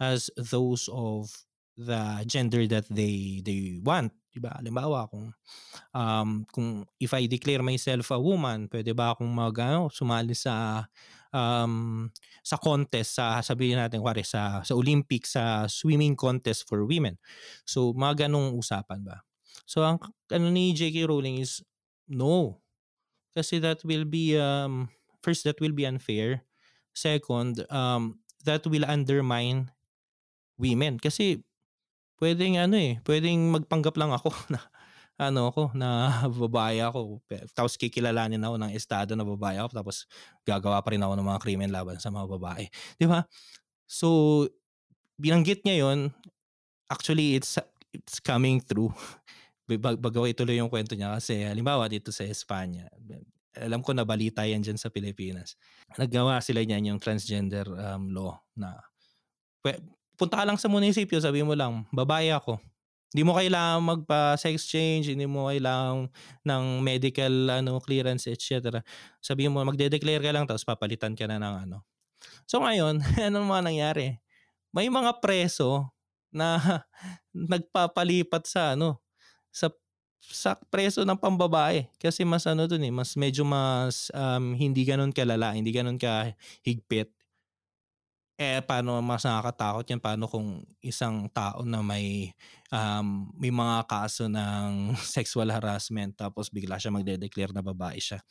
as 0.00 0.30
those 0.36 0.88
of 0.92 1.30
the 1.76 2.24
gender 2.28 2.66
that 2.68 2.84
they 2.92 3.40
they 3.44 3.80
want, 3.80 4.12
'di 4.32 4.40
ba? 4.44 4.56
Halimbawa 4.60 5.08
kung 5.08 5.32
um 5.94 6.44
kung 6.52 6.84
if 7.00 7.12
I 7.16 7.26
declare 7.26 7.62
myself 7.64 8.10
a 8.12 8.20
woman, 8.20 8.68
pwede 8.72 8.92
ba 8.96 9.14
akong 9.16 9.30
mag 9.30 9.56
ano, 9.60 9.88
sumali 9.92 10.36
sa 10.36 10.86
um, 11.34 12.08
sa 12.44 12.56
contest 12.60 13.16
sa 13.18 13.40
sabihin 13.42 13.78
natin 13.80 14.02
kuwari 14.02 14.22
sa 14.26 14.60
sa 14.66 14.74
Olympics 14.76 15.34
sa 15.38 15.66
swimming 15.70 16.14
contest 16.18 16.66
for 16.68 16.84
women. 16.86 17.16
So 17.64 17.92
mga 17.96 18.28
ganong 18.28 18.56
usapan 18.58 19.02
ba. 19.06 19.22
So 19.66 19.82
ang 19.86 20.02
ano 20.30 20.46
ni 20.50 20.72
JK 20.76 21.06
Rowling 21.08 21.40
is 21.42 21.62
no. 22.10 22.60
Kasi 23.34 23.62
that 23.62 23.82
will 23.86 24.04
be 24.06 24.34
um 24.38 24.90
first 25.22 25.46
that 25.46 25.58
will 25.62 25.74
be 25.74 25.86
unfair. 25.86 26.42
Second, 27.00 27.64
um 27.72 28.20
that 28.44 28.64
will 28.68 28.84
undermine 28.84 29.72
women 30.60 31.00
kasi 31.00 31.40
pwedeng 32.20 32.60
ano 32.60 32.76
eh, 32.76 33.00
pwedeng 33.08 33.56
magpanggap 33.56 33.96
lang 33.96 34.12
ako 34.12 34.28
na 34.52 34.60
ano 35.20 35.52
ako, 35.52 35.76
na 35.76 36.08
babae 36.32 36.80
ako. 36.80 37.20
Tapos 37.52 37.76
kikilalanin 37.76 38.40
ako 38.40 38.56
ng 38.56 38.72
estado 38.72 39.12
na 39.12 39.20
babae 39.20 39.60
ako. 39.60 39.70
Tapos 39.76 39.96
gagawa 40.48 40.80
pa 40.80 40.96
rin 40.96 41.04
ako 41.04 41.12
ng 41.12 41.28
mga 41.28 41.42
krimen 41.44 41.68
laban 41.68 42.00
sa 42.00 42.08
mga 42.08 42.24
babae. 42.40 42.64
Di 42.96 43.04
ba? 43.04 43.28
So, 43.84 44.48
binanggit 45.20 45.60
niya 45.68 45.84
yon 45.84 46.08
actually 46.88 47.36
it's 47.36 47.60
it's 47.92 48.16
coming 48.16 48.64
through. 48.64 48.96
Bag 49.70 50.02
bagawa 50.02 50.26
ituloy 50.26 50.58
yung 50.58 50.72
kwento 50.72 50.96
niya 50.96 51.14
kasi 51.14 51.46
halimbawa 51.46 51.86
dito 51.86 52.10
sa 52.10 52.26
Espanya, 52.26 52.90
alam 53.58 53.82
ko 53.82 53.90
na 53.90 54.06
balita 54.06 54.46
yan 54.46 54.62
dyan 54.62 54.78
sa 54.78 54.92
Pilipinas. 54.92 55.58
Naggawa 55.98 56.38
sila 56.38 56.62
niyan 56.62 56.94
yung 56.94 57.00
transgender 57.02 57.66
um, 57.66 58.10
law 58.14 58.38
na 58.54 58.78
punta 60.20 60.36
ka 60.36 60.44
lang 60.44 60.60
sa 60.60 60.68
munisipyo, 60.68 61.16
sabi 61.16 61.40
mo 61.40 61.56
lang, 61.56 61.88
babae 61.90 62.28
ako. 62.28 62.60
Hindi 63.10 63.22
mo 63.26 63.34
kailangan 63.34 63.82
magpa-sex 63.82 64.70
change, 64.70 65.10
hindi 65.10 65.26
mo 65.26 65.50
kailangan 65.50 66.06
ng 66.46 66.64
medical 66.78 67.32
ano 67.50 67.82
clearance, 67.82 68.30
etc. 68.30 68.84
Sabihin 69.18 69.50
mo, 69.50 69.64
magde-declare 69.66 70.22
ka 70.22 70.30
lang 70.30 70.46
tapos 70.46 70.62
papalitan 70.62 71.18
ka 71.18 71.26
na 71.26 71.42
ng 71.42 71.54
ano. 71.66 71.82
So 72.46 72.62
ngayon, 72.62 73.02
ano 73.26 73.42
mga 73.42 73.64
nangyari? 73.66 74.06
May 74.70 74.86
mga 74.86 75.18
preso 75.18 75.90
na 76.30 76.60
nagpapalipat 77.34 78.46
sa 78.46 78.78
ano 78.78 79.02
sa 79.50 79.72
sa 80.20 80.54
preso 80.68 81.02
ng 81.02 81.16
pambabae 81.16 81.88
kasi 81.96 82.22
mas 82.28 82.44
ano 82.44 82.68
dun 82.68 82.84
eh 82.84 82.92
mas 82.92 83.16
medyo 83.16 83.42
mas 83.42 84.12
um, 84.12 84.52
hindi 84.54 84.84
ganoon 84.84 85.10
kalala 85.16 85.56
hindi 85.56 85.72
ganoon 85.72 85.96
ka 85.96 86.36
higpit 86.62 87.10
eh 88.40 88.64
paano 88.64 89.04
mas 89.04 89.28
nakakatakot 89.28 89.84
yan 89.84 90.00
paano 90.00 90.24
kung 90.24 90.64
isang 90.80 91.28
tao 91.28 91.60
na 91.60 91.84
may 91.84 92.32
um, 92.72 93.28
may 93.36 93.52
mga 93.52 93.84
kaso 93.84 94.32
ng 94.32 94.96
sexual 95.16 95.52
harassment 95.52 96.16
tapos 96.16 96.48
bigla 96.48 96.80
siya 96.80 96.88
magde-declare 96.88 97.52
na 97.52 97.60
babae 97.60 98.00
siya. 98.00 98.24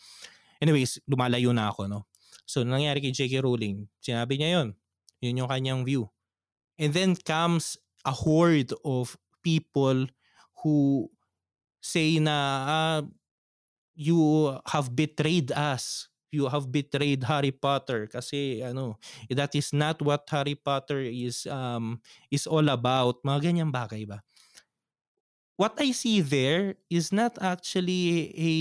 Anyways, 0.58 0.98
lumalayo 1.06 1.54
na 1.54 1.70
ako 1.70 1.86
no. 1.86 2.10
So 2.50 2.66
nangyari 2.66 3.06
kay 3.06 3.14
J.K. 3.14 3.46
Rowling, 3.46 3.86
sinabi 4.02 4.42
niya 4.42 4.50
yon. 4.58 4.68
Yun 5.22 5.46
yung 5.46 5.50
kanyang 5.54 5.86
view. 5.86 6.10
And 6.82 6.90
then 6.90 7.14
comes 7.14 7.78
a 8.02 8.10
horde 8.16 8.74
of 8.82 9.14
people 9.46 10.10
who 10.66 11.08
say 11.80 12.20
na 12.20 12.36
uh, 12.68 13.00
you 13.96 14.54
have 14.68 14.92
betrayed 14.96 15.52
us 15.52 16.10
you 16.32 16.46
have 16.48 16.70
betrayed 16.72 17.26
Harry 17.26 17.52
Potter. 17.54 18.06
Kasi 18.06 18.62
ano 18.62 18.98
that 19.30 19.54
is 19.58 19.74
not 19.74 20.02
what 20.02 20.26
Harry 20.30 20.56
Potter 20.56 21.02
is 21.02 21.46
um 21.50 22.02
is 22.30 22.46
all 22.46 22.66
about. 22.70 23.22
Mga 23.26 23.40
ganyang 23.52 23.74
bagay 23.74 24.06
ba? 24.06 24.22
What 25.60 25.76
I 25.82 25.92
see 25.92 26.24
there 26.24 26.80
is 26.88 27.12
not 27.12 27.36
actually 27.42 28.32
a 28.38 28.54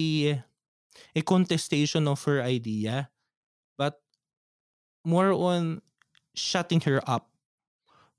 a 1.14 1.22
contestation 1.22 2.10
of 2.10 2.24
her 2.26 2.42
idea 2.42 3.12
but 3.78 4.02
more 5.06 5.30
on 5.30 5.84
shutting 6.34 6.82
her 6.88 6.98
up. 7.06 7.30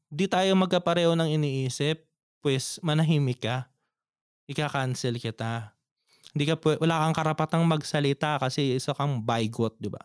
Di 0.09 0.25
tayo 0.25 0.55
magkapareho 0.55 1.13
ng 1.13 1.29
iniisip 1.37 2.07
pues 2.39 2.79
manahimik 2.79 3.43
ka 3.43 3.67
ika-cancel 4.49 5.21
kita 5.21 5.77
hindi 6.33 6.45
ka 6.45 6.61
wala 6.77 7.09
kang 7.09 7.15
karapatang 7.17 7.63
magsalita 7.65 8.37
kasi 8.37 8.77
isa 8.77 8.93
kang 8.93 9.21
bigot, 9.25 9.73
'di 9.81 9.89
ba? 9.89 10.01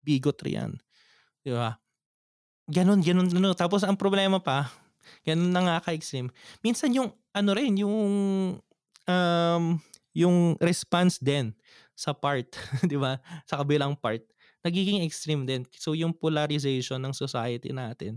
Bigot 0.00 0.40
riyan. 0.40 0.72
'Di 1.44 1.52
ba? 1.52 1.76
Ganon, 2.64 3.04
ganon, 3.04 3.28
ano. 3.28 3.52
Tapos 3.52 3.84
ang 3.84 4.00
problema 4.00 4.40
pa, 4.40 4.72
ganun 5.20 5.52
na 5.52 5.60
nga 5.60 5.76
ka-extreme. 5.84 6.32
Minsan 6.64 6.96
yung 6.96 7.12
ano 7.36 7.50
rin, 7.52 7.76
yung 7.76 7.96
um, 9.04 9.64
yung 10.16 10.56
response 10.64 11.20
din 11.20 11.52
sa 11.92 12.16
part, 12.16 12.48
'di 12.88 12.96
ba? 12.96 13.20
Sa 13.44 13.60
kabilang 13.60 13.92
part, 14.00 14.24
nagiging 14.64 15.04
extreme 15.04 15.44
din. 15.44 15.68
So 15.76 15.92
yung 15.92 16.16
polarization 16.16 17.04
ng 17.04 17.12
society 17.12 17.68
natin, 17.68 18.16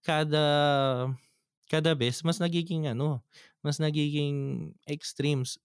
kada 0.00 0.40
kada 1.70 1.96
best 1.96 2.22
mas 2.22 2.38
nagiging 2.40 2.88
ano, 2.90 3.24
mas 3.64 3.80
nagiging 3.80 4.70
extremes 4.88 5.56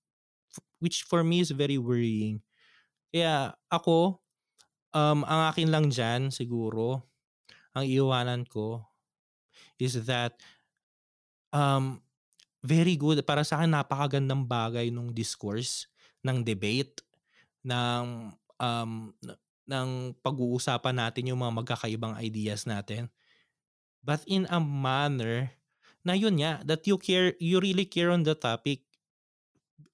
which 0.79 1.03
for 1.05 1.21
me 1.21 1.43
is 1.43 1.51
very 1.51 1.77
worrying. 1.77 2.41
Kaya 3.11 3.53
ako, 3.67 4.21
um, 4.95 5.21
ang 5.27 5.41
akin 5.51 5.69
lang 5.69 5.85
dyan 5.91 6.31
siguro, 6.33 7.03
ang 7.75 7.85
iwanan 7.85 8.47
ko 8.47 8.81
is 9.77 9.95
that 10.07 10.35
um, 11.53 12.01
very 12.63 12.95
good. 12.95 13.21
Para 13.23 13.43
sa 13.45 13.61
akin, 13.61 13.71
napakagandang 13.71 14.45
bagay 14.47 14.89
nung 14.89 15.11
discourse, 15.13 15.87
ng 16.25 16.43
debate, 16.43 16.99
ng, 17.63 18.33
um, 18.59 18.91
ng 19.69 19.89
pag-uusapan 20.19 20.95
natin 20.97 21.31
yung 21.31 21.39
mga 21.39 21.53
magkakaibang 21.63 22.17
ideas 22.19 22.67
natin. 22.67 23.07
But 23.99 24.23
in 24.27 24.47
a 24.47 24.59
manner 24.59 25.51
na 26.09 26.17
yun 26.17 26.41
nga, 26.41 26.65
that 26.65 26.81
you 26.89 26.97
care, 26.97 27.37
you 27.37 27.61
really 27.61 27.85
care 27.85 28.09
on 28.09 28.25
the 28.25 28.33
topic 28.33 28.81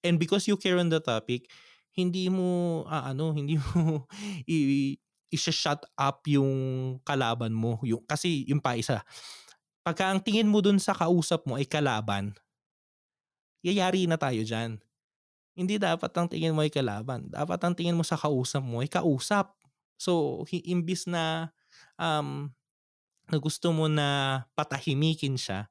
and 0.05 0.21
because 0.21 0.45
you 0.45 0.53
care 0.53 0.77
on 0.77 0.93
the 0.93 1.01
topic, 1.01 1.49
hindi 1.97 2.29
mo 2.29 2.83
ah, 2.85 3.09
ano, 3.09 3.33
hindi 3.37 3.57
mo 3.57 4.05
i 4.45 4.93
i-shut 5.33 5.81
up 5.97 6.23
yung 6.29 6.53
kalaban 7.01 7.51
mo. 7.51 7.81
Yung, 7.83 8.05
kasi 8.05 8.45
yung 8.47 8.61
pa 8.61 8.77
isa, 8.77 9.01
pagka 9.81 10.07
ang 10.07 10.21
tingin 10.21 10.47
mo 10.47 10.61
dun 10.63 10.79
sa 10.79 10.95
kausap 10.95 11.43
mo 11.49 11.59
ay 11.59 11.67
kalaban, 11.67 12.31
yayari 13.65 14.05
na 14.05 14.15
tayo 14.15 14.45
dyan. 14.45 14.79
Hindi 15.57 15.75
dapat 15.75 16.11
ang 16.15 16.29
tingin 16.31 16.55
mo 16.55 16.63
ay 16.63 16.71
kalaban. 16.71 17.27
Dapat 17.27 17.59
ang 17.65 17.73
tingin 17.75 17.97
mo 17.97 18.05
sa 18.05 18.15
kausap 18.15 18.63
mo 18.63 18.79
ay 18.79 18.87
kausap. 18.87 19.55
So, 19.99 20.43
imbis 20.51 21.09
na 21.09 21.51
um, 21.99 22.53
na 23.27 23.37
gusto 23.41 23.73
mo 23.73 23.89
na 23.89 24.43
patahimikin 24.53 25.35
siya, 25.35 25.67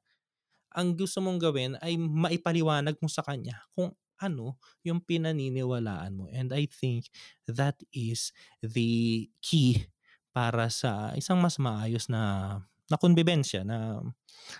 ang 0.75 0.93
gusto 0.93 1.23
mong 1.23 1.39
gawin 1.39 1.79
ay 1.79 1.95
maipaliwanag 1.95 2.99
mo 2.99 3.07
sa 3.07 3.23
kanya 3.23 3.63
kung 3.71 3.95
ano 4.19 4.59
yung 4.83 4.99
pinaniniwalaan 5.03 6.13
mo. 6.15 6.27
And 6.31 6.51
I 6.51 6.67
think 6.67 7.07
that 7.47 7.79
is 7.95 8.35
the 8.59 9.27
key 9.39 9.87
para 10.35 10.67
sa 10.67 11.15
isang 11.15 11.39
mas 11.39 11.55
maayos 11.55 12.11
na 12.11 12.59
na 12.85 13.01
konbibensya 13.01 13.65
na 13.65 13.97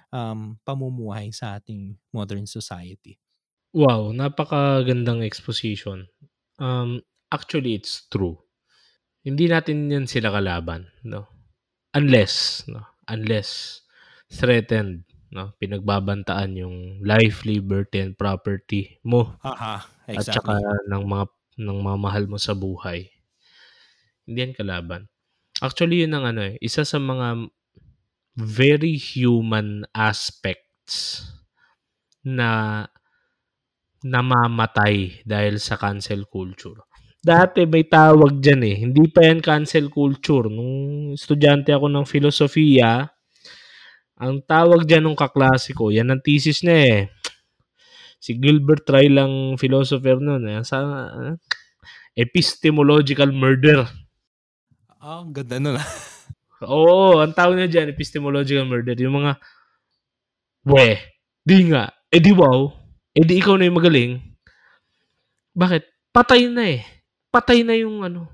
um, 0.10 0.58
pamumuhay 0.66 1.30
sa 1.30 1.62
ating 1.62 1.94
modern 2.10 2.50
society. 2.50 3.22
Wow, 3.76 4.16
napakagandang 4.16 5.22
exposition. 5.22 6.10
Um, 6.58 7.06
actually, 7.30 7.78
it's 7.78 8.08
true. 8.10 8.40
Hindi 9.22 9.46
natin 9.52 9.92
yan 9.94 10.08
sila 10.10 10.34
kalaban, 10.34 10.90
no? 11.06 11.30
Unless, 11.94 12.66
no? 12.72 12.82
Unless 13.06 13.82
threatened 14.32 15.05
no? 15.34 15.54
Pinagbabantaan 15.58 16.52
yung 16.60 16.78
life, 17.02 17.46
liberty, 17.48 18.02
and 18.02 18.14
property 18.18 19.00
mo. 19.06 19.38
Aha, 19.42 19.86
exactly. 20.10 20.20
At 20.20 20.26
saka 20.28 20.54
ng 20.92 21.04
mga 21.06 21.26
ng 21.56 21.80
mga 21.80 21.98
mahal 21.98 22.24
mo 22.28 22.38
sa 22.38 22.52
buhay. 22.52 23.08
Hindi 24.28 24.38
yan 24.42 24.54
kalaban. 24.58 25.08
Actually, 25.64 26.04
yun 26.04 26.18
ang 26.18 26.26
ano 26.36 26.42
eh, 26.52 26.60
isa 26.60 26.84
sa 26.84 27.00
mga 27.00 27.48
very 28.36 29.00
human 29.00 29.88
aspects 29.96 31.24
na 32.26 32.84
namamatay 34.04 35.24
dahil 35.24 35.58
sa 35.58 35.80
cancel 35.80 36.28
culture. 36.28 36.84
Dati 37.26 37.66
may 37.66 37.88
tawag 37.90 38.38
dyan 38.38 38.62
eh. 38.62 38.76
Hindi 38.86 39.10
pa 39.10 39.26
yan 39.26 39.42
cancel 39.42 39.90
culture. 39.90 40.46
Nung 40.46 41.16
estudyante 41.18 41.74
ako 41.74 41.90
ng 41.90 42.06
filosofiya, 42.06 43.15
ang 44.16 44.40
tawag 44.44 44.88
dyan 44.88 45.12
ng 45.12 45.20
kaklasiko, 45.20 45.92
yan 45.92 46.08
ang 46.08 46.24
thesis 46.24 46.64
niya 46.64 46.80
eh. 46.88 47.02
Si 48.24 48.34
Gilbert 48.40 48.88
Try 48.88 49.12
lang 49.12 49.60
philosopher 49.60 50.18
nun. 50.18 50.48
Eh. 50.48 50.64
Sa 50.64 50.82
uh, 50.82 51.36
epistemological 52.16 53.30
murder. 53.36 53.86
Oh, 55.04 55.28
ganda 55.30 55.60
nun 55.60 55.78
ah. 55.78 55.90
Oo, 56.64 57.20
ang 57.20 57.36
tawag 57.36 57.60
niya 57.60 57.70
dyan, 57.70 57.92
epistemological 57.92 58.64
murder. 58.66 58.96
Yung 58.98 59.20
mga, 59.20 59.38
we, 60.64 60.96
di 61.44 61.70
nga, 61.70 61.92
eh 62.10 62.24
di 62.24 62.32
wow, 62.32 62.72
eh 63.12 63.22
di 63.28 63.38
ikaw 63.38 63.60
na 63.60 63.68
yung 63.68 63.78
magaling. 63.78 64.24
Bakit? 65.52 65.84
Patay 66.16 66.48
na 66.48 66.80
eh. 66.80 66.82
Patay 67.30 67.68
na 67.68 67.76
yung 67.76 68.02
ano, 68.08 68.32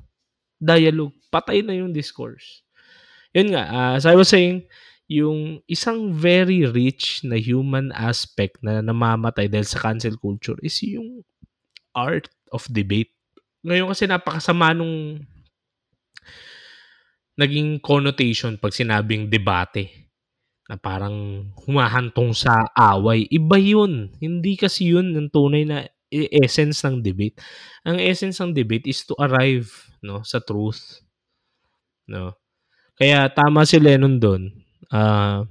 dialogue. 0.61 1.17
Patay 1.33 1.65
na 1.65 1.73
yung 1.73 1.89
discourse. 1.89 2.61
Yun 3.33 3.57
nga, 3.57 3.65
uh, 3.65 3.91
as 3.97 4.05
I 4.05 4.13
was 4.13 4.29
saying, 4.29 4.69
yung 5.11 5.59
isang 5.67 6.15
very 6.15 6.63
rich 6.63 7.19
na 7.27 7.35
human 7.35 7.91
aspect 7.91 8.63
na 8.63 8.79
namamatay 8.79 9.51
dahil 9.51 9.67
sa 9.67 9.83
cancel 9.83 10.15
culture 10.15 10.55
is 10.63 10.79
yung 10.87 11.27
art 11.91 12.31
of 12.55 12.63
debate. 12.71 13.11
Ngayon 13.67 13.91
kasi 13.91 14.07
napakasama 14.07 14.71
nung 14.71 15.19
naging 17.35 17.83
connotation 17.83 18.55
pag 18.55 18.71
sinabing 18.71 19.27
debate 19.27 20.07
na 20.71 20.79
parang 20.79 21.51
humahantong 21.67 22.31
sa 22.31 22.71
away. 22.71 23.27
Iba 23.27 23.59
yun. 23.59 24.15
Hindi 24.15 24.55
kasi 24.55 24.95
yun 24.95 25.11
yung 25.11 25.27
tunay 25.27 25.67
na 25.67 25.83
essence 26.11 26.87
ng 26.87 27.03
debate. 27.03 27.35
Ang 27.83 27.99
essence 27.99 28.39
ng 28.39 28.55
debate 28.55 28.87
is 28.87 29.03
to 29.03 29.11
arrive 29.19 29.67
no 29.99 30.23
sa 30.23 30.39
truth. 30.39 31.03
No. 32.07 32.39
Kaya 32.95 33.27
tama 33.27 33.67
si 33.67 33.75
Lennon 33.75 34.15
doon 34.15 34.60
uh, 34.91 35.47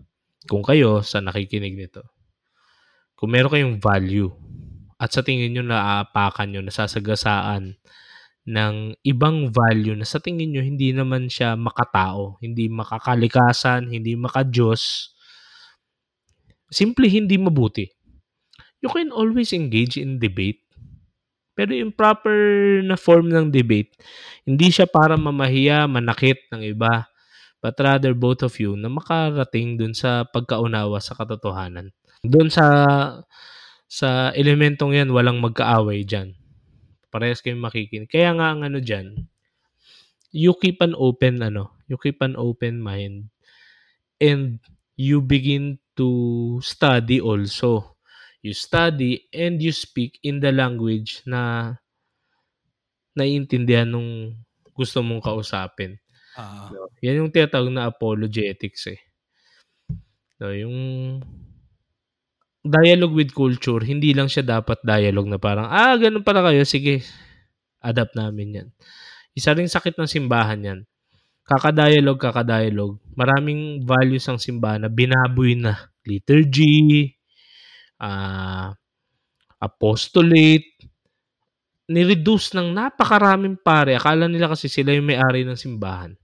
kung 0.46 0.64
kayo 0.64 1.00
sa 1.04 1.20
nakikinig 1.20 1.76
nito, 1.76 2.04
kung 3.16 3.32
meron 3.32 3.52
kayong 3.52 3.76
value 3.80 4.32
at 5.00 5.12
sa 5.12 5.20
tingin 5.24 5.52
nyo 5.52 5.64
naaapakan 5.64 6.48
nyo, 6.48 6.60
nasasagasaan 6.64 7.76
ng 8.48 8.74
ibang 9.04 9.52
value 9.52 9.92
na 9.96 10.08
sa 10.08 10.16
tingin 10.20 10.52
nyo 10.52 10.62
hindi 10.64 10.92
naman 10.96 11.28
siya 11.28 11.56
makatao, 11.56 12.40
hindi 12.40 12.72
makakalikasan, 12.72 13.92
hindi 13.92 14.16
makajos, 14.16 15.12
simply 16.72 17.12
hindi 17.12 17.36
mabuti. 17.36 17.88
You 18.80 18.88
can 18.88 19.12
always 19.12 19.52
engage 19.52 20.00
in 20.00 20.16
debate. 20.16 20.64
Pero 21.52 21.76
yung 21.76 21.92
proper 21.92 22.80
na 22.80 22.96
form 22.96 23.28
ng 23.28 23.52
debate, 23.52 23.92
hindi 24.48 24.72
siya 24.72 24.88
para 24.88 25.20
mamahiya, 25.20 25.84
manakit 25.84 26.48
ng 26.48 26.64
iba 26.64 27.09
but 27.60 27.76
rather 27.80 28.16
both 28.16 28.40
of 28.40 28.56
you 28.56 28.74
na 28.74 28.88
makarating 28.88 29.76
dun 29.76 29.92
sa 29.92 30.24
pagkaunawa 30.24 30.98
sa 31.00 31.16
katotohanan. 31.16 31.92
Doon 32.24 32.48
sa 32.48 32.66
sa 33.90 34.30
elementong 34.36 34.96
yan, 34.96 35.10
walang 35.10 35.40
magkaaway 35.40 36.04
dyan. 36.04 36.36
Parehas 37.10 37.42
kayong 37.42 37.60
makikinig. 37.64 38.08
Kaya 38.08 38.32
nga 38.36 38.54
ang 38.54 38.62
ano 38.62 38.78
dyan, 38.78 39.26
you 40.30 40.54
keep 40.54 40.78
an 40.78 40.94
open, 40.94 41.42
ano, 41.42 41.74
you 41.90 41.98
keep 41.98 42.22
an 42.22 42.38
open 42.38 42.78
mind 42.78 43.28
and 44.22 44.62
you 44.94 45.18
begin 45.18 45.82
to 45.98 46.60
study 46.62 47.18
also. 47.18 47.98
You 48.40 48.56
study 48.56 49.26
and 49.34 49.60
you 49.60 49.74
speak 49.74 50.16
in 50.24 50.40
the 50.40 50.54
language 50.54 51.20
na 51.28 51.74
naiintindihan 53.18 53.90
nung 53.90 54.38
gusto 54.72 55.02
mong 55.02 55.20
kausapin. 55.20 55.98
Uh, 56.38 56.68
no? 56.74 56.90
Yan 57.02 57.26
yung 57.26 57.32
tinatawag 57.34 57.70
na 57.72 57.90
apologetics 57.90 58.90
eh. 58.90 59.00
No, 60.40 60.54
yung 60.54 60.76
dialogue 62.64 63.16
with 63.16 63.32
culture, 63.32 63.80
hindi 63.80 64.12
lang 64.12 64.28
siya 64.28 64.44
dapat 64.60 64.80
dialogue 64.84 65.28
na 65.28 65.40
parang, 65.40 65.68
ah, 65.68 65.96
ganun 65.96 66.24
pala 66.24 66.44
kayo, 66.44 66.64
sige, 66.64 67.00
adapt 67.80 68.12
namin 68.16 68.48
yan. 68.56 68.68
Isa 69.32 69.56
ring 69.56 69.68
sakit 69.68 69.96
ng 69.96 70.10
simbahan 70.10 70.60
yan. 70.60 70.80
Kakadialog, 71.48 72.20
kakadialog. 72.20 73.00
Maraming 73.16 73.82
values 73.82 74.28
ang 74.28 74.38
simbahan 74.38 74.86
na 74.86 74.90
binaboy 74.92 75.56
na. 75.58 75.90
Liturgy, 76.06 77.10
uh, 78.00 78.72
apostolate, 79.60 80.68
ni-reduce 81.90 82.54
ng 82.54 82.70
napakaraming 82.70 83.58
pare. 83.58 83.98
Akala 83.98 84.30
nila 84.30 84.54
kasi 84.54 84.70
sila 84.70 84.94
yung 84.94 85.10
may-ari 85.10 85.42
ng 85.42 85.58
simbahan. 85.58 86.14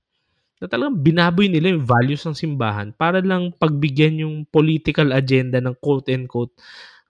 Na 0.63 0.71
talagang 0.71 1.03
binaboy 1.03 1.51
nila 1.51 1.75
yung 1.75 1.83
values 1.83 2.23
ng 2.23 2.39
simbahan 2.39 2.95
para 2.95 3.19
lang 3.19 3.51
pagbigyan 3.59 4.23
yung 4.23 4.47
political 4.47 5.11
agenda 5.11 5.59
ng 5.59 5.75
quote-and-quote 5.83 6.55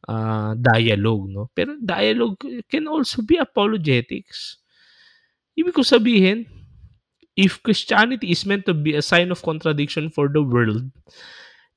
uh, 0.08 0.56
dialogue. 0.56 1.28
No? 1.28 1.52
Pero 1.52 1.76
dialogue 1.76 2.40
can 2.64 2.88
also 2.88 3.20
be 3.20 3.36
apologetics. 3.36 4.56
Ibig 5.52 5.76
ko 5.76 5.84
sabihin, 5.84 6.48
if 7.36 7.60
Christianity 7.60 8.32
is 8.32 8.48
meant 8.48 8.64
to 8.64 8.72
be 8.72 8.96
a 8.96 9.04
sign 9.04 9.28
of 9.28 9.44
contradiction 9.44 10.08
for 10.08 10.32
the 10.32 10.40
world, 10.40 10.88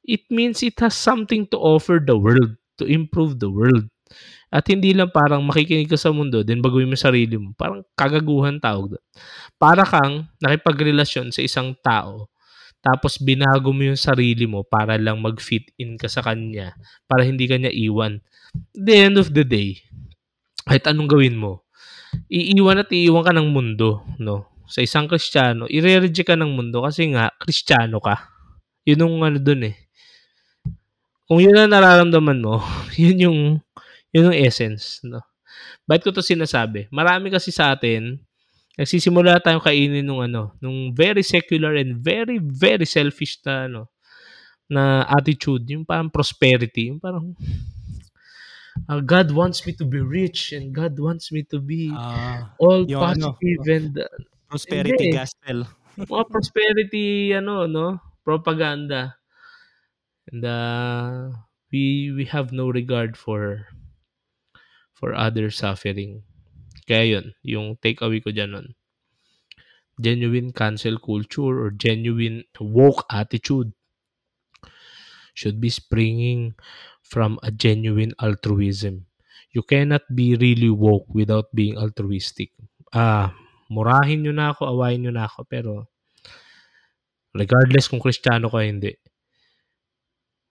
it 0.07 0.23
means 0.31 0.63
it 0.63 0.79
has 0.79 0.95
something 0.95 1.43
to 1.51 1.59
offer 1.59 1.99
the 1.99 2.15
world, 2.15 2.55
to 2.79 2.87
improve 2.87 3.37
the 3.37 3.51
world. 3.51 3.85
At 4.49 4.65
hindi 4.65 4.97
lang 4.97 5.13
parang 5.13 5.45
makikinig 5.45 5.85
ka 5.85 5.97
sa 5.97 6.09
mundo, 6.09 6.41
then 6.41 6.57
baguhin 6.61 6.89
mo 6.89 6.97
sarili 6.97 7.37
mo. 7.37 7.53
Parang 7.53 7.85
kagaguhan 7.93 8.57
tawag 8.57 8.97
doon. 8.97 9.05
Para 9.61 9.85
kang 9.85 10.25
nakipagrelasyon 10.41 11.29
sa 11.29 11.41
isang 11.45 11.77
tao, 11.85 12.33
tapos 12.81 13.21
binago 13.21 13.69
mo 13.69 13.93
yung 13.93 13.99
sarili 13.99 14.49
mo 14.49 14.65
para 14.65 14.95
lang 14.97 15.21
mag-fit 15.21 15.69
in 15.77 15.99
ka 15.99 16.09
sa 16.09 16.25
kanya, 16.25 16.73
para 17.05 17.27
hindi 17.27 17.45
ka 17.45 17.61
niya 17.61 17.69
iwan. 17.69 18.23
At 18.73 18.83
the 18.89 18.95
end 18.97 19.15
of 19.21 19.29
the 19.35 19.45
day, 19.45 19.85
kahit 20.65 20.87
anong 20.89 21.11
gawin 21.11 21.37
mo, 21.37 21.69
iiwan 22.31 22.81
at 22.81 22.89
iiwan 22.89 23.21
ka 23.21 23.33
ng 23.35 23.49
mundo, 23.53 24.01
no? 24.17 24.49
Sa 24.69 24.85
isang 24.85 25.09
Kristiyano, 25.09 25.65
ire-reject 25.65 26.29
ka 26.29 26.37
ng 26.37 26.53
mundo 26.53 26.85
kasi 26.85 27.09
nga, 27.09 27.33
Kristiyano 27.41 27.97
ka. 28.01 28.29
Yun 28.85 29.01
yung 29.05 29.15
ano 29.25 29.37
dun 29.41 29.65
eh. 29.65 29.75
Kung 31.29 31.41
yun 31.41 31.57
ang 31.57 31.73
nararamdaman 31.73 32.41
mo, 32.41 32.61
yun 33.01 33.17
yung 33.17 33.39
yun 34.13 34.31
yung 34.31 34.39
essence, 34.39 35.01
no? 35.05 35.21
Bakit 35.89 36.01
ko 36.05 36.09
to 36.13 36.23
sinasabi? 36.23 36.87
Marami 36.93 37.33
kasi 37.33 37.49
sa 37.49 37.73
atin, 37.73 38.21
nagsisimula 38.77 39.41
tayong 39.41 39.63
kainin 39.63 40.05
nung 40.05 40.21
ano, 40.21 40.55
nung 40.61 40.93
very 40.93 41.25
secular 41.25 41.75
and 41.75 41.99
very, 41.99 42.37
very 42.39 42.85
selfish 42.85 43.41
na, 43.43 43.65
ano, 43.67 43.89
na 44.69 45.03
attitude, 45.09 45.65
yung 45.73 45.83
parang 45.83 46.13
prosperity, 46.13 46.93
yung 46.93 47.01
parang, 47.01 47.33
uh, 48.87 49.01
God 49.01 49.33
wants 49.33 49.65
me 49.65 49.73
to 49.75 49.83
be 49.83 49.99
rich 49.99 50.53
and 50.53 50.71
God 50.71 50.95
wants 50.95 51.33
me 51.33 51.43
to 51.49 51.59
be 51.59 51.91
Ah, 51.91 52.53
all 52.61 52.85
yung 52.85 53.01
ano, 53.01 53.35
positive 53.35 53.63
and 53.67 53.91
uh, 53.99 54.07
prosperity 54.47 55.11
Hindi. 55.11 55.17
gospel. 55.17 55.57
mga 55.99 56.25
prosperity 56.31 57.35
ano 57.35 57.67
no 57.67 57.99
propaganda 58.23 59.19
and 60.31 60.47
uh, 60.47 61.27
we 61.75 62.07
we 62.15 62.23
have 62.23 62.55
no 62.55 62.71
regard 62.71 63.19
for 63.19 63.67
for 64.99 65.15
other 65.15 65.47
suffering. 65.47 66.27
Kaya 66.83 67.17
yun 67.17 67.25
yung 67.45 67.79
take 67.79 68.03
away 68.03 68.19
ko 68.19 68.35
dyan 68.35 68.51
nun 68.51 68.67
genuine 69.99 70.51
cancel 70.51 70.99
culture 70.99 71.55
or 71.63 71.71
genuine 71.71 72.43
woke 72.59 73.07
attitude 73.11 73.71
should 75.35 75.59
be 75.63 75.71
springing 75.71 76.55
from 77.03 77.39
a 77.43 77.51
genuine 77.51 78.11
altruism. 78.19 79.07
You 79.55 79.63
cannot 79.63 80.03
be 80.11 80.35
really 80.35 80.69
woke 80.69 81.07
without 81.09 81.49
being 81.55 81.79
altruistic. 81.79 82.51
Ah 82.91 83.31
murahin 83.69 84.25
nyo 84.25 84.33
na 84.33 84.51
ako 84.51 84.65
awayin 84.65 85.05
nyo 85.05 85.13
na 85.13 85.29
ako 85.29 85.45
pero 85.45 85.73
regardless 87.37 87.85
kung 87.85 88.01
kristyano 88.01 88.49
ka 88.49 88.65
hindi 88.65 88.97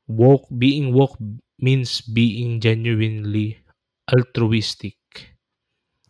woke 0.06 0.46
being 0.54 0.94
woke 0.94 1.18
means 1.58 1.98
being 2.06 2.62
genuinely 2.62 3.58
altruistic. 4.12 4.96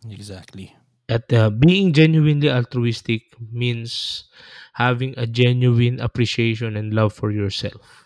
Exactly. 0.09 0.75
at 1.09 1.31
uh, 1.33 1.49
being 1.49 1.91
genuinely 1.91 2.49
altruistic 2.49 3.23
means 3.51 4.25
having 4.73 5.13
a 5.17 5.25
genuine 5.27 5.99
appreciation 5.99 6.77
and 6.77 6.93
love 6.93 7.11
for 7.13 7.31
yourself. 7.31 8.05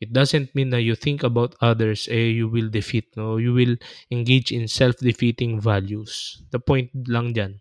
It 0.00 0.12
doesn't 0.12 0.56
mean 0.56 0.70
that 0.70 0.82
you 0.82 0.96
think 0.96 1.22
about 1.22 1.54
others 1.60 2.08
eh 2.10 2.30
you 2.34 2.48
will 2.48 2.68
defeat 2.68 3.16
no? 3.16 3.36
You 3.36 3.54
will 3.54 3.76
engage 4.10 4.50
in 4.50 4.66
self-defeating 4.66 5.60
values. 5.60 6.42
The 6.50 6.58
point 6.58 6.90
lang 7.06 7.32
dyan. 7.32 7.60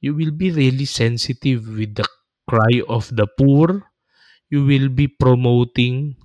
You 0.00 0.14
will 0.14 0.30
be 0.30 0.52
really 0.52 0.84
sensitive 0.84 1.66
with 1.66 1.96
the 1.96 2.04
cry 2.48 2.82
of 2.88 3.08
the 3.16 3.26
poor. 3.26 3.90
You 4.50 4.66
will 4.66 4.88
be 4.90 5.08
promoting 5.08 6.16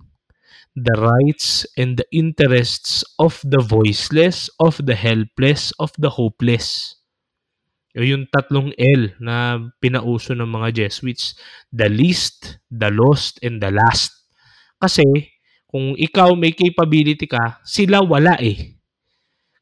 the 0.76 0.96
rights 0.98 1.66
and 1.78 1.98
the 1.98 2.08
interests 2.14 3.02
of 3.18 3.42
the 3.46 3.62
voiceless, 3.62 4.50
of 4.60 4.78
the 4.84 4.96
helpless, 4.96 5.74
of 5.82 5.92
the 5.98 6.10
hopeless. 6.10 7.00
O 7.98 8.06
yung 8.06 8.30
tatlong 8.30 8.70
L 8.78 9.18
na 9.18 9.58
pinauso 9.82 10.38
ng 10.38 10.46
mga 10.46 10.86
Jesuits. 10.86 11.34
The 11.74 11.90
least, 11.90 12.62
the 12.70 12.94
lost, 12.94 13.42
and 13.42 13.58
the 13.58 13.74
last. 13.74 14.14
Kasi, 14.78 15.04
kung 15.66 15.98
ikaw 15.98 16.38
may 16.38 16.54
capability 16.54 17.26
ka, 17.26 17.60
sila 17.66 18.06
wala 18.06 18.38
eh. 18.38 18.78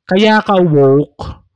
Kaya 0.07 0.43
ka 0.43 0.59
woke, 0.59 1.47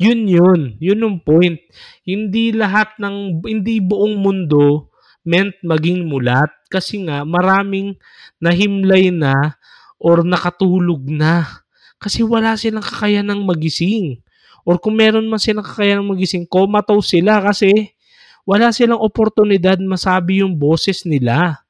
yun 0.00 0.24
yun. 0.24 0.80
Yun 0.80 1.04
yung 1.04 1.18
point. 1.20 1.60
Hindi 2.04 2.52
lahat 2.56 2.96
ng, 3.00 3.44
hindi 3.44 3.80
buong 3.84 4.20
mundo 4.20 4.88
meant 5.20 5.52
maging 5.60 6.08
mulat 6.08 6.48
kasi 6.72 7.04
nga 7.04 7.28
maraming 7.28 7.92
nahimlay 8.40 9.12
na 9.12 9.54
or 10.00 10.24
nakatulog 10.24 11.04
na 11.06 11.62
kasi 12.00 12.24
wala 12.24 12.56
silang 12.56 12.82
kakayanang 12.82 13.44
magising. 13.44 14.24
Or 14.64 14.80
kung 14.80 14.96
meron 14.96 15.28
man 15.28 15.36
silang 15.36 15.64
kakayanang 15.64 16.08
magising, 16.08 16.48
comatose 16.48 17.20
sila 17.20 17.44
kasi 17.44 17.92
wala 18.48 18.72
silang 18.72 18.98
oportunidad 18.98 19.76
masabi 19.84 20.40
yung 20.40 20.56
boses 20.56 21.04
nila. 21.04 21.60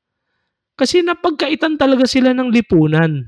Kasi 0.78 1.02
napagkaitan 1.02 1.76
talaga 1.76 2.06
sila 2.06 2.30
ng 2.30 2.48
lipunan. 2.48 3.26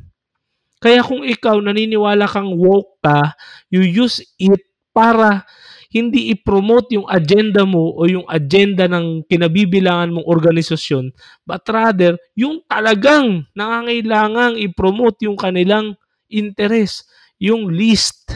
Kaya 0.79 1.03
kung 1.03 1.23
ikaw 1.27 1.59
naniniwala 1.63 2.27
kang 2.27 2.55
woke 2.59 3.03
ka, 3.03 3.35
you 3.69 3.83
use 3.83 4.23
it 4.39 4.63
para 4.95 5.47
hindi 5.93 6.33
i-promote 6.33 6.97
yung 6.97 7.05
agenda 7.05 7.69
mo 7.69 7.93
o 7.93 8.09
yung 8.09 8.25
agenda 8.25 8.89
ng 8.89 9.29
kinabibilangan 9.29 10.09
mong 10.09 10.25
organisasyon, 10.25 11.13
but 11.45 11.61
rather 11.69 12.17
yung 12.33 12.65
talagang 12.65 13.45
nangangailangang 13.53 14.57
i-promote 14.57 15.21
yung 15.29 15.37
kanilang 15.37 15.93
interest, 16.33 17.05
yung 17.37 17.69
least, 17.69 18.33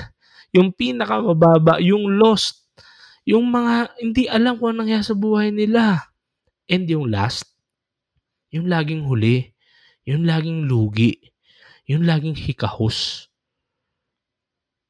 yung 0.52 0.68
pinakamababa, 0.76 1.80
yung 1.80 2.20
lost, 2.20 2.68
yung 3.24 3.48
mga 3.48 3.96
hindi 4.04 4.28
alam 4.28 4.60
kung 4.60 4.76
anong 4.76 5.00
sa 5.00 5.16
buhay 5.16 5.48
nila. 5.48 6.12
And 6.68 6.84
yung 6.84 7.08
last, 7.08 7.48
yung 8.52 8.68
laging 8.68 9.08
huli, 9.08 9.56
yung 10.04 10.28
laging 10.28 10.68
lugi, 10.68 11.32
yung 11.88 12.04
laging 12.04 12.36
hikahos 12.36 13.30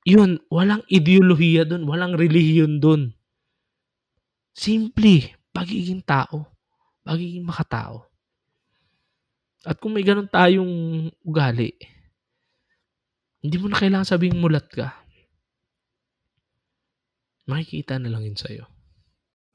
yun, 0.06 0.38
walang 0.46 0.86
ideolohiya 0.86 1.66
doon, 1.66 1.82
walang 1.82 2.14
relihiyon 2.14 2.78
doon. 2.78 3.10
Simple, 4.54 5.34
pagiging 5.50 6.06
tao, 6.06 6.46
pagiging 7.02 7.42
makatao. 7.42 8.06
At 9.66 9.82
kung 9.82 9.98
may 9.98 10.06
ganun 10.06 10.30
tayong 10.30 11.10
ugali, 11.26 11.74
hindi 13.42 13.56
mo 13.58 13.66
na 13.66 13.82
kailangan 13.82 14.06
sabing 14.06 14.38
mulat 14.38 14.70
ka. 14.70 14.94
Makikita 17.50 17.98
na 17.98 18.10
lang 18.10 18.22
yun 18.22 18.38
sa'yo. 18.38 18.62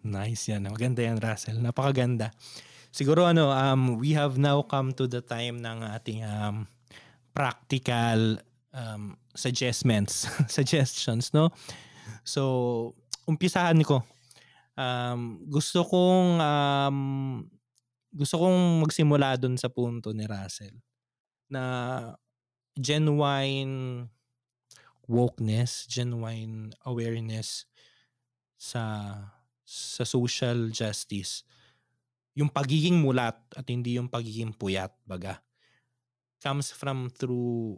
Nice 0.04 0.52
yan. 0.52 0.68
Maganda 0.68 1.00
yan, 1.00 1.20
Russell. 1.20 1.64
Napakaganda. 1.64 2.36
Siguro 2.92 3.24
ano, 3.24 3.56
um, 3.56 3.96
we 4.04 4.12
have 4.12 4.36
now 4.36 4.60
come 4.68 4.92
to 4.92 5.08
the 5.08 5.24
time 5.24 5.64
ng 5.64 5.80
ating 5.96 6.28
um, 6.28 6.68
practical 7.32 8.36
um, 8.74 9.16
suggestments, 9.36 10.28
suggestions, 10.48 11.32
no? 11.36 11.52
So, 12.24 12.96
umpisahan 13.28 13.80
ko. 13.84 14.04
Um, 14.76 15.44
gusto 15.52 15.84
kong 15.84 16.40
um, 16.40 17.00
gusto 18.12 18.36
kong 18.40 18.84
magsimula 18.84 19.40
doon 19.40 19.56
sa 19.60 19.68
punto 19.72 20.12
ni 20.16 20.24
Russell 20.28 20.76
na 21.52 21.64
genuine 22.76 24.08
wokeness, 25.08 25.86
genuine 25.92 26.72
awareness 26.88 27.68
sa 28.56 29.12
sa 29.68 30.04
social 30.08 30.72
justice. 30.72 31.44
Yung 32.36 32.48
pagiging 32.48 32.96
mulat 32.96 33.36
at 33.52 33.68
hindi 33.68 34.00
yung 34.00 34.08
pagiging 34.08 34.56
puyat, 34.56 34.96
baga, 35.04 35.44
comes 36.40 36.72
from 36.72 37.12
through 37.12 37.76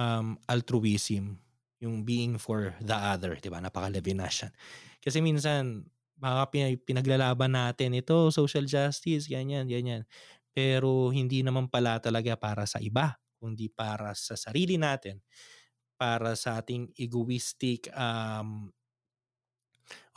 um, 0.00 0.40
altruism, 0.48 1.36
yung 1.80 2.04
being 2.08 2.40
for 2.40 2.72
the 2.80 2.96
other, 2.96 3.36
'di 3.36 3.52
ba? 3.52 3.60
Napaka-Levinasian. 3.60 4.52
Kasi 5.00 5.20
minsan 5.20 5.84
baka 6.20 6.52
pinaglalaban 6.84 7.56
natin 7.56 7.96
ito, 7.96 8.28
social 8.28 8.68
justice, 8.68 9.24
ganyan, 9.28 9.64
ganyan. 9.64 10.04
Pero 10.52 11.08
hindi 11.08 11.40
naman 11.40 11.72
pala 11.72 11.96
talaga 12.00 12.36
para 12.36 12.68
sa 12.68 12.76
iba, 12.84 13.16
kundi 13.40 13.72
para 13.72 14.12
sa 14.12 14.36
sarili 14.36 14.76
natin, 14.76 15.24
para 15.96 16.36
sa 16.36 16.60
ating 16.60 16.92
egoistic 17.00 17.88
um, 17.96 18.68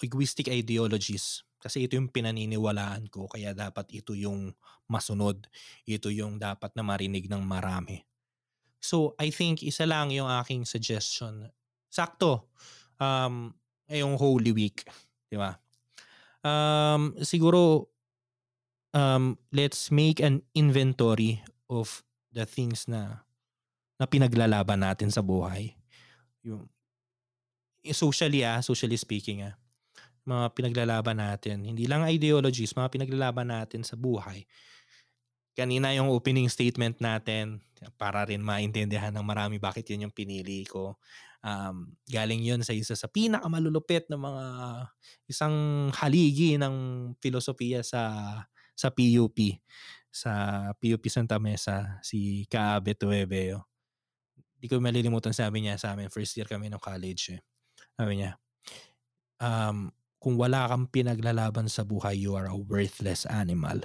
egoistic 0.04 0.52
ideologies. 0.52 1.48
Kasi 1.64 1.88
ito 1.88 1.96
yung 1.96 2.12
pinaniniwalaan 2.12 3.08
ko, 3.08 3.32
kaya 3.32 3.56
dapat 3.56 3.88
ito 3.96 4.12
yung 4.12 4.52
masunod. 4.92 5.48
Ito 5.88 6.12
yung 6.12 6.36
dapat 6.36 6.76
na 6.76 6.84
marinig 6.84 7.32
ng 7.32 7.40
marami. 7.40 8.04
So, 8.84 9.16
I 9.16 9.32
think 9.32 9.64
isa 9.64 9.88
lang 9.88 10.12
yung 10.12 10.28
aking 10.28 10.68
suggestion. 10.68 11.48
Sakto. 11.88 12.52
Um, 13.00 13.56
yung 13.88 14.20
Holy 14.20 14.52
Week. 14.52 14.84
Di 15.32 15.40
ba? 15.40 15.56
Um, 16.44 17.16
siguro, 17.24 17.88
um, 18.92 19.40
let's 19.56 19.88
make 19.88 20.20
an 20.20 20.44
inventory 20.52 21.40
of 21.72 22.04
the 22.36 22.44
things 22.44 22.92
na 22.92 23.24
na 23.96 24.04
pinaglalaban 24.04 24.84
natin 24.84 25.08
sa 25.08 25.24
buhay. 25.24 25.80
Yung 26.44 26.68
socially 27.96 28.44
ah, 28.44 28.60
socially 28.60 29.00
speaking 29.00 29.48
ah, 29.48 29.56
mga 30.28 30.52
pinaglalaban 30.60 31.24
natin. 31.24 31.64
Hindi 31.64 31.88
lang 31.88 32.04
ideologies, 32.04 32.76
mga 32.76 32.92
pinaglalaban 32.92 33.48
natin 33.48 33.88
sa 33.88 33.96
buhay 33.96 34.44
kanina 35.54 35.94
yung 35.94 36.10
opening 36.10 36.50
statement 36.50 36.98
natin 37.00 37.62
para 38.00 38.26
rin 38.26 38.42
maintindihan 38.42 39.14
ng 39.14 39.26
marami 39.26 39.62
bakit 39.62 39.88
yun 39.92 40.10
yung 40.10 40.16
pinili 40.16 40.66
ko. 40.66 40.98
Um, 41.44 42.00
galing 42.08 42.40
yun 42.40 42.64
sa 42.64 42.72
isa 42.72 42.96
sa 42.96 43.12
pinakamalulupit 43.12 44.08
na 44.08 44.16
mga 44.16 44.46
isang 45.28 45.56
haligi 45.92 46.56
ng 46.56 46.76
filosofiya 47.20 47.84
sa 47.84 48.04
sa 48.74 48.88
PUP 48.90 49.60
sa 50.08 50.32
PUP 50.80 51.04
Santa 51.12 51.38
Mesa 51.38 52.00
si 52.00 52.48
Kaabe 52.48 52.96
Tuebeo. 52.96 53.68
Di 54.56 54.72
ko 54.72 54.80
malilimutan 54.80 55.36
sabi 55.36 55.68
niya 55.68 55.76
sa 55.76 55.92
amin 55.92 56.08
first 56.08 56.32
year 56.40 56.48
kami 56.48 56.72
ng 56.72 56.80
college 56.80 57.36
eh. 57.36 57.42
Sabi 58.00 58.24
niya 58.24 58.40
um, 59.44 59.92
kung 60.24 60.40
wala 60.40 60.72
kang 60.72 60.88
pinaglalaban 60.88 61.68
sa 61.68 61.84
buhay 61.84 62.16
you 62.16 62.32
are 62.40 62.48
a 62.48 62.56
worthless 62.56 63.28
animal. 63.28 63.84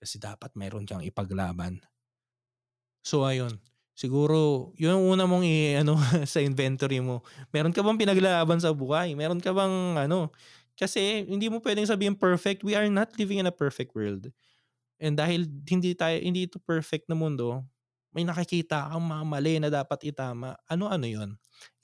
Kasi 0.00 0.16
dapat 0.22 0.54
meron 0.58 0.86
kang 0.86 1.02
ipaglaban. 1.02 1.82
So 3.06 3.24
ayun, 3.24 3.58
siguro 3.96 4.70
yung 4.78 5.08
una 5.08 5.24
mong 5.26 5.44
i 5.46 5.74
ano 5.82 5.96
sa 6.28 6.38
inventory 6.42 7.00
mo. 7.02 7.22
Meron 7.54 7.72
ka 7.74 7.80
bang 7.82 7.98
pinaglalaban 7.98 8.58
sa 8.62 8.74
buhay? 8.74 9.14
Meron 9.18 9.40
ka 9.42 9.50
bang 9.54 9.98
ano? 10.08 10.30
Kasi 10.78 11.26
hindi 11.26 11.50
mo 11.50 11.58
pwedeng 11.62 11.86
sabihin 11.88 12.14
perfect. 12.14 12.62
We 12.62 12.78
are 12.78 12.86
not 12.90 13.10
living 13.18 13.42
in 13.42 13.50
a 13.50 13.54
perfect 13.54 13.94
world. 13.98 14.30
And 15.02 15.18
dahil 15.18 15.46
hindi 15.68 15.94
tayo 15.98 16.18
hindi 16.22 16.46
ito 16.50 16.58
perfect 16.62 17.06
na 17.10 17.16
mundo, 17.18 17.62
may 18.14 18.24
nakikita 18.26 18.90
kang 18.90 19.04
mga 19.04 19.24
mali 19.26 19.54
na 19.62 19.70
dapat 19.72 20.00
itama. 20.08 20.56
Ano-ano 20.70 21.06
'yon? 21.06 21.30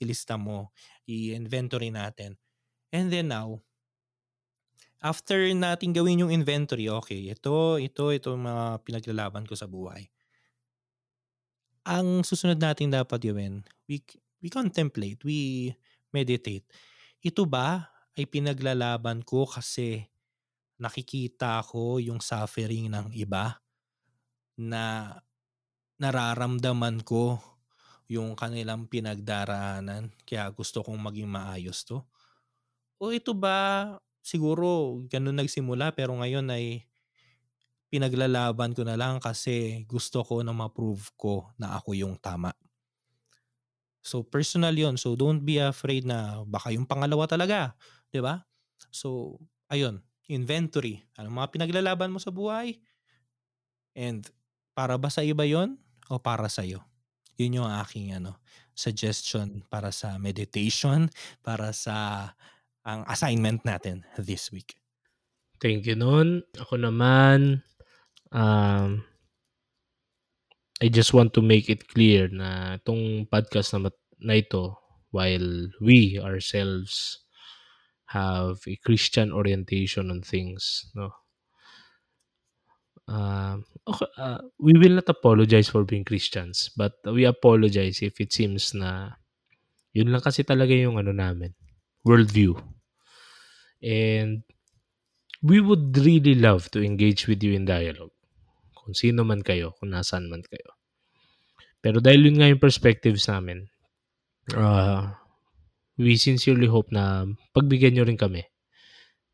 Ilista 0.01 0.35
mo, 0.39 0.71
i-inventory 1.07 1.91
natin. 1.93 2.35
And 2.93 3.11
then 3.11 3.29
now, 3.31 3.61
after 5.03 5.47
nating 5.51 5.95
gawin 5.95 6.23
yung 6.23 6.31
inventory, 6.31 6.91
okay, 6.91 7.31
ito, 7.31 7.79
ito, 7.79 8.13
ito 8.13 8.29
mga 8.35 8.83
pinaglalaban 8.83 9.47
ko 9.47 9.55
sa 9.55 9.67
buhay 9.67 10.07
ang 11.85 12.25
susunod 12.25 12.57
nating 12.57 12.89
dapat 12.89 13.21
gawin, 13.21 13.61
we, 13.85 14.01
we 14.41 14.49
contemplate, 14.49 15.21
we 15.21 15.69
meditate. 16.09 16.65
Ito 17.21 17.45
ba 17.45 17.93
ay 18.17 18.25
pinaglalaban 18.25 19.21
ko 19.21 19.45
kasi 19.45 20.09
nakikita 20.81 21.61
ko 21.61 22.01
yung 22.01 22.19
suffering 22.19 22.89
ng 22.89 23.13
iba 23.13 23.61
na 24.57 25.13
nararamdaman 26.01 27.05
ko 27.05 27.37
yung 28.09 28.33
kanilang 28.33 28.89
pinagdaraanan 28.89 30.09
kaya 30.25 30.49
gusto 30.51 30.81
kong 30.81 30.99
maging 30.99 31.29
maayos 31.29 31.85
to? 31.85 32.01
O 32.97 33.13
ito 33.13 33.37
ba 33.37 33.93
siguro 34.25 34.97
ganun 35.05 35.37
nagsimula 35.37 35.93
pero 35.93 36.17
ngayon 36.17 36.49
ay 36.49 36.89
pinaglalaban 37.93 38.73
ko 38.73 38.81
na 38.81 38.97
lang 38.97 39.21
kasi 39.21 39.85
gusto 39.85 40.25
ko 40.25 40.41
na 40.41 40.49
ma-prove 40.51 41.13
ko 41.13 41.53
na 41.61 41.77
ako 41.77 41.93
yung 41.93 42.17
tama. 42.17 42.49
So 44.01 44.25
personal 44.25 44.73
yon 44.73 44.97
So 44.97 45.13
don't 45.13 45.45
be 45.45 45.61
afraid 45.61 46.05
na 46.05 46.41
baka 46.45 46.73
yung 46.73 46.89
pangalawa 46.89 47.29
talaga, 47.29 47.77
ba? 48.13 48.45
So 48.89 49.37
ayun, 49.69 50.01
inventory. 50.25 51.05
Ano 51.17 51.29
mga 51.29 51.53
pinaglalaban 51.53 52.09
mo 52.09 52.17
sa 52.17 52.33
buhay? 52.33 52.81
And 53.95 54.25
para 54.75 54.99
ba 54.99 55.07
sa 55.07 55.23
iba 55.23 55.45
'yon 55.47 55.77
o 56.11 56.19
para 56.19 56.49
sa 56.51 56.65
iyo? 56.65 56.83
Yun 57.35 57.63
yung 57.63 57.71
aking 57.81 58.15
ano, 58.15 58.39
suggestion 58.75 59.63
para 59.67 59.91
sa 59.91 60.15
meditation, 60.15 61.11
para 61.43 61.75
sa 61.75 62.31
ang 62.85 63.01
assignment 63.09 63.65
natin 63.65 64.05
this 64.21 64.53
week. 64.53 64.77
Thank 65.57 65.89
you 65.89 65.97
noon. 65.97 66.45
Ako 66.61 66.77
naman, 66.77 67.65
um, 68.29 69.01
I 70.77 70.87
just 70.93 71.15
want 71.15 71.33
to 71.33 71.41
make 71.41 71.71
it 71.71 71.89
clear 71.89 72.29
na 72.29 72.77
itong 72.77 73.25
podcast 73.31 73.73
na, 73.73 73.89
na 74.21 74.35
ito, 74.37 74.77
while 75.09 75.71
we 75.79 76.19
ourselves 76.19 77.23
have 78.11 78.59
a 78.67 78.75
Christian 78.83 79.31
orientation 79.31 80.11
on 80.11 80.21
things, 80.21 80.91
no? 80.93 81.09
Uh, 83.07 83.61
okay, 83.87 84.09
uh, 84.17 84.41
we 84.59 84.73
will 84.75 84.97
not 84.97 85.07
apologize 85.07 85.69
for 85.69 85.85
being 85.85 86.03
Christians, 86.03 86.69
but 86.75 86.99
we 87.05 87.23
apologize 87.23 88.01
if 88.01 88.19
it 88.19 88.33
seems 88.33 88.73
na 88.73 89.13
yun 89.95 90.11
lang 90.11 90.21
kasi 90.21 90.43
talaga 90.43 90.75
yung 90.75 90.99
ano 90.99 91.15
namin, 91.15 91.55
worldview. 92.03 92.57
And 93.83 94.43
we 95.43 95.59
would 95.61 95.97
really 95.97 96.35
love 96.35 96.71
to 96.71 96.81
engage 96.81 97.27
with 97.27 97.43
you 97.43 97.53
in 97.53 97.65
dialogue 97.65 98.15
kung 98.85 98.93
sino 98.93 99.25
man 99.25 99.41
kayo, 99.41 99.73
kung 99.81 99.89
nasaan 99.89 100.29
man 100.29 100.45
kayo. 100.45 100.77
Pero 101.81 101.97
dahil 101.97 102.29
yun 102.29 102.37
nga 102.37 102.49
yung 102.49 102.61
perspectives 102.61 103.25
namin, 103.25 103.65
uh, 104.53 105.09
we 105.97 106.17
sincerely 106.17 106.69
hope 106.69 106.93
na 106.93 107.25
pagbigyan 107.57 107.97
nyo 107.97 108.05
rin 108.05 108.17
kami 108.17 108.45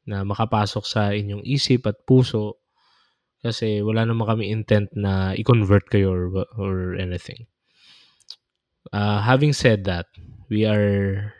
na 0.07 0.23
makapasok 0.23 0.83
sa 0.87 1.11
inyong 1.11 1.43
isip 1.43 1.83
at 1.87 1.99
puso 2.07 2.63
kasi 3.43 3.83
wala 3.83 4.05
naman 4.07 4.27
kami 4.27 4.53
intent 4.53 4.87
na 4.95 5.33
i-convert 5.35 5.89
kayo 5.89 6.13
or, 6.13 6.45
or 6.55 6.75
anything. 6.95 7.49
Uh, 8.93 9.19
having 9.19 9.51
said 9.51 9.83
that, 9.83 10.07
we 10.47 10.63
are 10.63 11.33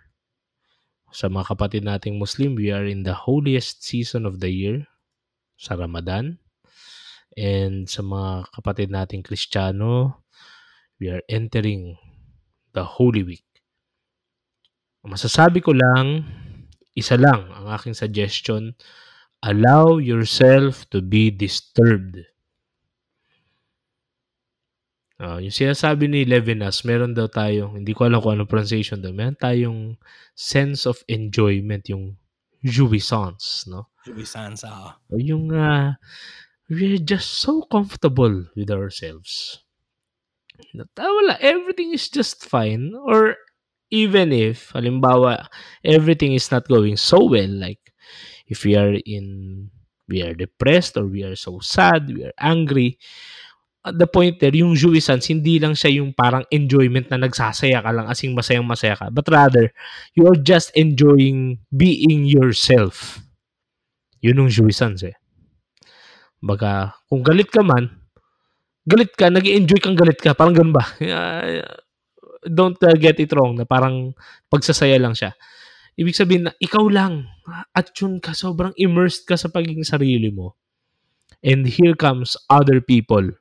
sa 1.12 1.28
mga 1.28 1.52
kapatid 1.52 1.84
nating 1.84 2.16
Muslim, 2.16 2.56
we 2.56 2.72
are 2.72 2.88
in 2.88 3.04
the 3.04 3.14
holiest 3.14 3.84
season 3.84 4.24
of 4.24 4.40
the 4.40 4.48
year 4.48 4.88
sa 5.60 5.76
Ramadan. 5.76 6.40
And 7.36 7.88
sa 7.88 8.04
mga 8.04 8.52
kapatid 8.56 8.90
nating 8.92 9.28
Kristiyano, 9.28 10.24
we 11.00 11.12
are 11.12 11.24
entering 11.28 12.00
the 12.72 12.84
Holy 12.84 13.24
Week. 13.24 13.48
Masasabi 15.04 15.60
ko 15.60 15.76
lang, 15.76 16.24
isa 16.96 17.20
lang 17.20 17.52
ang 17.52 17.68
aking 17.72 17.96
suggestion, 17.96 18.76
allow 19.44 19.98
yourself 19.98 20.88
to 20.94 21.04
be 21.04 21.28
disturbed. 21.32 22.24
Uh, 25.22 25.38
yung 25.38 25.54
sinasabi 25.54 26.10
ni 26.10 26.26
Levinas, 26.26 26.82
meron 26.82 27.14
daw 27.14 27.30
tayong, 27.30 27.78
hindi 27.78 27.94
ko 27.94 28.10
alam 28.10 28.26
kung 28.26 28.42
ano 28.42 28.50
pronunciation 28.50 29.06
daw, 29.06 29.14
meron 29.14 29.38
tayong 29.38 29.94
sense 30.34 30.90
of 30.90 30.98
enjoyment, 31.06 31.86
yung 31.94 32.18
jouissance, 32.66 33.70
no? 33.70 33.94
Jouissance, 34.02 34.66
ah. 34.66 34.98
Uh. 35.14 35.22
Yung 35.22 35.54
uh, 35.54 35.94
we're 36.74 36.98
just 36.98 37.38
so 37.38 37.62
comfortable 37.70 38.50
with 38.58 38.74
ourselves. 38.74 39.62
Ah, 40.98 41.12
wala, 41.14 41.38
everything 41.38 41.94
is 41.94 42.10
just 42.10 42.42
fine. 42.42 42.98
Or 42.98 43.38
even 43.94 44.34
if, 44.34 44.74
halimbawa, 44.74 45.46
everything 45.86 46.34
is 46.34 46.50
not 46.50 46.66
going 46.66 46.98
so 46.98 47.30
well, 47.30 47.50
like 47.50 47.94
if 48.48 48.66
we 48.66 48.74
are 48.74 48.98
in, 49.06 49.70
we 50.10 50.26
are 50.26 50.34
depressed 50.34 50.98
or 50.98 51.06
we 51.06 51.22
are 51.22 51.36
so 51.36 51.60
sad, 51.62 52.10
we 52.10 52.24
are 52.26 52.34
angry, 52.40 52.98
the 53.90 54.06
point 54.06 54.38
there, 54.38 54.54
yung 54.54 54.78
jouissance, 54.78 55.34
hindi 55.34 55.58
lang 55.58 55.74
siya 55.74 55.98
yung 56.02 56.14
parang 56.14 56.46
enjoyment 56.54 57.10
na 57.10 57.18
nagsasaya 57.18 57.82
ka 57.82 57.90
lang 57.90 58.06
asing 58.06 58.38
masayang 58.38 58.68
masaya 58.68 58.94
ka. 58.94 59.10
But 59.10 59.26
rather, 59.34 59.74
you 60.14 60.30
are 60.30 60.38
just 60.38 60.70
enjoying 60.78 61.58
being 61.74 62.30
yourself. 62.30 63.26
Yun 64.22 64.46
yung 64.46 64.52
jouissance 64.54 65.02
eh. 65.02 65.18
Baga, 66.38 66.94
kung 67.10 67.26
galit 67.26 67.50
ka 67.50 67.66
man, 67.66 67.90
galit 68.86 69.14
ka, 69.18 69.34
nag 69.34 69.46
enjoy 69.46 69.82
kang 69.82 69.98
galit 69.98 70.22
ka. 70.22 70.38
Parang 70.38 70.54
ganun 70.54 70.78
ba? 70.78 70.86
don't 72.46 72.78
uh, 72.82 72.98
get 72.98 73.22
it 73.22 73.30
wrong 73.34 73.58
na 73.58 73.66
parang 73.66 74.14
pagsasaya 74.50 74.98
lang 74.98 75.14
siya. 75.14 75.34
Ibig 75.98 76.18
sabihin 76.18 76.50
na 76.50 76.54
ikaw 76.58 76.86
lang 76.90 77.30
at 77.78 77.94
yun 77.98 78.18
ka, 78.18 78.34
sobrang 78.34 78.74
immersed 78.78 79.26
ka 79.30 79.38
sa 79.38 79.50
pagiging 79.50 79.86
sarili 79.86 80.34
mo. 80.34 80.58
And 81.42 81.66
here 81.66 81.98
comes 81.98 82.38
other 82.50 82.82
people 82.82 83.41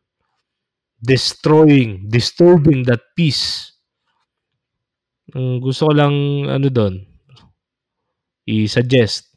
destroying, 1.01 2.07
disturbing 2.13 2.85
that 2.85 3.01
peace. 3.17 3.73
Gusto 5.35 5.89
ko 5.89 5.93
lang 5.97 6.15
ano 6.47 6.69
doon, 6.69 7.07
i-suggest, 8.45 9.31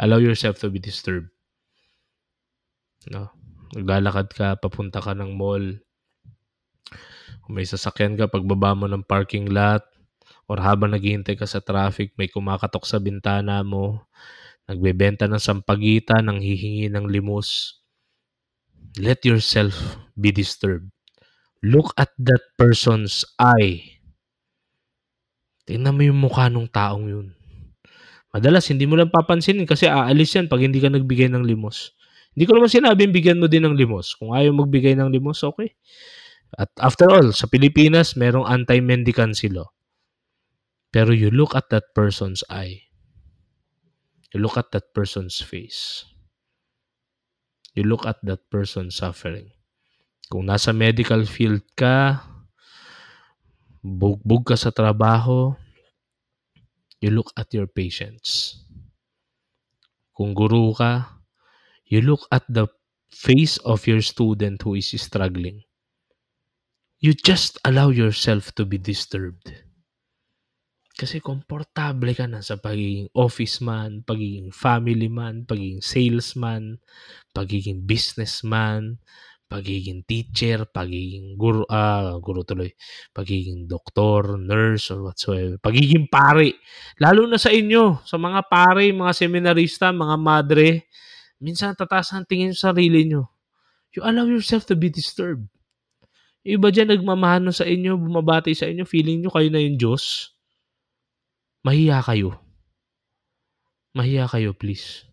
allow 0.00 0.18
yourself 0.18 0.58
to 0.58 0.72
be 0.72 0.82
disturbed. 0.82 1.30
No? 3.12 3.30
Naglalakad 3.72 4.28
ka, 4.32 4.48
papunta 4.56 5.00
ka 5.00 5.12
ng 5.16 5.32
mall. 5.36 5.80
Kung 7.42 7.58
may 7.58 7.66
sasakyan 7.66 8.14
ka, 8.16 8.28
pagbaba 8.28 8.72
mo 8.72 8.86
ng 8.88 9.04
parking 9.04 9.50
lot, 9.50 9.84
or 10.48 10.60
habang 10.60 10.94
naghihintay 10.94 11.36
ka 11.36 11.44
sa 11.48 11.60
traffic, 11.60 12.14
may 12.16 12.30
kumakatok 12.30 12.84
sa 12.86 13.02
bintana 13.02 13.60
mo, 13.66 14.06
nagbebenta 14.64 15.26
ng 15.26 15.42
sampagita, 15.42 16.22
nang 16.22 16.38
hihingi 16.38 16.88
ng 16.88 17.04
limos. 17.10 17.81
Let 19.00 19.24
yourself 19.24 19.96
be 20.18 20.30
disturbed. 20.30 20.92
Look 21.62 21.94
at 21.96 22.10
that 22.18 22.42
person's 22.58 23.24
eye. 23.38 24.02
Tingnan 25.64 25.94
mo 25.94 26.02
yung 26.02 26.18
mukha 26.18 26.50
ng 26.50 26.66
taong 26.68 27.06
yun. 27.06 27.28
Madalas, 28.34 28.66
hindi 28.72 28.88
mo 28.88 28.98
lang 28.98 29.12
papansinin 29.12 29.68
kasi 29.68 29.86
aalis 29.86 30.34
yan 30.34 30.48
pag 30.50 30.64
hindi 30.64 30.82
ka 30.82 30.90
nagbigay 30.90 31.30
ng 31.30 31.44
limos. 31.44 31.94
Hindi 32.32 32.44
ko 32.48 32.52
naman 32.56 32.72
sinabing 32.72 33.12
bigyan 33.12 33.38
mo 33.38 33.46
din 33.46 33.68
ng 33.68 33.76
limos. 33.76 34.16
Kung 34.16 34.32
ayaw 34.32 34.56
magbigay 34.56 34.96
ng 34.96 35.12
limos, 35.12 35.44
okay. 35.44 35.76
At 36.56 36.72
after 36.80 37.08
all, 37.12 37.32
sa 37.36 37.44
Pilipinas, 37.48 38.16
merong 38.16 38.48
anti-mendicancy 38.48 39.52
law. 39.52 39.68
Pero 40.92 41.12
you 41.12 41.32
look 41.32 41.52
at 41.56 41.68
that 41.72 41.92
person's 41.96 42.44
eye. 42.48 42.88
You 44.32 44.40
look 44.40 44.56
at 44.56 44.72
that 44.72 44.96
person's 44.96 45.40
face. 45.40 46.08
You 47.74 47.84
look 47.84 48.04
at 48.06 48.20
that 48.24 48.48
person's 48.50 48.96
suffering. 48.96 49.50
Kung 50.30 50.48
nasa 50.48 50.72
medical 50.72 51.24
field 51.28 51.64
ka, 51.76 52.20
bugbog 53.84 54.52
ka 54.52 54.56
sa 54.56 54.70
trabaho, 54.72 55.56
you 57.00 57.10
look 57.10 57.32
at 57.36 57.48
your 57.52 57.66
patients. 57.66 58.60
Kung 60.16 60.32
guru 60.36 60.72
ka, 60.76 61.20
you 61.88 62.00
look 62.00 62.24
at 62.32 62.44
the 62.48 62.68
face 63.12 63.56
of 63.64 63.84
your 63.88 64.00
student 64.00 64.62
who 64.62 64.76
is 64.76 64.92
struggling. 64.96 65.64
you 67.02 67.12
just 67.12 67.58
allow 67.64 67.90
yourself 67.90 68.54
to 68.54 68.64
be 68.64 68.78
disturbed. 68.78 69.52
Kasi 70.92 71.24
komportable 71.24 72.12
ka 72.12 72.28
na 72.28 72.44
sa 72.44 72.60
pagiging 72.60 73.08
office 73.16 73.64
man, 73.64 74.04
pagiging 74.04 74.52
family 74.52 75.08
man, 75.08 75.48
pagiging 75.48 75.80
salesman, 75.80 76.78
pagiging 77.32 77.88
businessman, 77.88 79.00
pagiging 79.52 80.04
teacher, 80.08 80.64
pagiging 80.64 81.36
guru, 81.36 81.64
ah, 81.68 82.16
guru 82.20 82.40
tuloy, 82.44 82.72
pagiging 83.12 83.68
doktor, 83.68 84.40
nurse, 84.40 84.88
or 84.92 85.04
whatsoever. 85.04 85.60
Pagiging 85.60 86.08
pare. 86.08 86.56
Lalo 86.96 87.28
na 87.28 87.36
sa 87.36 87.52
inyo, 87.52 88.00
sa 88.04 88.16
mga 88.16 88.48
pare, 88.48 88.88
mga 88.88 89.12
seminarista, 89.12 89.92
mga 89.92 90.16
madre, 90.16 90.88
minsan 91.36 91.76
tataas 91.76 92.16
ang 92.16 92.24
tingin 92.24 92.56
sa 92.56 92.72
sarili 92.72 93.04
nyo. 93.04 93.28
You 93.92 94.04
allow 94.08 94.24
yourself 94.24 94.64
to 94.72 94.76
be 94.76 94.88
disturbed. 94.88 95.44
Iba 96.42 96.72
dyan 96.72 96.90
nagmamahano 96.90 97.52
sa 97.52 97.68
inyo, 97.68 98.00
bumabati 98.00 98.56
sa 98.56 98.64
inyo, 98.66 98.88
feeling 98.88 99.20
nyo 99.20 99.30
kayo 99.30 99.52
na 99.52 99.60
yung 99.60 99.76
Diyos. 99.76 100.32
Mahiya 101.62 102.02
kayo. 102.02 102.42
Mahiya 103.94 104.26
kayo, 104.26 104.50
please. 104.50 105.06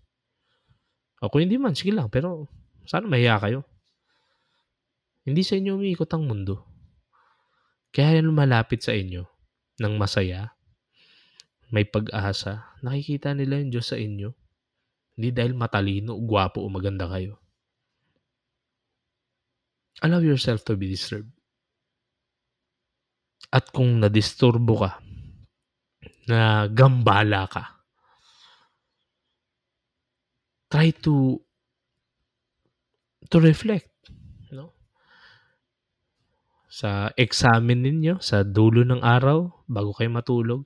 O 1.22 1.30
kung 1.30 1.46
hindi 1.46 1.62
man, 1.62 1.78
sige 1.78 1.94
lang. 1.94 2.10
Pero 2.10 2.50
sana 2.90 3.06
mahiya 3.06 3.38
kayo. 3.38 3.62
Hindi 5.30 5.46
sa 5.46 5.60
inyo 5.62 5.78
umiikot 5.78 6.10
ang 6.10 6.26
mundo. 6.26 6.66
Kaya 7.94 8.18
yan 8.18 8.34
lumalapit 8.34 8.82
sa 8.82 8.94
inyo 8.98 9.26
ng 9.82 9.94
masaya, 9.98 10.54
may 11.70 11.86
pag-asa, 11.86 12.74
nakikita 12.82 13.38
nila 13.38 13.62
yung 13.62 13.70
Diyos 13.70 13.94
sa 13.94 13.98
inyo. 13.98 14.34
Hindi 15.14 15.30
dahil 15.30 15.54
matalino, 15.54 16.18
gwapo 16.18 16.66
o 16.66 16.68
maganda 16.72 17.06
kayo. 17.06 17.38
Allow 20.02 20.24
yourself 20.24 20.64
to 20.66 20.80
be 20.80 20.90
disturbed. 20.90 21.30
At 23.52 23.70
kung 23.70 24.00
nadisturbo 24.02 24.82
ka, 24.82 24.92
na 26.30 26.70
gambala 26.70 27.50
ka. 27.50 27.82
Try 30.70 30.94
to 31.02 31.42
to 33.34 33.38
reflect, 33.42 33.90
no? 34.54 34.78
Sa 36.70 37.10
examine 37.18 37.82
ninyo, 37.82 38.22
sa 38.22 38.46
dulo 38.46 38.86
ng 38.86 39.02
araw, 39.02 39.66
bago 39.66 39.92
kayo 39.98 40.14
matulog, 40.14 40.62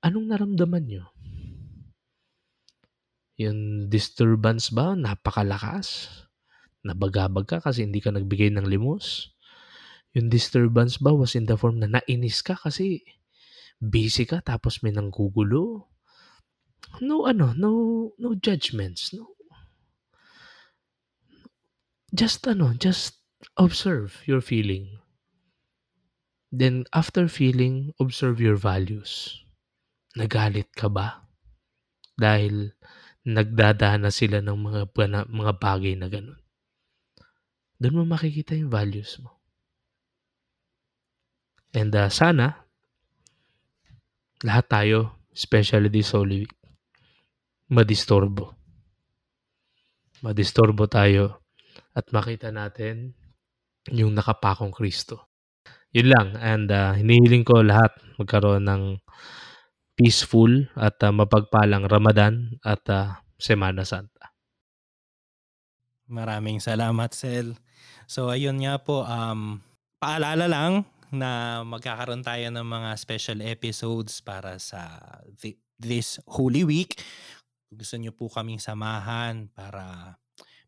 anong 0.00 0.32
naramdaman 0.32 0.84
nyo? 0.88 1.04
Yung 3.36 3.86
disturbance 3.92 4.72
ba, 4.72 4.96
napakalakas? 4.96 6.08
Nabagabag 6.80 7.44
ka 7.44 7.58
kasi 7.60 7.84
hindi 7.84 8.00
ka 8.00 8.10
nagbigay 8.10 8.48
ng 8.56 8.64
limos? 8.64 9.36
Yung 10.16 10.32
disturbance 10.32 10.96
ba 10.96 11.12
was 11.12 11.36
in 11.36 11.44
the 11.44 11.54
form 11.54 11.78
na 11.78 11.86
nainis 11.86 12.40
ka 12.40 12.56
kasi 12.56 13.04
busy 13.78 14.26
ka 14.26 14.42
tapos 14.42 14.82
may 14.82 14.90
nanggugulo. 14.94 15.90
No 17.02 17.26
ano, 17.26 17.54
no 17.54 17.70
no 18.18 18.34
judgments, 18.38 19.14
no. 19.14 19.34
Just 22.14 22.46
ano, 22.48 22.74
just 22.74 23.20
observe 23.56 24.22
your 24.26 24.40
feeling. 24.40 24.98
Then 26.48 26.88
after 26.96 27.28
feeling, 27.28 27.92
observe 28.00 28.40
your 28.40 28.56
values. 28.56 29.44
Nagalit 30.16 30.72
ka 30.72 30.88
ba? 30.88 31.28
Dahil 32.16 32.72
nagdadana 33.28 34.08
sila 34.08 34.40
ng 34.40 34.56
mga 34.56 34.82
mga 35.28 35.52
bagay 35.60 35.94
na 36.00 36.08
ganun. 36.08 36.40
Doon 37.78 38.02
mo 38.02 38.16
makikita 38.16 38.56
yung 38.56 38.72
values 38.72 39.20
mo. 39.20 39.38
And 41.76 41.92
uh, 41.92 42.08
sana 42.08 42.67
lahat 44.44 44.66
tayo, 44.70 44.98
especially 45.34 45.90
this 45.90 46.14
Holy 46.14 46.46
Week, 46.46 46.54
madistorbo. 47.70 48.54
Madistorbo 50.22 50.90
tayo 50.90 51.42
at 51.94 52.10
makita 52.10 52.50
natin 52.50 53.14
yung 53.90 54.14
nakapakong 54.14 54.74
Kristo. 54.74 55.30
Yun 55.94 56.08
lang. 56.12 56.28
And 56.38 56.68
uh, 56.68 56.92
hinihiling 56.94 57.46
ko 57.46 57.64
lahat 57.64 57.94
magkaroon 58.20 58.66
ng 58.66 58.82
peaceful 59.98 60.68
at 60.78 61.00
uh, 61.02 61.10
mapagpalang 61.10 61.88
Ramadan 61.88 62.58
at 62.62 62.82
uh, 62.90 63.18
Semana 63.38 63.86
Santa. 63.86 64.34
Maraming 66.08 66.58
salamat, 66.58 67.12
Sel. 67.12 67.54
So, 68.08 68.32
ayun 68.32 68.64
nga 68.64 68.80
po, 68.80 69.04
um, 69.04 69.60
paalala 70.00 70.48
lang 70.48 70.88
na 71.14 71.62
magkakaroon 71.64 72.20
tayo 72.20 72.48
ng 72.52 72.66
mga 72.66 72.90
special 73.00 73.38
episodes 73.44 74.20
para 74.20 74.60
sa 74.60 75.00
th- 75.40 75.58
this 75.78 76.20
Holy 76.26 76.66
Week. 76.66 76.98
Gusto 77.68 77.96
niyo 77.96 78.12
po 78.16 78.28
kaming 78.32 78.60
samahan 78.60 79.48
para 79.52 80.16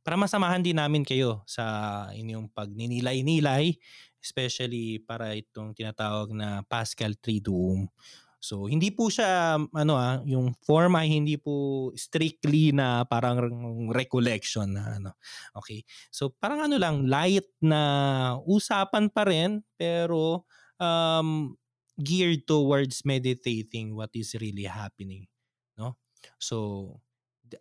para 0.01 0.17
masamahan 0.17 0.65
din 0.65 0.81
namin 0.81 1.05
kayo 1.05 1.45
sa 1.45 2.09
inyong 2.17 2.49
pagninilay-nilay, 2.57 3.77
especially 4.17 4.97
para 5.05 5.37
itong 5.37 5.77
tinatawag 5.77 6.33
na 6.33 6.65
Pascal 6.65 7.17
Triduum 7.21 7.85
So 8.41 8.65
hindi 8.65 8.89
po 8.89 9.13
siya 9.13 9.61
ano 9.61 9.95
ah, 10.01 10.25
yung 10.25 10.57
form 10.65 10.97
ay 10.97 11.13
hindi 11.13 11.37
po 11.37 11.89
strictly 11.93 12.73
na 12.73 13.05
parang 13.05 13.53
recollection 13.93 14.81
na 14.81 14.97
ano. 14.97 15.13
Okay. 15.53 15.85
So 16.09 16.33
parang 16.33 16.65
ano 16.65 16.81
lang 16.81 17.05
light 17.05 17.47
na 17.61 18.41
usapan 18.49 19.13
pa 19.13 19.29
rin 19.29 19.61
pero 19.77 20.49
um 20.81 21.53
geared 22.01 22.49
towards 22.49 23.05
meditating 23.05 23.93
what 23.93 24.09
is 24.17 24.33
really 24.41 24.65
happening, 24.65 25.29
no? 25.77 26.01
So 26.41 26.97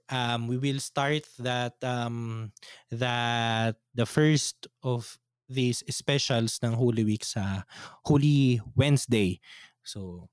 um 0.08 0.48
we 0.48 0.56
will 0.56 0.80
start 0.80 1.28
that 1.44 1.76
um 1.84 2.56
that 2.88 3.76
the 3.92 4.08
first 4.08 4.72
of 4.80 5.20
these 5.52 5.84
specials 5.92 6.62
ng 6.64 6.72
Holy 6.72 7.04
Week 7.04 7.28
sa 7.28 7.68
Holy 8.08 8.64
Wednesday. 8.80 9.44
So 9.84 10.32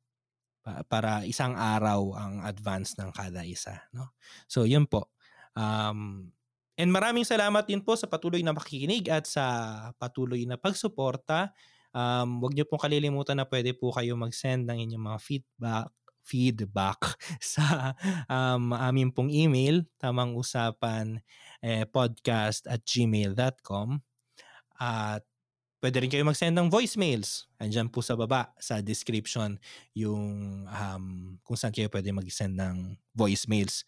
para 0.91 1.23
isang 1.23 1.55
araw 1.55 2.17
ang 2.19 2.35
advance 2.43 2.99
ng 2.99 3.11
kada 3.15 3.47
isa 3.47 3.87
no? 3.95 4.17
So 4.51 4.67
yun 4.67 4.91
po. 4.91 5.15
Um 5.55 6.33
and 6.77 6.91
maraming 6.93 7.25
salamat 7.25 7.65
din 7.65 7.81
po 7.81 7.95
sa 7.95 8.11
patuloy 8.11 8.43
na 8.43 8.53
makikinig 8.53 9.09
at 9.09 9.25
sa 9.25 9.45
patuloy 9.97 10.43
na 10.45 10.59
pagsuporta. 10.59 11.55
Um 11.95 12.43
wag 12.43 12.53
niyo 12.53 12.67
pong 12.67 12.83
kalilimutan 12.83 13.39
na 13.39 13.47
pwede 13.49 13.73
po 13.73 13.95
kayo 13.95 14.19
mag-send 14.19 14.67
ng 14.67 14.79
inyong 14.91 15.05
mga 15.15 15.21
feedback 15.23 15.89
feedback 16.27 16.99
sa 17.55 17.95
um, 18.27 18.75
aming 18.75 19.15
pong 19.15 19.31
email 19.31 19.87
tamang 19.95 20.35
usapan 20.35 21.23
eh, 21.63 21.87
podcast 21.87 22.67
at 22.67 22.83
gmail.com 22.83 24.03
at 24.83 25.23
Pwede 25.87 26.03
rin 26.03 26.11
kayo 26.11 26.27
mag-send 26.27 26.59
ng 26.59 26.67
voicemails. 26.67 27.47
Andiyan 27.63 27.87
po 27.87 28.03
sa 28.03 28.19
baba 28.19 28.51
sa 28.59 28.83
description 28.83 29.55
yung 29.95 30.67
um, 30.67 31.39
kung 31.47 31.55
saan 31.55 31.71
kayo 31.71 31.87
pwede 31.95 32.11
mag-send 32.11 32.59
ng 32.59 32.99
voicemails. 33.15 33.87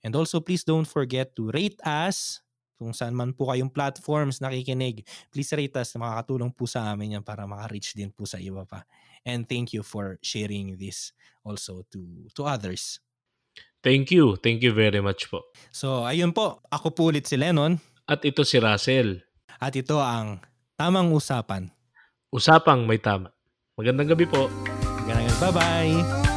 And 0.00 0.16
also 0.16 0.40
please 0.40 0.64
don't 0.64 0.88
forget 0.88 1.36
to 1.36 1.52
rate 1.52 1.76
us 1.84 2.40
kung 2.80 2.96
saan 2.96 3.12
man 3.12 3.36
po 3.36 3.52
kayong 3.52 3.68
platforms 3.68 4.40
nakikinig. 4.40 5.04
Please 5.28 5.52
rate 5.52 5.76
us. 5.76 5.92
Makakatulong 5.92 6.56
po 6.56 6.64
sa 6.64 6.88
amin 6.88 7.20
yan 7.20 7.24
para 7.28 7.44
maka-reach 7.44 7.92
din 7.92 8.08
po 8.08 8.24
sa 8.24 8.40
iba 8.40 8.64
pa. 8.64 8.88
And 9.20 9.44
thank 9.44 9.76
you 9.76 9.84
for 9.84 10.16
sharing 10.24 10.80
this 10.80 11.12
also 11.44 11.84
to 11.92 12.32
to 12.32 12.48
others. 12.48 12.96
Thank 13.84 14.08
you. 14.08 14.40
Thank 14.40 14.64
you 14.64 14.72
very 14.72 15.04
much 15.04 15.28
po. 15.28 15.44
So, 15.68 16.08
ayun 16.08 16.32
po. 16.32 16.64
Ako 16.72 16.96
po 16.96 17.12
ulit 17.12 17.28
si 17.28 17.36
Lennon. 17.36 17.76
At 18.08 18.24
ito 18.24 18.40
si 18.40 18.56
Russell. 18.56 19.20
At 19.60 19.76
ito 19.76 20.00
ang 20.00 20.40
Tamang 20.80 21.12
usapan. 21.12 21.68
Usapang 22.32 22.88
may 22.88 22.96
tama. 22.96 23.28
Magandang 23.76 24.16
gabi 24.16 24.24
po. 24.24 24.48
Magandang 25.04 25.28
gabi. 25.28 25.40
Bye-bye. 25.44 26.29